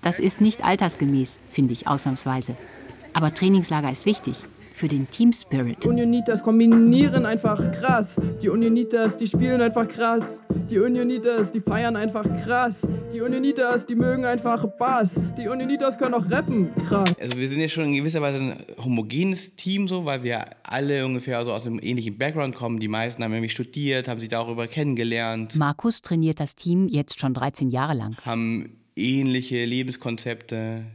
Das 0.01 0.19
ist 0.19 0.41
nicht 0.41 0.63
altersgemäß, 0.63 1.39
finde 1.49 1.73
ich 1.73 1.87
ausnahmsweise. 1.87 2.55
Aber 3.13 3.33
Trainingslager 3.33 3.91
ist 3.91 4.05
wichtig 4.05 4.45
für 4.81 4.87
den 4.87 5.07
Team 5.11 5.31
Spirit. 5.31 5.85
Unionitas 5.85 6.41
kombinieren 6.41 7.27
einfach 7.27 7.71
krass. 7.71 8.19
Die 8.41 8.49
Unionitas, 8.49 9.15
die 9.15 9.27
spielen 9.27 9.61
einfach 9.61 9.87
krass. 9.87 10.41
Die 10.71 10.79
Unionitas, 10.79 11.51
die 11.51 11.61
feiern 11.61 11.95
einfach 11.95 12.23
krass. 12.43 12.81
Die 13.13 13.21
Unionitas, 13.21 13.85
die 13.85 13.93
mögen 13.93 14.25
einfach 14.25 14.65
Bass. 14.79 15.35
Die 15.35 15.47
Unionitas 15.47 15.99
können 15.99 16.15
auch 16.15 16.27
rappen, 16.31 16.73
krass. 16.87 17.13
Also 17.21 17.37
wir 17.37 17.47
sind 17.47 17.59
ja 17.59 17.69
schon 17.69 17.83
in 17.89 17.93
gewisser 17.93 18.23
Weise 18.23 18.39
ein 18.39 18.65
homogenes 18.83 19.55
Team, 19.55 19.87
so, 19.87 20.05
weil 20.05 20.23
wir 20.23 20.45
alle 20.63 21.05
ungefähr 21.05 21.45
so 21.45 21.53
aus 21.53 21.67
einem 21.67 21.77
ähnlichen 21.79 22.17
Background 22.17 22.55
kommen. 22.55 22.79
Die 22.79 22.87
meisten 22.87 23.23
haben 23.23 23.33
nämlich 23.33 23.51
studiert, 23.51 24.07
haben 24.07 24.19
sich 24.19 24.29
darüber 24.29 24.65
kennengelernt. 24.65 25.55
Markus 25.55 26.01
trainiert 26.01 26.39
das 26.39 26.55
Team 26.55 26.87
jetzt 26.87 27.19
schon 27.19 27.35
13 27.35 27.69
Jahre 27.69 27.93
lang. 27.93 28.17
Haben 28.25 28.77
ähnliche 28.95 29.63
Lebenskonzepte, 29.63 30.85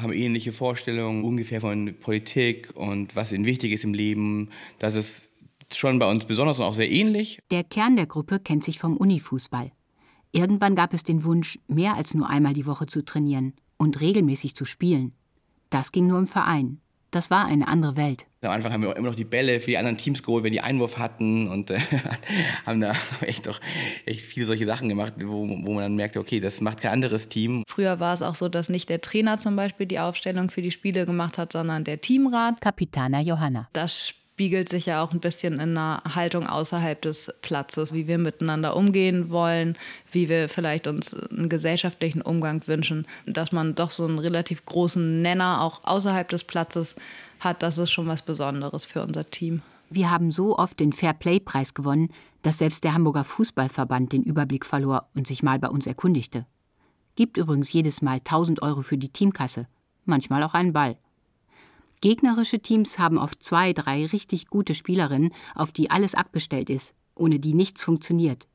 haben 0.00 0.12
ähnliche 0.12 0.52
Vorstellungen 0.52 1.24
ungefähr 1.24 1.60
von 1.60 1.94
Politik 2.00 2.70
und 2.74 3.16
was 3.16 3.32
ihnen 3.32 3.44
wichtig 3.44 3.72
ist 3.72 3.84
im 3.84 3.94
Leben. 3.94 4.50
Das 4.78 4.94
ist 4.94 5.30
schon 5.72 5.98
bei 5.98 6.08
uns 6.08 6.24
besonders 6.24 6.58
und 6.58 6.64
auch 6.64 6.74
sehr 6.74 6.90
ähnlich. 6.90 7.40
Der 7.50 7.64
Kern 7.64 7.96
der 7.96 8.06
Gruppe 8.06 8.40
kennt 8.40 8.64
sich 8.64 8.78
vom 8.78 8.96
Unifußball. 8.96 9.72
Irgendwann 10.32 10.74
gab 10.74 10.94
es 10.94 11.04
den 11.04 11.24
Wunsch, 11.24 11.58
mehr 11.68 11.94
als 11.94 12.14
nur 12.14 12.28
einmal 12.28 12.52
die 12.52 12.66
Woche 12.66 12.86
zu 12.86 13.04
trainieren 13.04 13.54
und 13.76 14.00
regelmäßig 14.00 14.54
zu 14.54 14.64
spielen. 14.64 15.12
Das 15.70 15.92
ging 15.92 16.06
nur 16.06 16.18
im 16.18 16.26
Verein. 16.26 16.80
Das 17.10 17.30
war 17.30 17.46
eine 17.46 17.68
andere 17.68 17.96
Welt. 17.96 18.27
Am 18.40 18.52
Anfang 18.52 18.72
haben 18.72 18.82
wir 18.82 18.90
auch 18.90 18.94
immer 18.94 19.08
noch 19.08 19.16
die 19.16 19.24
Bälle 19.24 19.58
für 19.58 19.70
die 19.70 19.78
anderen 19.78 19.96
Teams 19.96 20.22
geholt, 20.22 20.44
wenn 20.44 20.52
die 20.52 20.60
Einwurf 20.60 20.96
hatten 20.96 21.48
und 21.48 21.72
äh, 21.72 21.80
haben 22.66 22.80
da 22.80 22.92
echt 23.20 23.46
doch 23.48 23.60
echt 24.06 24.20
viele 24.20 24.46
solche 24.46 24.64
Sachen 24.64 24.88
gemacht, 24.88 25.14
wo, 25.20 25.48
wo 25.48 25.74
man 25.74 25.82
dann 25.82 25.96
merkte, 25.96 26.20
okay, 26.20 26.38
das 26.38 26.60
macht 26.60 26.82
kein 26.82 26.92
anderes 26.92 27.28
Team. 27.28 27.64
Früher 27.66 27.98
war 27.98 28.14
es 28.14 28.22
auch 28.22 28.36
so, 28.36 28.48
dass 28.48 28.68
nicht 28.68 28.90
der 28.90 29.00
Trainer 29.00 29.38
zum 29.38 29.56
Beispiel 29.56 29.86
die 29.86 29.98
Aufstellung 29.98 30.50
für 30.50 30.62
die 30.62 30.70
Spiele 30.70 31.04
gemacht 31.04 31.36
hat, 31.36 31.52
sondern 31.52 31.82
der 31.82 32.00
Teamrat. 32.00 32.60
Kapitana 32.60 33.20
Johanna. 33.20 33.68
Das 33.72 34.14
spiegelt 34.38 34.68
sich 34.68 34.86
ja 34.86 35.02
auch 35.02 35.10
ein 35.10 35.18
bisschen 35.18 35.54
in 35.54 35.76
einer 35.76 36.00
Haltung 36.14 36.46
außerhalb 36.46 37.02
des 37.02 37.34
Platzes, 37.42 37.92
wie 37.92 38.06
wir 38.06 38.18
miteinander 38.18 38.76
umgehen 38.76 39.30
wollen, 39.30 39.76
wie 40.12 40.28
wir 40.28 40.48
vielleicht 40.48 40.86
uns 40.86 41.12
einen 41.12 41.48
gesellschaftlichen 41.48 42.22
Umgang 42.22 42.62
wünschen, 42.68 43.04
dass 43.26 43.50
man 43.50 43.74
doch 43.74 43.90
so 43.90 44.04
einen 44.04 44.20
relativ 44.20 44.64
großen 44.64 45.22
Nenner 45.22 45.60
auch 45.60 45.82
außerhalb 45.82 46.28
des 46.28 46.44
Platzes 46.44 46.94
hat, 47.40 47.62
das 47.62 47.78
ist 47.78 47.90
schon 47.90 48.06
was 48.06 48.22
Besonderes 48.22 48.84
für 48.86 49.02
unser 49.02 49.28
Team. 49.30 49.62
Wir 49.90 50.10
haben 50.10 50.30
so 50.30 50.58
oft 50.58 50.80
den 50.80 50.92
Fair-Play-Preis 50.92 51.74
gewonnen, 51.74 52.10
dass 52.42 52.58
selbst 52.58 52.84
der 52.84 52.94
Hamburger 52.94 53.24
Fußballverband 53.24 54.12
den 54.12 54.22
Überblick 54.22 54.66
verlor 54.66 55.08
und 55.14 55.26
sich 55.26 55.42
mal 55.42 55.58
bei 55.58 55.68
uns 55.68 55.86
erkundigte. 55.86 56.46
Gibt 57.16 57.36
übrigens 57.36 57.72
jedes 57.72 58.02
Mal 58.02 58.18
1000 58.18 58.62
Euro 58.62 58.82
für 58.82 58.98
die 58.98 59.08
Teamkasse, 59.08 59.66
manchmal 60.04 60.42
auch 60.42 60.54
einen 60.54 60.72
Ball. 60.72 60.98
Gegnerische 62.00 62.60
Teams 62.60 62.98
haben 62.98 63.18
oft 63.18 63.42
zwei, 63.42 63.72
drei 63.72 64.06
richtig 64.06 64.46
gute 64.46 64.74
Spielerinnen, 64.74 65.32
auf 65.54 65.72
die 65.72 65.90
alles 65.90 66.14
abgestellt 66.14 66.70
ist, 66.70 66.94
ohne 67.14 67.40
die 67.40 67.54
nichts 67.54 67.82
funktioniert. 67.82 68.46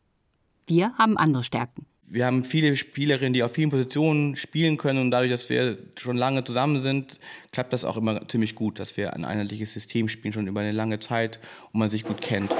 Wir 0.65 0.97
haben 0.97 1.17
andere 1.17 1.43
Stärken. 1.43 1.85
Wir 2.13 2.27
haben 2.27 2.43
viele 2.43 2.77
Spielerinnen, 2.77 3.33
die 3.33 3.41
auf 3.41 3.53
vielen 3.53 3.71
Positionen 3.71 4.35
spielen 4.35 4.77
können 4.77 4.99
und 4.99 5.09
dadurch, 5.09 5.31
dass 5.31 5.49
wir 5.49 5.79
schon 5.99 6.15
lange 6.15 6.43
zusammen 6.43 6.79
sind, 6.79 7.19
klappt 7.51 7.73
das 7.73 7.83
auch 7.83 7.97
immer 7.97 8.27
ziemlich 8.27 8.53
gut, 8.53 8.79
dass 8.79 8.95
wir 8.97 9.15
ein 9.15 9.25
einheitliches 9.25 9.73
System 9.73 10.07
spielen, 10.07 10.31
schon 10.31 10.45
über 10.45 10.61
eine 10.61 10.73
lange 10.73 10.99
Zeit 10.99 11.39
und 11.71 11.79
man 11.79 11.89
sich 11.89 12.03
gut 12.03 12.21
kennt. 12.21 12.51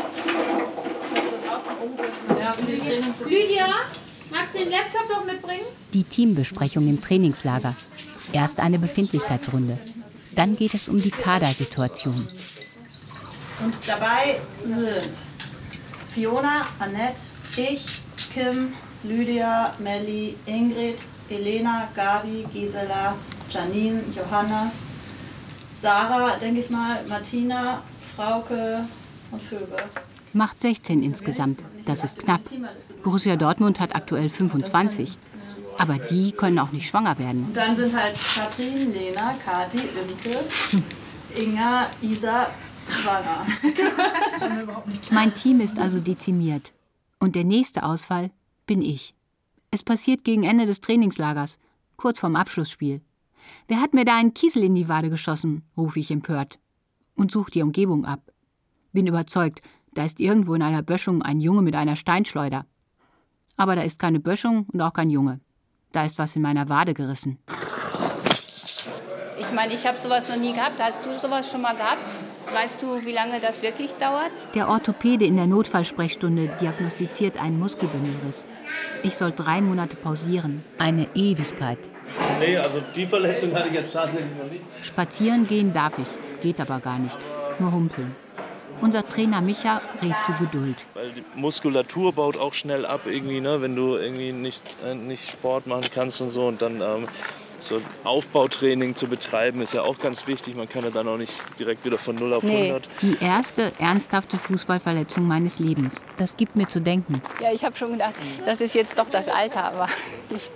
Lydia, 3.30 3.68
magst 4.32 4.56
du 4.56 4.58
den 4.58 4.72
Laptop 4.72 5.08
noch 5.08 5.24
mitbringen? 5.24 5.66
Die 5.94 6.04
Teambesprechung 6.04 6.88
im 6.88 7.00
Trainingslager. 7.00 7.76
Erst 8.32 8.60
eine 8.60 8.80
Befindlichkeitsrunde. 8.80 9.78
Dann 10.34 10.56
geht 10.56 10.74
es 10.74 10.90
um 10.90 11.00
die 11.00 11.12
Kadersituation. 11.12 12.28
Und 13.64 13.76
dabei 13.86 14.40
sind 14.64 15.12
Fiona, 16.12 16.70
Annette, 16.80 17.22
ich, 17.56 17.86
Kim, 18.34 18.74
Lydia, 19.04 19.74
Melli, 19.80 20.36
Ingrid, 20.46 21.00
Elena, 21.30 21.90
Gabi, 21.94 22.46
Gisela, 22.54 23.16
Janine, 23.50 24.02
Johanna, 24.16 24.72
Sarah, 25.82 26.38
denke 26.38 26.62
ich 26.62 26.70
mal, 26.70 27.06
Martina, 27.08 27.84
Frauke 28.16 28.86
und 29.32 29.42
Vögel. 29.42 29.78
Macht 30.32 30.62
16 30.62 31.04
insgesamt. 31.04 31.64
Das 31.86 32.04
ist 32.04 32.20
knapp. 32.20 32.42
Borussia 33.04 33.36
Dortmund 33.36 33.80
hat 33.80 33.94
aktuell 33.96 34.30
25. 34.30 35.18
Aber 35.78 35.96
die 35.96 36.32
können 36.32 36.60
auch 36.60 36.72
nicht 36.72 36.88
schwanger 36.88 37.18
werden. 37.20 37.46
Und 37.46 37.58
dann 37.58 37.76
sind 37.76 37.96
halt 37.96 38.16
Katrin, 38.16 38.94
Lena, 38.94 39.36
Kati, 39.44 39.80
Imke, 39.80 40.40
Inga, 41.36 41.88
Isa, 42.02 42.48
schwanger. 42.88 43.46
Mein 45.12 45.34
Team 45.36 45.60
ist 45.60 45.80
also 45.80 46.00
dezimiert. 46.00 46.72
Und 47.20 47.36
der 47.36 47.44
nächste 47.44 47.84
Ausfall 47.84 48.32
bin 48.66 48.82
ich. 48.82 49.16
Es 49.72 49.84
passiert 49.84 50.24
gegen 50.24 50.44
Ende 50.44 50.66
des 50.66 50.82
Trainingslagers, 50.82 51.58
kurz 51.98 52.20
vorm 52.20 52.36
Abschlussspiel. 52.36 53.02
Wer 53.68 53.82
hat 53.82 53.94
mir 53.94 54.06
da 54.06 54.18
einen 54.18 54.34
Kiesel 54.34 54.64
in 54.64 54.76
die 54.76 54.88
Wade 54.88 55.10
geschossen? 55.10 55.64
rufe 55.78 56.00
ich 56.00 56.12
empört 56.12 56.60
und 57.16 57.32
suche 57.32 57.52
die 57.52 57.62
Umgebung 57.62 58.06
ab. 58.06 58.32
Bin 58.92 59.08
überzeugt, 59.08 59.62
da 59.94 60.06
ist 60.06 60.20
irgendwo 60.20 60.56
in 60.56 60.62
einer 60.62 60.82
Böschung 60.82 61.22
ein 61.22 61.40
Junge 61.40 61.62
mit 61.62 61.76
einer 61.76 61.96
Steinschleuder. 61.96 62.66
Aber 63.58 63.76
da 63.76 63.82
ist 63.82 64.00
keine 64.00 64.20
Böschung 64.20 64.68
und 64.72 64.82
auch 64.82 64.94
kein 64.94 65.10
Junge. 65.10 65.40
Da 65.92 66.04
ist 66.04 66.18
was 66.18 66.36
in 66.36 66.42
meiner 66.42 66.70
Wade 66.70 66.94
gerissen. 66.94 67.38
Ich 69.40 69.52
meine, 69.52 69.74
ich 69.74 69.86
habe 69.86 69.98
sowas 69.98 70.30
noch 70.30 70.38
nie 70.38 70.54
gehabt. 70.54 70.82
Hast 70.82 71.06
du 71.06 71.18
sowas 71.20 71.50
schon 71.52 71.62
mal 71.62 71.76
gehabt? 71.76 72.02
Weißt 72.54 72.84
du, 72.84 73.04
wie 73.04 73.12
lange 73.12 73.40
das 73.40 73.64
wirklich 73.64 73.94
dauert? 73.96 74.32
Der 74.54 74.70
Orthopäde 74.70 75.26
in 75.26 75.38
der 75.38 75.48
Notfallsprechstunde 75.48 76.50
diagnostiziert 76.62 77.42
einen 77.42 77.58
Muskelbündelriss. 77.60 78.46
Ich 79.02 79.16
soll 79.16 79.32
drei 79.32 79.60
Monate 79.60 79.96
pausieren. 79.96 80.64
Eine 80.78 81.08
Ewigkeit. 81.16 81.80
Nee, 82.40 82.58
also 82.58 82.80
die 82.96 83.08
Verletzung 83.08 83.56
hatte 83.56 83.70
ich 83.70 83.74
jetzt 83.74 83.94
tatsächlich 83.94 84.36
noch 84.38 84.52
nicht. 84.52 84.64
Spazieren 84.84 85.48
gehen 85.48 85.74
darf 85.74 85.98
ich, 85.98 86.08
geht 86.42 86.60
aber 86.60 86.80
gar 86.80 87.00
nicht. 87.00 87.18
Nur 87.58 87.72
humpeln. 87.72 88.16
Unser 88.82 89.08
Trainer 89.08 89.42
Micha 89.42 89.82
rät 90.02 90.16
zu 90.24 90.34
Geduld. 90.34 90.86
Weil 90.94 91.12
die 91.12 91.24
Muskulatur 91.36 92.14
baut 92.14 92.38
auch 92.38 92.54
schnell 92.54 92.86
ab, 92.86 93.02
irgendwie, 93.06 93.40
ne? 93.40 93.62
wenn 93.62 93.76
du 93.76 93.96
irgendwie 93.96 94.32
nicht, 94.32 94.62
äh, 94.86 94.94
nicht 94.94 95.32
Sport 95.32 95.66
machen 95.66 95.86
kannst 95.94 96.22
und 96.22 96.30
so. 96.30 96.48
Und 96.48 96.62
dann 96.62 96.82
ähm, 96.82 97.08
so 97.64 97.82
Aufbautraining 98.04 98.96
zu 98.96 99.08
betreiben, 99.08 99.62
ist 99.62 99.74
ja 99.74 99.82
auch 99.84 99.98
ganz 99.98 100.28
wichtig. 100.28 100.56
Man 100.56 100.68
kann 100.70 100.84
ja 100.84 100.90
dann 100.90 101.08
auch 101.08 101.18
nicht 101.18 101.34
direkt 101.60 101.86
wieder 101.86 101.98
von 101.98 102.16
0 102.16 102.34
auf 102.34 102.44
100. 102.44 102.88
Die 103.02 103.18
erste 103.20 103.72
ernsthafte 103.80 104.38
Fußballverletzung 104.38 105.26
meines 105.28 105.60
Lebens. 105.60 106.04
Das 106.18 106.38
gibt 106.38 106.56
mir 106.56 106.68
zu 106.68 106.82
denken. 106.82 107.22
Ja, 107.42 107.52
ich 107.52 107.64
habe 107.64 107.76
schon 107.76 107.92
gedacht, 107.94 108.14
das 108.46 108.62
ist 108.62 108.76
jetzt 108.76 109.00
doch 109.00 109.10
das 109.10 109.30
Alter. 109.30 109.64
Aber 109.66 109.88
ich, 110.30 110.50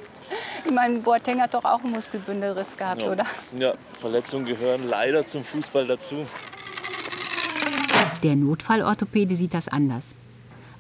ich 0.66 0.72
meine, 0.72 1.00
Boateng 1.00 1.42
hat 1.42 1.54
doch 1.54 1.66
auch 1.66 1.84
einen 1.84 1.94
Muskelbündelriss 1.94 2.76
gehabt, 2.78 3.02
Ja. 3.02 3.12
oder? 3.12 3.26
Ja, 3.58 3.74
Verletzungen 4.00 4.46
gehören 4.46 4.88
leider 4.88 5.26
zum 5.26 5.44
Fußball 5.44 5.88
dazu. 5.88 6.26
Der 8.24 8.36
Notfallorthopäde 8.36 9.36
sieht 9.36 9.54
das 9.54 9.68
anders. 9.68 10.16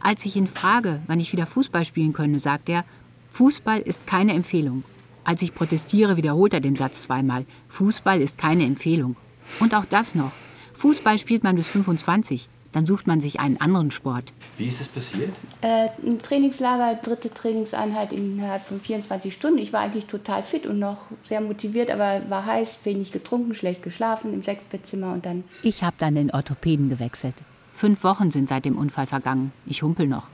Als 0.01 0.25
ich 0.25 0.35
ihn 0.35 0.47
frage, 0.47 1.01
wann 1.07 1.19
ich 1.19 1.31
wieder 1.33 1.45
Fußball 1.45 1.85
spielen 1.85 2.13
könne, 2.13 2.39
sagt 2.39 2.69
er, 2.69 2.83
Fußball 3.31 3.79
ist 3.79 4.07
keine 4.07 4.33
Empfehlung. 4.33 4.83
Als 5.27 5.41
ich 5.41 5.53
protestiere, 5.53 6.15
wiederholt 6.15 6.53
er 6.53 6.61
den 6.61 6.77
Satz 6.77 7.03
zweimal. 7.03 7.45
Fußball 7.67 8.21
ist 8.21 8.37
keine 8.37 8.63
Empfehlung. 8.63 9.17
Und 9.59 9.75
auch 9.75 9.83
das 9.83 10.15
noch. 10.15 10.31
Fußball 10.71 11.17
spielt 11.17 11.43
man 11.43 11.57
bis 11.57 11.67
25. 11.67 12.47
Dann 12.71 12.85
sucht 12.85 13.07
man 13.07 13.19
sich 13.19 13.37
einen 13.41 13.59
anderen 13.59 13.91
Sport. 13.91 14.31
Wie 14.55 14.69
ist 14.69 14.79
das 14.79 14.87
passiert? 14.87 15.35
Äh, 15.59 15.89
ein 16.01 16.19
Trainingslager, 16.19 17.01
dritte 17.03 17.29
Trainingseinheit 17.29 18.13
innerhalb 18.13 18.63
von 18.63 18.79
24 18.79 19.33
Stunden. 19.33 19.57
Ich 19.57 19.73
war 19.73 19.81
eigentlich 19.81 20.05
total 20.05 20.43
fit 20.43 20.65
und 20.65 20.79
noch 20.79 20.99
sehr 21.27 21.41
motiviert, 21.41 21.91
aber 21.91 22.21
war 22.29 22.45
heiß, 22.45 22.79
wenig 22.85 23.11
getrunken, 23.11 23.53
schlecht 23.53 23.83
geschlafen 23.83 24.33
im 24.33 24.43
Sechsbettzimmer 24.43 25.11
und 25.11 25.25
dann 25.25 25.43
Ich 25.61 25.83
habe 25.83 25.97
dann 25.99 26.15
den 26.15 26.31
Orthopäden 26.31 26.87
gewechselt. 26.87 27.35
Fünf 27.73 28.05
Wochen 28.05 28.31
sind 28.31 28.47
seit 28.47 28.63
dem 28.63 28.77
Unfall 28.77 29.07
vergangen. 29.07 29.51
Ich 29.65 29.83
humpel 29.83 30.07
noch. 30.07 30.29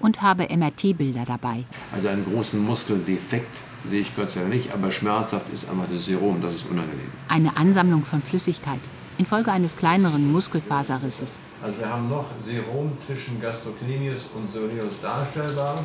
Und 0.00 0.22
habe 0.22 0.48
MRT-Bilder 0.48 1.24
dabei. 1.26 1.64
Also 1.92 2.08
einen 2.08 2.24
großen 2.24 2.58
Muskeldefekt 2.58 3.58
sehe 3.88 4.00
ich 4.00 4.14
Gott 4.14 4.30
sei 4.30 4.40
Dank 4.40 4.52
nicht, 4.52 4.72
aber 4.72 4.90
schmerzhaft 4.90 5.48
ist 5.52 5.68
einfach 5.68 5.86
das 5.90 6.04
Serum, 6.04 6.40
das 6.42 6.54
ist 6.54 6.70
unangenehm. 6.70 7.10
Eine 7.28 7.56
Ansammlung 7.56 8.04
von 8.04 8.22
Flüssigkeit. 8.22 8.80
Infolge 9.18 9.52
eines 9.52 9.76
kleineren 9.76 10.32
Muskelfaserrisses. 10.32 11.38
Also 11.62 11.78
wir 11.78 11.88
haben 11.88 12.08
noch 12.08 12.24
Serum 12.42 12.96
zwischen 12.96 13.40
Gastrocnemius 13.40 14.30
und 14.34 14.50
Soleus 14.50 14.94
darstellbar. 15.02 15.84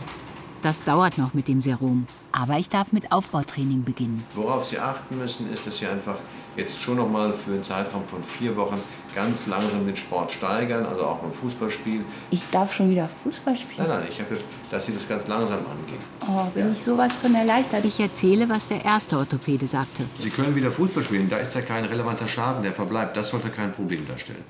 Das 0.65 0.83
dauert 0.83 1.19
noch 1.19 1.35
mit 1.35 1.47
dem 1.47 1.61
Serum. 1.61 2.07
Aber 2.31 2.57
ich 2.57 2.69
darf 2.69 2.91
mit 2.91 3.11
Aufbautraining 3.11 3.83
beginnen. 3.83 4.23
Worauf 4.33 4.65
Sie 4.65 4.79
achten 4.79 5.19
müssen, 5.19 5.53
ist, 5.53 5.67
dass 5.67 5.77
Sie 5.77 5.85
einfach 5.85 6.15
jetzt 6.57 6.81
schon 6.81 6.97
noch 6.97 7.07
mal 7.07 7.33
für 7.33 7.51
einen 7.51 7.63
Zeitraum 7.63 8.01
von 8.07 8.23
vier 8.23 8.57
Wochen 8.57 8.81
ganz 9.13 9.45
langsam 9.45 9.85
den 9.85 9.95
Sport 9.95 10.31
steigern, 10.31 10.83
also 10.87 11.05
auch 11.05 11.19
beim 11.19 11.33
Fußballspiel. 11.33 12.03
Ich 12.31 12.41
darf 12.49 12.73
schon 12.73 12.89
wieder 12.89 13.07
Fußball 13.07 13.55
spielen. 13.55 13.87
Nein, 13.87 13.89
nein, 13.89 14.07
ich 14.09 14.19
habe, 14.19 14.39
dass 14.71 14.87
Sie 14.87 14.93
das 14.95 15.07
ganz 15.07 15.27
langsam 15.27 15.59
angehen. 15.59 16.01
Oh, 16.27 16.49
bin 16.51 16.73
ich 16.73 16.83
sowas 16.83 17.13
von 17.13 17.35
erleichtert. 17.35 17.85
Ich 17.85 17.99
erzähle, 17.99 18.49
was 18.49 18.67
der 18.67 18.83
erste 18.83 19.19
Orthopäde 19.19 19.67
sagte. 19.67 20.05
Sie 20.17 20.31
können 20.31 20.55
wieder 20.55 20.71
Fußball 20.71 21.03
spielen, 21.03 21.29
da 21.29 21.37
ist 21.37 21.53
ja 21.53 21.61
kein 21.61 21.85
relevanter 21.85 22.27
Schaden, 22.27 22.63
der 22.63 22.73
verbleibt. 22.73 23.15
Das 23.15 23.29
sollte 23.29 23.49
kein 23.51 23.71
Problem 23.71 24.07
darstellen. 24.07 24.43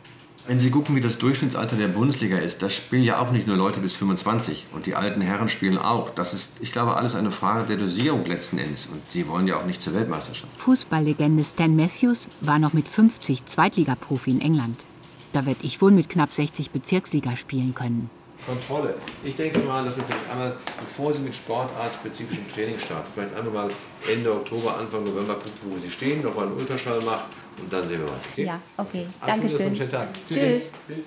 Wenn 0.48 0.60
Sie 0.60 0.70
gucken, 0.70 0.96
wie 0.96 1.02
das 1.02 1.18
Durchschnittsalter 1.18 1.76
der 1.76 1.88
Bundesliga 1.88 2.38
ist, 2.38 2.62
da 2.62 2.70
spielen 2.70 3.04
ja 3.04 3.18
auch 3.18 3.32
nicht 3.32 3.48
nur 3.48 3.58
Leute 3.58 3.80
bis 3.80 3.96
25 3.96 4.68
und 4.74 4.86
die 4.86 4.94
alten 4.94 5.22
Herren 5.22 5.50
spielen 5.50 5.80
auch. 5.80 6.12
Das 6.12 6.36
ist, 6.36 6.58
ich 6.60 6.72
glaube, 6.72 6.98
alles 6.98 7.16
eine 7.16 7.32
Frage 7.32 7.66
der 7.66 7.78
Dosierung 7.78 8.26
letzten 8.28 8.60
Endes 8.60 8.86
und 8.86 9.02
Sie 9.10 9.28
wollen 9.28 9.48
ja 9.48 9.60
auch 9.60 9.66
nicht 9.66 9.82
zur 9.82 9.96
Weltmeisterschaft. 9.96 10.56
Fußballlegende 10.58 11.44
Stan 11.44 11.76
Matthews 11.76 12.30
war 12.42 12.60
noch 12.60 12.74
mit 12.74 12.88
50 12.88 13.46
Zweitligaprofi 13.46 14.30
in 14.30 14.42
England. 14.42 14.86
Da 15.34 15.48
werde 15.48 15.66
ich 15.66 15.82
wohl 15.82 15.92
mit 15.92 16.10
knapp 16.10 16.32
60 16.32 16.70
Bezirksliga 16.70 17.36
spielen 17.36 17.74
können. 17.74 18.12
Kontrolle. 18.46 18.96
Ich 19.24 19.36
denke 19.36 19.60
mal, 19.60 19.84
dass 19.84 19.98
wir 19.98 20.04
vielleicht 20.04 20.30
einmal, 20.30 20.58
bevor 20.80 21.12
Sie 21.14 21.22
mit 21.22 21.34
sportartspezifischem 21.34 22.48
Training 22.50 22.80
starten, 22.80 23.10
vielleicht 23.14 23.36
einmal 23.36 23.68
mal 23.68 23.70
Ende 24.08 24.32
Oktober, 24.32 24.78
Anfang 24.78 25.04
November 25.04 25.36
gucken, 25.36 25.72
wo 25.72 25.78
Sie 25.80 25.90
stehen, 25.90 26.22
nochmal 26.22 26.48
einen 26.48 26.58
Ultraschall 26.58 27.02
machen 27.02 27.26
und 27.60 27.72
dann 27.74 27.88
sehen 27.88 28.02
wir 28.02 28.08
weiter. 28.08 28.26
Okay? 28.32 28.46
Ja, 28.46 28.60
okay. 28.78 29.08
Alles 29.20 29.36
Gute, 29.36 29.58
Dankeschön. 29.58 29.66
einen 29.66 29.76
schönen 29.76 29.90
Tag. 29.90 30.10
Tschüss. 30.28 30.72
Tschüss. 30.88 31.06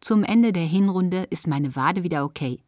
Zum 0.00 0.22
Ende 0.22 0.52
der 0.52 0.66
Hinrunde 0.66 1.26
ist 1.30 1.46
meine 1.46 1.76
Wade 1.76 2.02
wieder 2.02 2.24
okay. 2.24 2.60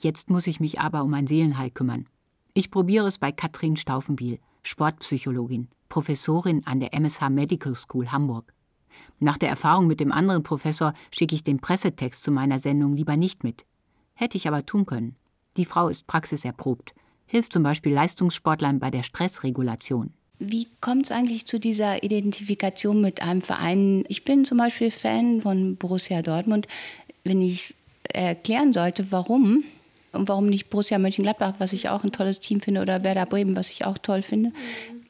Jetzt 0.00 0.28
muss 0.28 0.46
ich 0.46 0.58
mich 0.58 0.80
aber 0.80 1.04
um 1.04 1.14
ein 1.14 1.26
Seelenheil 1.26 1.70
kümmern. 1.70 2.06
Ich 2.52 2.70
probiere 2.70 3.06
es 3.06 3.18
bei 3.18 3.32
Katrin 3.32 3.76
Staufenbiel, 3.76 4.38
Sportpsychologin, 4.64 5.68
Professorin 5.88 6.62
an 6.64 6.80
der 6.80 6.94
MSH 6.94 7.28
Medical 7.30 7.74
School 7.74 8.10
Hamburg. 8.10 8.52
Nach 9.20 9.38
der 9.38 9.48
Erfahrung 9.48 9.86
mit 9.86 10.00
dem 10.00 10.10
anderen 10.10 10.42
Professor 10.42 10.94
schicke 11.12 11.34
ich 11.34 11.44
den 11.44 11.60
Pressetext 11.60 12.22
zu 12.22 12.30
meiner 12.30 12.58
Sendung 12.58 12.94
lieber 12.94 13.16
nicht 13.16 13.44
mit. 13.44 13.64
Hätte 14.14 14.36
ich 14.36 14.48
aber 14.48 14.66
tun 14.66 14.86
können. 14.86 15.16
Die 15.56 15.64
Frau 15.64 15.88
ist 15.88 16.06
praxiserprobt, 16.06 16.94
hilft 17.26 17.52
zum 17.52 17.62
Beispiel 17.62 17.92
Leistungssportlern 17.92 18.80
bei 18.80 18.90
der 18.90 19.02
Stressregulation. 19.02 20.12
Wie 20.38 20.66
kommt 20.80 21.06
es 21.06 21.12
eigentlich 21.12 21.46
zu 21.46 21.60
dieser 21.60 22.02
Identifikation 22.02 23.00
mit 23.00 23.22
einem 23.22 23.40
Verein? 23.40 24.04
Ich 24.08 24.24
bin 24.24 24.44
zum 24.44 24.58
Beispiel 24.58 24.90
Fan 24.90 25.40
von 25.40 25.76
Borussia 25.76 26.22
Dortmund. 26.22 26.66
Wenn 27.22 27.40
ich 27.40 27.76
erklären 28.02 28.72
sollte, 28.72 29.12
warum 29.12 29.64
und 30.14 30.28
warum 30.28 30.46
nicht 30.46 30.70
Borussia 30.70 30.98
Mönchengladbach, 30.98 31.54
was 31.58 31.72
ich 31.72 31.88
auch 31.88 32.04
ein 32.04 32.12
tolles 32.12 32.40
Team 32.40 32.60
finde, 32.60 32.82
oder 32.82 33.04
Werder 33.04 33.26
Bremen, 33.26 33.56
was 33.56 33.70
ich 33.70 33.84
auch 33.84 33.98
toll 33.98 34.22
finde, 34.22 34.52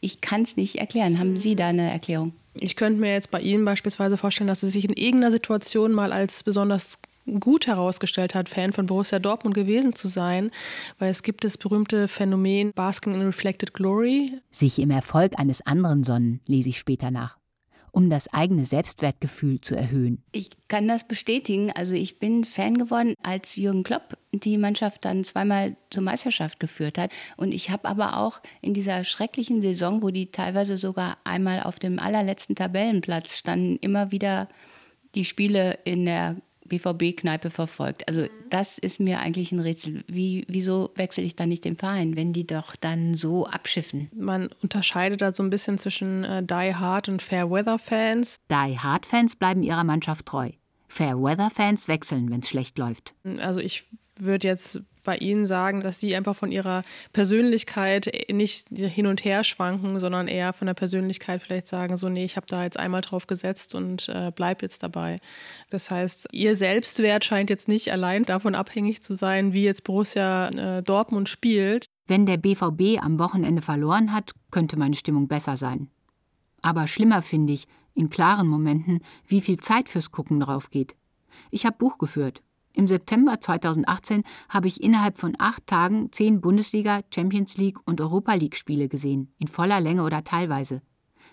ich 0.00 0.20
kann 0.20 0.42
es 0.42 0.56
nicht 0.56 0.76
erklären. 0.76 1.18
Haben 1.18 1.38
Sie 1.38 1.56
da 1.56 1.68
eine 1.68 1.90
Erklärung? 1.90 2.32
Ich 2.54 2.76
könnte 2.76 3.00
mir 3.00 3.12
jetzt 3.12 3.30
bei 3.30 3.40
Ihnen 3.40 3.64
beispielsweise 3.64 4.16
vorstellen, 4.16 4.48
dass 4.48 4.60
Sie 4.60 4.68
sich 4.68 4.84
in 4.84 4.92
irgendeiner 4.92 5.32
Situation 5.32 5.92
mal 5.92 6.12
als 6.12 6.42
besonders 6.42 6.98
gut 7.40 7.66
herausgestellt 7.66 8.34
hat, 8.34 8.48
Fan 8.48 8.72
von 8.72 8.86
Borussia 8.86 9.18
Dortmund 9.18 9.54
gewesen 9.54 9.94
zu 9.94 10.08
sein, 10.08 10.50
weil 10.98 11.10
es 11.10 11.22
gibt 11.22 11.44
das 11.44 11.56
berühmte 11.56 12.08
Phänomen 12.08 12.72
Basking 12.74 13.14
in 13.14 13.22
Reflected 13.22 13.72
Glory. 13.74 14.38
Sich 14.50 14.78
im 14.78 14.90
Erfolg 14.90 15.32
eines 15.38 15.64
anderen 15.66 16.04
sonnen, 16.04 16.40
lese 16.46 16.68
ich 16.68 16.78
später 16.78 17.10
nach, 17.10 17.38
um 17.94 18.10
das 18.10 18.32
eigene 18.32 18.64
Selbstwertgefühl 18.64 19.60
zu 19.60 19.76
erhöhen. 19.76 20.22
Ich 20.32 20.50
kann 20.66 20.88
das 20.88 21.06
bestätigen. 21.06 21.70
Also 21.70 21.94
ich 21.94 22.18
bin 22.18 22.44
Fan 22.44 22.76
geworden, 22.76 23.14
als 23.22 23.54
Jürgen 23.54 23.84
Klopp 23.84 24.18
die 24.32 24.58
Mannschaft 24.58 25.04
dann 25.04 25.22
zweimal 25.22 25.76
zur 25.90 26.02
Meisterschaft 26.02 26.58
geführt 26.58 26.98
hat. 26.98 27.12
Und 27.36 27.54
ich 27.54 27.70
habe 27.70 27.88
aber 27.88 28.18
auch 28.18 28.40
in 28.60 28.74
dieser 28.74 29.04
schrecklichen 29.04 29.62
Saison, 29.62 30.02
wo 30.02 30.10
die 30.10 30.32
teilweise 30.32 30.76
sogar 30.76 31.18
einmal 31.22 31.62
auf 31.62 31.78
dem 31.78 32.00
allerletzten 32.00 32.56
Tabellenplatz 32.56 33.38
standen, 33.38 33.78
immer 33.80 34.10
wieder 34.10 34.48
die 35.14 35.24
Spiele 35.24 35.78
in 35.84 36.04
der 36.04 36.36
BVB-Kneipe 36.68 37.50
verfolgt. 37.50 38.06
Also 38.08 38.26
das 38.50 38.78
ist 38.78 39.00
mir 39.00 39.20
eigentlich 39.20 39.52
ein 39.52 39.60
Rätsel. 39.60 40.04
Wie, 40.06 40.44
wieso 40.48 40.90
wechsle 40.96 41.22
ich 41.22 41.36
dann 41.36 41.48
nicht 41.48 41.64
den 41.64 41.76
Verein, 41.76 42.16
wenn 42.16 42.32
die 42.32 42.46
doch 42.46 42.76
dann 42.76 43.14
so 43.14 43.46
abschiffen? 43.46 44.10
Man 44.14 44.48
unterscheidet 44.62 45.20
da 45.20 45.32
so 45.32 45.42
ein 45.42 45.50
bisschen 45.50 45.78
zwischen 45.78 46.24
äh, 46.24 46.42
Die 46.42 46.74
Hard 46.74 47.08
und 47.08 47.22
Fair 47.22 47.50
Weather 47.50 47.78
Fans. 47.78 48.40
Die 48.50 48.78
Hard 48.78 49.06
Fans 49.06 49.36
bleiben 49.36 49.62
ihrer 49.62 49.84
Mannschaft 49.84 50.26
treu. 50.26 50.50
Fair 50.88 51.20
Weather 51.20 51.50
Fans 51.50 51.88
wechseln, 51.88 52.30
wenn 52.30 52.40
es 52.40 52.48
schlecht 52.48 52.78
läuft. 52.78 53.14
Also 53.40 53.60
ich 53.60 53.84
würde 54.18 54.46
jetzt 54.46 54.80
bei 55.04 55.16
Ihnen 55.16 55.46
sagen, 55.46 55.82
dass 55.82 56.00
Sie 56.00 56.16
einfach 56.16 56.34
von 56.34 56.50
Ihrer 56.50 56.82
Persönlichkeit 57.12 58.10
nicht 58.30 58.68
hin 58.70 59.06
und 59.06 59.24
her 59.24 59.44
schwanken, 59.44 60.00
sondern 60.00 60.26
eher 60.28 60.52
von 60.52 60.66
der 60.66 60.74
Persönlichkeit 60.74 61.42
vielleicht 61.42 61.68
sagen, 61.68 61.96
so, 61.96 62.08
nee, 62.08 62.24
ich 62.24 62.36
habe 62.36 62.46
da 62.46 62.64
jetzt 62.64 62.78
einmal 62.78 63.02
drauf 63.02 63.26
gesetzt 63.26 63.74
und 63.74 64.08
äh, 64.08 64.32
bleib 64.34 64.62
jetzt 64.62 64.82
dabei. 64.82 65.20
Das 65.70 65.90
heißt, 65.90 66.28
Ihr 66.32 66.56
Selbstwert 66.56 67.24
scheint 67.24 67.50
jetzt 67.50 67.68
nicht 67.68 67.92
allein 67.92 68.24
davon 68.24 68.54
abhängig 68.54 69.02
zu 69.02 69.14
sein, 69.14 69.52
wie 69.52 69.64
jetzt 69.64 69.84
Borussia 69.84 70.48
äh, 70.48 70.82
Dortmund 70.82 71.28
spielt. 71.28 71.86
Wenn 72.06 72.26
der 72.26 72.36
BVB 72.36 73.02
am 73.02 73.18
Wochenende 73.18 73.62
verloren 73.62 74.12
hat, 74.12 74.32
könnte 74.50 74.78
meine 74.78 74.94
Stimmung 74.94 75.28
besser 75.28 75.56
sein. 75.56 75.88
Aber 76.60 76.86
schlimmer 76.86 77.22
finde 77.22 77.52
ich, 77.52 77.66
in 77.94 78.10
klaren 78.10 78.46
Momenten, 78.46 79.00
wie 79.26 79.40
viel 79.40 79.58
Zeit 79.58 79.88
fürs 79.88 80.10
Gucken 80.10 80.40
drauf 80.40 80.70
geht. 80.70 80.96
Ich 81.50 81.64
habe 81.64 81.76
Buch 81.78 81.98
geführt. 81.98 82.42
Im 82.76 82.88
September 82.88 83.40
2018 83.40 84.24
habe 84.48 84.66
ich 84.66 84.82
innerhalb 84.82 85.18
von 85.18 85.36
acht 85.38 85.66
Tagen 85.66 86.10
zehn 86.10 86.40
Bundesliga, 86.40 87.02
Champions 87.14 87.56
League 87.56 87.78
und 87.86 88.00
Europa 88.00 88.34
League 88.34 88.56
Spiele 88.56 88.88
gesehen, 88.88 89.32
in 89.38 89.46
voller 89.46 89.80
Länge 89.80 90.02
oder 90.02 90.24
teilweise. 90.24 90.82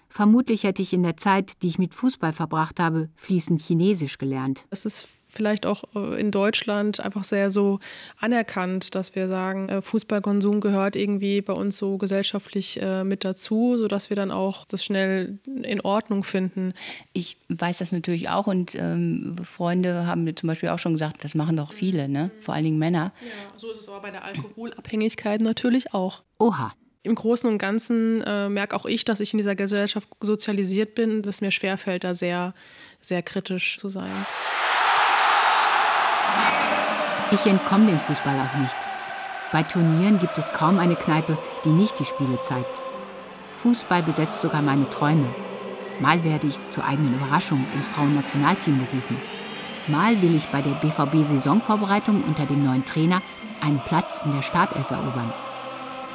Vermutlich 0.08 0.64
hätte 0.64 0.84
ich 0.84 0.94
in 0.94 1.04
der 1.04 1.18
Zeit, 1.18 1.64
die 1.64 1.68
ich 1.68 1.80
mit 1.80 1.96
Fußball 1.96 2.34
verbracht 2.34 2.80
habe, 2.80 3.10
fließend 3.16 3.60
Chinesisch 3.60 4.20
gelernt. 4.20 4.68
Es 4.70 4.86
ist 4.86 5.08
vielleicht 5.32 5.66
auch 5.66 5.84
äh, 5.96 6.20
in 6.20 6.32
Deutschland 6.32 7.00
einfach 7.00 7.24
sehr 7.24 7.50
so 7.50 7.80
anerkannt, 8.20 8.96
dass 8.96 9.16
wir 9.16 9.28
sagen, 9.28 9.70
äh, 9.70 9.82
Fußballkonsum 9.82 10.62
gehört 10.62 10.96
irgendwie 10.96 11.42
bei 11.42 11.54
uns 11.54 11.78
so 11.78 11.98
gesellschaftlich 11.98 12.82
äh, 12.82 13.04
mit 13.04 13.24
dazu, 13.24 13.78
sodass 13.78 14.10
wir 14.10 14.16
dann 14.16 14.32
auch 14.32 14.66
das 14.66 14.84
schnell 14.84 15.40
in 15.64 15.82
Ordnung 15.82 16.24
finden. 16.24 16.74
Ich 17.14 17.38
weiß 17.50 17.80
das 17.80 17.92
natürlich 17.92 18.30
auch 18.30 18.48
und 18.48 18.76
ähm, 18.76 19.36
Freunde 19.42 20.06
haben 20.06 20.24
mir 20.24 20.36
zum 20.36 20.48
Beispiel 20.48 20.70
auch 20.70 20.80
schon 20.80 20.94
gesagt, 20.94 21.24
das 21.24 21.36
machen 21.36 21.58
doch 21.58 21.72
viele, 21.72 22.10
ne? 22.10 22.32
vor 22.40 22.54
allen 22.54 22.66
Dingen 22.66 22.80
Männer. 22.80 23.14
Ja, 23.22 23.58
so 23.58 23.72
ist 23.72 23.80
es 23.80 23.88
aber 23.88 24.02
bei 24.02 24.12
der 24.12 24.24
Alkoholabhängigkeit 24.26 25.42
natürlich 25.42 25.94
auch. 25.94 26.24
Oha. 26.38 26.74
Im 27.04 27.16
Großen 27.16 27.50
und 27.50 27.58
Ganzen 27.58 28.22
äh, 28.22 28.48
merke 28.48 28.76
auch 28.76 28.86
ich, 28.86 29.06
dass 29.06 29.22
ich 29.22 29.34
in 29.34 29.38
dieser 29.38 29.56
Gesellschaft 29.56 30.08
sozialisiert 30.20 30.94
bin, 30.94 31.24
dass 31.24 31.42
mir 31.42 31.50
schwerfällt, 31.50 32.04
da 32.04 32.14
sehr, 32.14 32.54
sehr 33.00 33.24
kritisch 33.24 33.78
zu 33.78 33.90
sein. 33.90 34.26
Ich 37.32 37.46
entkomme 37.46 37.86
dem 37.86 38.00
Fußball 38.00 38.36
auch 38.36 38.60
nicht. 38.60 38.76
Bei 39.54 39.64
Turnieren 39.64 40.20
gibt 40.20 40.38
es 40.38 40.52
kaum 40.52 40.80
eine 40.80 40.96
Kneipe, 40.96 41.38
die 41.64 41.70
nicht 41.70 41.98
die 42.00 42.06
Spiele 42.06 42.42
zeigt. 42.42 42.82
Fußball 43.54 44.04
besetzt 44.04 44.42
sogar 44.42 44.62
meine 44.62 44.90
Träume. 44.90 45.28
Mal 46.00 46.24
werde 46.24 46.48
ich 46.48 46.60
zur 46.72 46.84
eigenen 46.84 47.16
Überraschung 47.16 47.66
ins 47.76 47.88
Frauennationalteam 47.88 48.80
berufen. 48.80 49.18
Mal 49.88 50.22
will 50.22 50.36
ich 50.36 50.48
bei 50.48 50.62
der 50.62 50.72
BVB-Saisonvorbereitung 50.72 52.24
unter 52.24 52.46
dem 52.46 52.66
neuen 52.66 52.86
Trainer 52.86 53.22
einen 53.62 53.80
Platz 53.80 54.20
in 54.26 54.34
der 54.34 54.42
Startelf 54.42 54.92
erobern. 54.92 55.32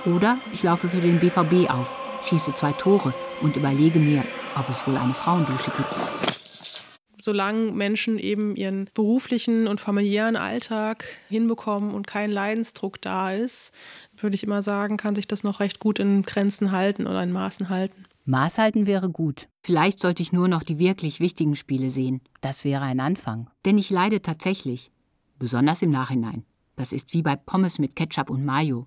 Oder 0.04 0.36
ich 0.52 0.62
laufe 0.62 0.88
für 0.88 1.00
den 1.00 1.18
BVB 1.18 1.70
auf, 1.70 1.94
schieße 2.28 2.54
zwei 2.54 2.72
Tore 2.72 3.14
und 3.40 3.56
überlege 3.56 3.98
mir, 3.98 4.24
ob 4.54 4.68
es 4.68 4.86
wohl 4.86 4.96
eine 4.96 5.14
Frauendusche 5.14 5.70
gibt 5.76 6.35
solange 7.26 7.72
Menschen 7.72 8.20
eben 8.20 8.54
ihren 8.54 8.88
beruflichen 8.94 9.66
und 9.66 9.80
familiären 9.80 10.36
Alltag 10.36 11.04
hinbekommen 11.28 11.92
und 11.92 12.06
kein 12.06 12.30
Leidensdruck 12.30 13.02
da 13.02 13.32
ist, 13.32 13.72
würde 14.16 14.36
ich 14.36 14.44
immer 14.44 14.62
sagen, 14.62 14.96
kann 14.96 15.16
sich 15.16 15.26
das 15.26 15.42
noch 15.42 15.58
recht 15.58 15.80
gut 15.80 15.98
in 15.98 16.22
Grenzen 16.22 16.70
halten 16.70 17.04
oder 17.04 17.20
in 17.24 17.32
Maßen 17.32 17.68
halten. 17.68 18.04
Maß 18.26 18.58
halten 18.58 18.86
wäre 18.86 19.10
gut. 19.10 19.48
Vielleicht 19.60 19.98
sollte 19.98 20.22
ich 20.22 20.32
nur 20.32 20.46
noch 20.46 20.62
die 20.62 20.78
wirklich 20.78 21.18
wichtigen 21.18 21.56
Spiele 21.56 21.90
sehen. 21.90 22.20
Das 22.42 22.64
wäre 22.64 22.84
ein 22.84 23.00
Anfang. 23.00 23.50
Denn 23.64 23.76
ich 23.76 23.90
leide 23.90 24.22
tatsächlich. 24.22 24.92
Besonders 25.40 25.82
im 25.82 25.90
Nachhinein. 25.90 26.44
Das 26.76 26.92
ist 26.92 27.12
wie 27.12 27.22
bei 27.22 27.34
Pommes 27.34 27.80
mit 27.80 27.96
Ketchup 27.96 28.30
und 28.30 28.44
Mayo. 28.44 28.86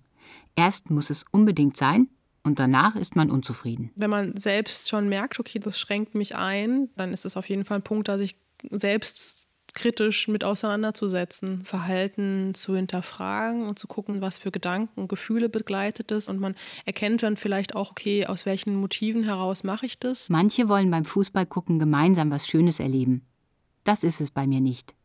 Erst 0.56 0.90
muss 0.90 1.10
es 1.10 1.26
unbedingt 1.32 1.76
sein 1.76 2.08
und 2.44 2.60
danach 2.60 2.96
ist 2.96 3.16
man 3.16 3.30
unzufrieden. 3.30 3.92
Wenn 3.96 4.10
man 4.10 4.38
selbst 4.38 4.90
schon 4.90 5.10
merkt, 5.10 5.40
okay, 5.40 5.60
das 5.60 5.80
schränkt 5.80 6.16
mich 6.16 6.36
ein, 6.36 6.90
dann 6.96 7.14
ist 7.14 7.26
es 7.26 7.38
auf 7.38 7.50
jeden 7.50 7.66
Fall 7.66 7.80
ein 7.80 7.84
Punkt, 7.84 8.08
da 8.08 8.18
sich 8.18 8.38
selbst 8.72 9.48
kritisch 9.74 10.28
mit 10.28 10.44
auseinanderzusetzen, 10.44 11.62
Verhalten 11.62 12.54
zu 12.56 12.76
hinterfragen 12.76 13.68
und 13.68 13.78
zu 13.78 13.88
gucken, 13.88 14.22
was 14.22 14.38
für 14.38 14.52
Gedanken 14.52 15.02
und 15.02 15.08
Gefühle 15.08 15.50
begleitet 15.50 16.12
es. 16.12 16.28
Und 16.28 16.40
man 16.40 16.56
erkennt 16.86 17.24
dann 17.24 17.38
vielleicht 17.38 17.76
auch, 17.76 17.92
okay, 17.92 18.26
aus 18.26 18.46
welchen 18.46 18.76
Motiven 18.76 19.24
heraus 19.24 19.64
mache 19.64 19.86
ich 19.86 20.00
das. 20.00 20.30
Manche 20.30 20.70
wollen 20.70 20.90
beim 20.90 21.06
Fußballgucken 21.06 21.80
gemeinsam 21.80 22.32
was 22.32 22.48
Schönes 22.48 22.80
erleben. 22.80 23.26
Das 23.84 24.04
ist 24.04 24.22
es 24.22 24.32
bei 24.32 24.48
mir 24.48 24.62
nicht. 24.62 24.96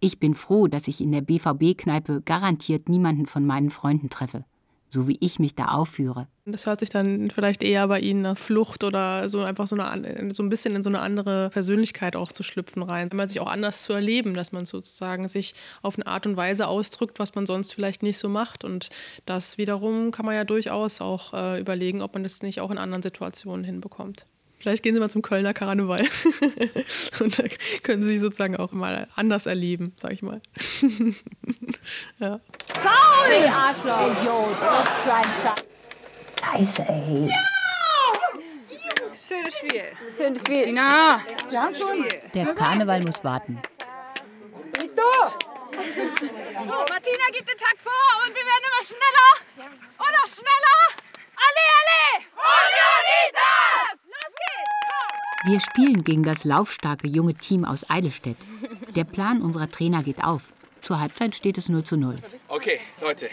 Ich 0.00 0.18
bin 0.18 0.34
froh, 0.34 0.66
dass 0.66 0.88
ich 0.88 1.00
in 1.00 1.12
der 1.12 1.20
BVB-Kneipe 1.20 2.22
garantiert 2.22 2.88
niemanden 2.88 3.26
von 3.26 3.44
meinen 3.44 3.70
Freunden 3.70 4.10
treffe 4.10 4.44
so 4.92 5.08
wie 5.08 5.16
ich 5.20 5.38
mich 5.38 5.54
da 5.54 5.66
aufführe. 5.66 6.26
Das 6.44 6.66
hört 6.66 6.80
sich 6.80 6.90
dann 6.90 7.30
vielleicht 7.30 7.62
eher 7.62 7.86
bei 7.86 8.00
Ihnen 8.00 8.22
nach 8.22 8.36
Flucht 8.36 8.82
oder 8.82 9.30
so 9.30 9.40
einfach 9.42 9.68
so, 9.68 9.76
eine, 9.76 10.34
so 10.34 10.42
ein 10.42 10.48
bisschen 10.48 10.74
in 10.74 10.82
so 10.82 10.90
eine 10.90 11.00
andere 11.00 11.50
Persönlichkeit 11.50 12.16
auch 12.16 12.32
zu 12.32 12.42
schlüpfen 12.42 12.82
rein. 12.82 13.08
Mal 13.12 13.28
sich 13.28 13.40
auch 13.40 13.46
anders 13.46 13.82
zu 13.82 13.92
erleben, 13.92 14.34
dass 14.34 14.50
man 14.52 14.66
sozusagen 14.66 15.28
sich 15.28 15.54
auf 15.82 15.96
eine 15.96 16.06
Art 16.06 16.26
und 16.26 16.36
Weise 16.36 16.66
ausdrückt, 16.66 17.18
was 17.18 17.34
man 17.34 17.46
sonst 17.46 17.72
vielleicht 17.72 18.02
nicht 18.02 18.18
so 18.18 18.28
macht. 18.28 18.64
Und 18.64 18.90
das 19.26 19.58
wiederum 19.58 20.10
kann 20.10 20.26
man 20.26 20.34
ja 20.34 20.44
durchaus 20.44 21.00
auch 21.00 21.34
äh, 21.34 21.60
überlegen, 21.60 22.02
ob 22.02 22.14
man 22.14 22.24
das 22.24 22.42
nicht 22.42 22.60
auch 22.60 22.70
in 22.70 22.78
anderen 22.78 23.02
Situationen 23.02 23.64
hinbekommt. 23.64 24.26
Vielleicht 24.60 24.82
gehen 24.82 24.94
Sie 24.94 25.00
mal 25.00 25.08
zum 25.08 25.22
Kölner 25.22 25.54
Karneval. 25.54 26.00
und 27.20 27.38
da 27.38 27.44
können 27.82 28.02
Sie 28.02 28.10
sich 28.10 28.20
sozusagen 28.20 28.56
auch 28.56 28.72
mal 28.72 29.08
anders 29.16 29.46
erleben, 29.46 29.96
sag 29.98 30.12
ich 30.12 30.20
mal. 30.20 30.42
ja. 32.18 32.40
Faul! 32.78 33.46
Arschloch! 33.48 34.20
Idiot! 34.20 34.56
Das 34.60 34.84
ist 34.84 34.96
für 35.02 35.14
ein 35.14 35.24
Scheiß. 35.42 35.64
Scheiße, 36.42 36.82
ey. 36.88 37.32
Schönes 39.26 39.54
Spiel. 39.56 39.84
Schönes 40.16 40.40
Spiel. 40.40 40.64
Tina. 40.64 41.22
Ja, 41.50 41.70
schon. 41.72 42.04
Der 42.34 42.54
Karneval 42.54 43.02
muss 43.02 43.24
warten. 43.24 43.62
Rito! 44.76 45.02
So, 45.72 45.80
Martina 45.80 47.26
gibt 47.32 47.48
den 47.48 47.56
Takt 47.56 47.80
vor 47.82 48.26
und 48.26 48.34
wir 48.34 48.44
werden 48.44 48.64
immer 48.66 48.84
schneller 48.84 49.70
und 49.96 50.12
noch 50.12 50.28
schneller. 50.28 51.09
Alle, 51.46 51.64
alle! 51.80 52.26
Unionitas! 52.58 53.98
Los 54.04 54.34
geht's! 54.40 55.50
Wir 55.50 55.60
spielen 55.60 56.04
gegen 56.04 56.22
das 56.22 56.44
laufstarke 56.44 57.08
junge 57.08 57.34
Team 57.34 57.64
aus 57.64 57.88
Eidelstedt. 57.88 58.38
Der 58.94 59.04
Plan 59.04 59.42
unserer 59.42 59.70
Trainer 59.70 60.02
geht 60.02 60.22
auf. 60.22 60.52
Zur 60.80 61.00
Halbzeit 61.00 61.34
steht 61.34 61.58
es 61.58 61.68
0 61.68 61.84
zu 61.84 61.96
0. 61.96 62.16
Okay, 62.48 62.80
Leute. 63.00 63.30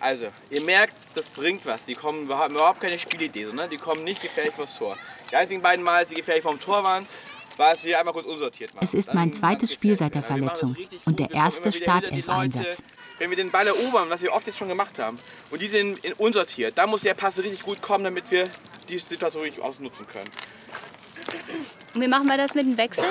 Also, 0.00 0.26
ihr 0.50 0.60
merkt, 0.60 0.94
das 1.14 1.28
bringt 1.28 1.64
was. 1.64 1.84
Die 1.86 1.94
kommen 1.94 2.28
haben 2.28 2.54
überhaupt 2.54 2.80
keine 2.80 2.98
Spielidee, 2.98 3.46
sondern 3.46 3.70
die 3.70 3.78
kommen 3.78 4.04
nicht 4.04 4.20
gefährlich 4.20 4.54
vors 4.54 4.76
Tor. 4.76 4.96
Die 5.30 5.36
einzigen 5.36 5.62
beiden 5.62 5.84
Mal, 5.84 6.00
als 6.00 6.10
sie 6.10 6.14
gefährlich 6.14 6.42
vom 6.42 6.60
Tor 6.60 6.84
waren, 6.84 7.06
war 7.56 7.72
es 7.72 7.84
wir 7.84 7.98
einmal 7.98 8.12
kurz 8.12 8.26
unsortiert 8.26 8.74
machen. 8.74 8.84
Es 8.84 8.94
ist 8.94 9.14
mein 9.14 9.32
zweites 9.32 9.72
Spiel 9.72 9.96
seit 9.96 10.14
der 10.14 10.22
Verletzung 10.22 10.76
und 11.04 11.18
der 11.18 11.30
erste 11.30 11.72
Startelf-Einsatz. 11.72 12.82
Wenn 13.18 13.30
wir 13.30 13.36
den 13.36 13.50
Ball 13.50 13.66
erobern, 13.66 14.10
was 14.10 14.22
wir 14.22 14.32
oft 14.32 14.46
jetzt 14.46 14.58
schon 14.58 14.68
gemacht 14.68 14.98
haben, 14.98 15.18
und 15.50 15.62
die 15.62 15.68
sind 15.68 16.04
in 16.04 16.12
unsortiert, 16.14 16.76
da 16.76 16.86
muss 16.86 17.02
der 17.02 17.14
Pass 17.14 17.38
richtig 17.38 17.62
gut 17.62 17.80
kommen, 17.80 18.04
damit 18.04 18.30
wir 18.30 18.48
die 18.88 18.98
Situation 18.98 19.44
richtig 19.44 19.62
ausnutzen 19.62 20.06
können. 20.06 20.30
Und 21.94 22.00
wie 22.00 22.08
machen 22.08 22.26
wir 22.26 22.36
das 22.36 22.54
mit 22.54 22.66
dem 22.66 22.76
Wechsel? 22.76 23.04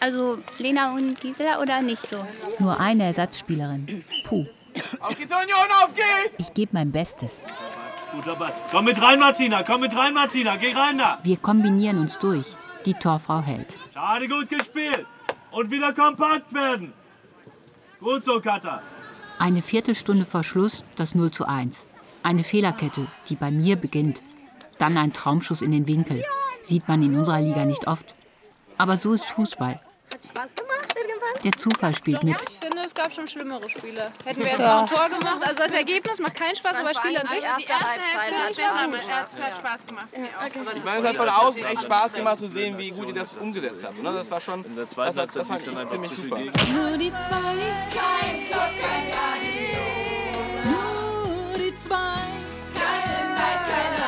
Also 0.00 0.38
Lena 0.58 0.92
und 0.92 1.20
Gisela 1.20 1.60
oder 1.60 1.82
nicht 1.82 2.08
so? 2.08 2.24
Nur 2.58 2.80
eine 2.80 3.04
Ersatzspielerin. 3.04 4.04
Puh. 4.24 4.46
Auf 5.00 5.16
geht's, 5.16 5.32
Union, 5.32 5.68
auf 5.82 5.94
geht's! 5.94 6.34
Ich 6.38 6.54
gebe 6.54 6.70
mein 6.72 6.92
Bestes. 6.92 7.42
Guter 8.12 8.36
Ball. 8.36 8.52
Komm 8.70 8.86
mit 8.86 9.00
rein, 9.02 9.18
Martina. 9.18 9.62
Komm 9.64 9.82
mit 9.82 9.94
rein, 9.96 10.14
Martina. 10.14 10.56
Geh 10.56 10.72
rein 10.72 10.98
da. 10.98 11.18
Wir 11.24 11.36
kombinieren 11.36 11.98
uns 11.98 12.18
durch. 12.18 12.46
Die 12.86 12.94
Torfrau 12.94 13.40
hält. 13.40 13.76
Schade, 13.92 14.28
gut 14.28 14.48
gespielt. 14.48 15.04
Und 15.50 15.70
wieder 15.70 15.92
kompakt 15.92 16.54
werden. 16.54 16.92
Gut 18.00 18.24
so, 18.24 18.40
Katha. 18.40 18.80
Eine 19.38 19.60
Viertelstunde 19.60 20.24
vor 20.24 20.44
Schluss 20.44 20.84
das 20.96 21.14
0 21.14 21.32
zu 21.32 21.46
1. 21.46 21.86
Eine 22.22 22.44
Fehlerkette, 22.44 23.08
die 23.28 23.34
bei 23.34 23.50
mir 23.50 23.76
beginnt. 23.76 24.22
Dann 24.78 24.96
ein 24.96 25.12
Traumschuss 25.12 25.62
in 25.62 25.72
den 25.72 25.88
Winkel. 25.88 26.24
Sieht 26.62 26.86
man 26.86 27.02
in 27.02 27.16
unserer 27.16 27.40
Liga 27.40 27.64
nicht 27.64 27.88
oft. 27.88 28.14
Aber 28.76 28.96
so 28.98 29.12
ist 29.12 29.24
Fußball. 29.26 29.80
Hat 30.12 30.24
Spaß 30.24 30.54
gemacht? 30.54 30.94
Der 31.44 31.52
Zufall 31.52 31.94
spielt 31.94 32.22
mit. 32.22 32.36
Ich 32.40 32.58
finde, 32.60 32.82
es 32.84 32.94
gab 32.94 33.12
schon 33.12 33.28
schlimmere 33.28 33.68
Spiele. 33.70 34.12
Hätten 34.24 34.40
wir 34.42 34.50
jetzt 34.50 34.60
Ja. 34.60 34.82
noch 34.82 34.90
ein 34.90 34.96
Tor 34.96 35.18
gemacht. 35.18 35.38
Also 35.42 35.58
das 35.58 35.72
Ergebnis 35.72 36.18
macht 36.18 36.34
keinen 36.34 36.56
Spaß, 36.56 36.76
aber 36.76 36.94
Spiel 36.94 37.16
an 37.16 37.28
sich. 37.28 37.38
Die 37.38 37.44
erste 37.44 37.74
Halbzeit 37.74 38.32
hat 38.38 38.54
Spaß 38.54 38.84
gemacht. 38.84 39.08
hat 39.08 39.58
Spaß 39.58 39.86
gemacht. 39.86 40.08
Ich 40.76 40.84
meine, 40.84 40.98
es 40.98 41.04
hat 41.04 41.16
von 41.16 41.28
außen 41.28 41.64
echt 41.64 41.82
Spaß 41.82 42.12
gemacht 42.12 42.38
zu 42.38 42.46
sehen, 42.48 42.78
wie 42.78 42.90
gut 42.90 43.08
ihr 43.08 43.14
das 43.14 43.34
umgesetzt 43.36 43.84
habt. 43.84 44.02
Ne? 44.02 44.12
Das 44.12 44.30
war 44.30 44.40
schon. 44.40 44.64
In 44.64 44.76
der 44.76 44.86
zweiten 44.86 45.16
das, 45.16 45.38
Halbzeit 45.38 45.48
lief 45.48 45.64
dann 45.64 45.78
einfach 45.78 45.92
ziemlich 45.92 46.10
zu 46.10 46.16
viel 46.16 46.30
gegen. 46.30 46.72
Nur 46.74 46.98
die 46.98 47.10
zwei, 47.10 47.54
Kein 47.94 48.46
Club, 48.48 48.72
kein 48.80 49.06
Radio. 49.14 49.78
nur 50.64 51.58
die 51.58 51.74
zwei, 51.76 51.96
Kein 52.74 53.34
Leid, 53.34 53.60
kein 53.68 53.98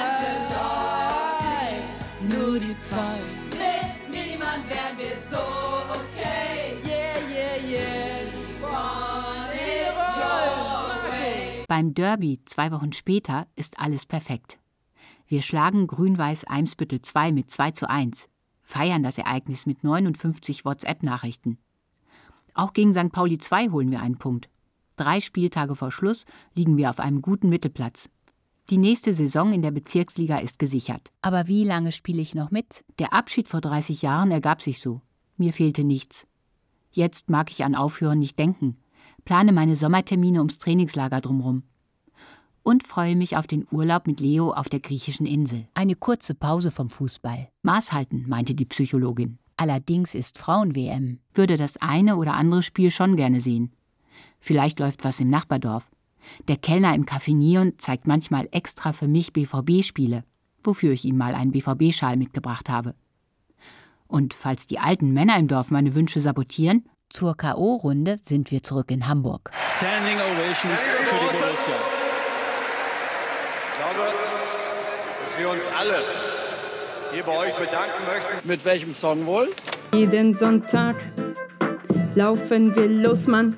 nur 2.29 2.59
die 2.61 2.79
zwei. 2.79 3.40
Beim 11.81 11.95
Derby 11.95 12.39
zwei 12.45 12.73
Wochen 12.73 12.93
später 12.93 13.47
ist 13.57 13.81
alles 13.81 14.05
perfekt. 14.05 14.59
Wir 15.27 15.41
schlagen 15.41 15.87
Grün-Weiß 15.87 16.45
Eimsbüttel 16.45 17.01
2 17.01 17.33
mit 17.33 17.51
2 17.51 17.71
zu 17.71 17.89
1, 17.89 18.29
feiern 18.63 19.03
das 19.03 19.17
Ereignis 19.17 19.65
mit 19.65 19.83
59 19.83 20.67
WhatsApp-Nachrichten. 20.67 21.57
Auch 22.53 22.75
gegen 22.75 22.93
St. 22.93 23.11
Pauli 23.13 23.39
2 23.39 23.71
holen 23.71 23.91
wir 23.91 24.03
einen 24.03 24.19
Punkt. 24.19 24.51
Drei 24.97 25.23
Spieltage 25.23 25.75
vor 25.75 25.91
Schluss 25.91 26.27
liegen 26.55 26.77
wir 26.77 26.91
auf 26.91 27.01
einem 27.01 27.23
guten 27.23 27.49
Mittelplatz. 27.49 28.11
Die 28.69 28.77
nächste 28.77 29.15
Saison 29.15 29.51
in 29.55 29.63
der 29.63 29.71
Bezirksliga 29.71 30.37
ist 30.37 30.59
gesichert. 30.59 31.11
Aber 31.23 31.49
wie 31.49 31.65
lange 31.65 31.93
spiele 31.93 32.21
ich 32.21 32.35
noch 32.35 32.51
mit? 32.51 32.85
Der 32.99 33.15
Abschied 33.15 33.49
vor 33.49 33.63
30 33.63 34.03
Jahren 34.03 34.33
ergab 34.33 34.61
sich 34.61 34.81
so. 34.81 35.01
Mir 35.39 35.55
fehlte 35.55 35.85
nichts. 35.85 36.27
Jetzt 36.91 37.31
mag 37.31 37.51
ich 37.51 37.65
an 37.65 37.75
Aufhören 37.75 38.19
nicht 38.19 38.39
denken. 38.39 38.77
Plane 39.25 39.53
meine 39.53 39.77
Sommertermine 39.77 40.41
ums 40.41 40.59
Trainingslager 40.59 41.23
drumrum. 41.23 41.63
Und 42.63 42.87
freue 42.87 43.17
mich 43.17 43.37
auf 43.37 43.47
den 43.47 43.67
Urlaub 43.71 44.07
mit 44.07 44.21
Leo 44.21 44.53
auf 44.53 44.69
der 44.69 44.81
griechischen 44.81 45.27
Insel. 45.27 45.67
Eine 45.75 45.97
kurze 45.97 46.35
Pause 46.35 46.71
vom 46.71 46.91
Fußball. 46.91 47.49
Maß 47.63 47.93
halten, 47.93 48.25
meinte 48.29 48.55
die 48.55 48.67
Psychologin. 48.67 49.39
Allerdings 49.57 50.15
ist 50.15 50.39
Frauen-WM. 50.39 51.19
Würde 51.35 51.57
das 51.57 51.77
eine 51.79 52.17
oder 52.17 52.35
andere 52.35 52.63
Spiel 52.63 52.91
schon 52.91 53.17
gerne 53.17 53.41
sehen. 53.41 53.73
Vielleicht 54.39 54.79
läuft 54.79 55.05
was 55.05 55.21
im 55.21 55.29
Nachbardorf. 55.29 55.91
Der 56.49 56.57
Kellner 56.57 56.95
im 56.95 57.05
Café 57.05 57.35
Nion 57.35 57.75
zeigt 57.79 58.07
manchmal 58.07 58.49
extra 58.53 58.93
für 58.93 59.09
mich 59.09 59.33
BVB-Spiele, 59.33 60.25
wofür 60.65 60.93
ich 60.93 61.05
ihm 61.05 61.17
mal 61.17 61.35
einen 61.35 61.53
BVB-Schal 61.53 62.17
mitgebracht 62.17 62.69
habe. 62.69 62.95
Und 64.07 64.35
falls 64.35 64.67
die 64.67 64.79
alten 64.79 65.13
Männer 65.13 65.39
im 65.39 65.49
Dorf 65.49 65.71
meine 65.71 65.95
Wünsche 65.95 66.21
sabotieren, 66.21 66.89
zur 67.11 67.37
K.O.-Runde 67.37 68.19
sind 68.23 68.51
wir 68.51 68.63
zurück 68.63 68.91
in 68.91 69.07
Hamburg. 69.07 69.51
Standing 69.77 70.17
Ovations 70.17 70.81
für 70.81 71.15
die 71.17 71.37
Borussia. 71.37 71.77
Ich 73.67 73.79
glaube, 73.79 74.11
dass 75.21 75.39
wir 75.39 75.51
uns 75.51 75.69
alle 75.79 76.03
hier 77.13 77.23
bei 77.23 77.37
euch 77.37 77.55
bedanken 77.55 78.05
möchten. 78.07 78.49
Mit 78.49 78.65
welchem 78.65 78.93
Song 78.93 79.27
wohl? 79.27 79.51
Jeden 79.93 80.35
Sonntag 80.35 80.97
laufen 82.15 82.75
wir 82.75 82.89
los, 82.89 83.27
Mann. 83.27 83.57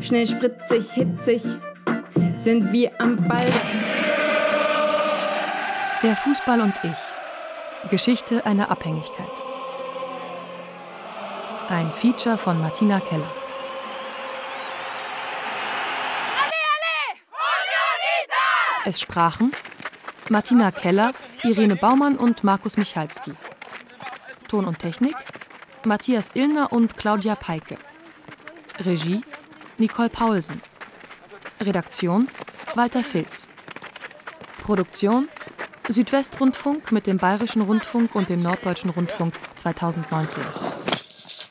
Schnell, 0.00 0.26
spritzig, 0.26 0.90
hitzig 0.92 1.42
sind 2.38 2.72
wir 2.72 2.90
am 2.98 3.16
Ball. 3.28 3.44
Der 6.02 6.16
Fußball 6.16 6.60
und 6.60 6.74
ich. 6.82 7.90
Geschichte 7.90 8.44
einer 8.46 8.70
Abhängigkeit. 8.70 9.26
Ein 11.68 11.90
Feature 11.90 12.38
von 12.38 12.60
Martina 12.60 13.00
Keller. 13.00 13.30
Es 18.84 19.00
sprachen 19.00 19.52
Martina 20.30 20.70
Keller, 20.70 21.12
Irene 21.42 21.74
Baumann 21.74 22.16
und 22.16 22.44
Markus 22.44 22.76
Michalski. 22.76 23.32
Ton 24.46 24.64
und 24.64 24.78
Technik 24.78 25.16
Matthias 25.84 26.30
Illner 26.34 26.72
und 26.72 26.96
Claudia 26.96 27.34
Peike. 27.34 27.76
Regie 28.78 29.22
Nicole 29.78 30.08
Paulsen. 30.08 30.62
Redaktion 31.60 32.28
Walter 32.76 33.02
Filz. 33.02 33.48
Produktion 34.62 35.28
Südwestrundfunk 35.88 36.92
mit 36.92 37.08
dem 37.08 37.16
Bayerischen 37.16 37.62
Rundfunk 37.62 38.14
und 38.14 38.28
dem 38.28 38.40
Norddeutschen 38.40 38.90
Rundfunk 38.90 39.34
2019. 39.56 40.44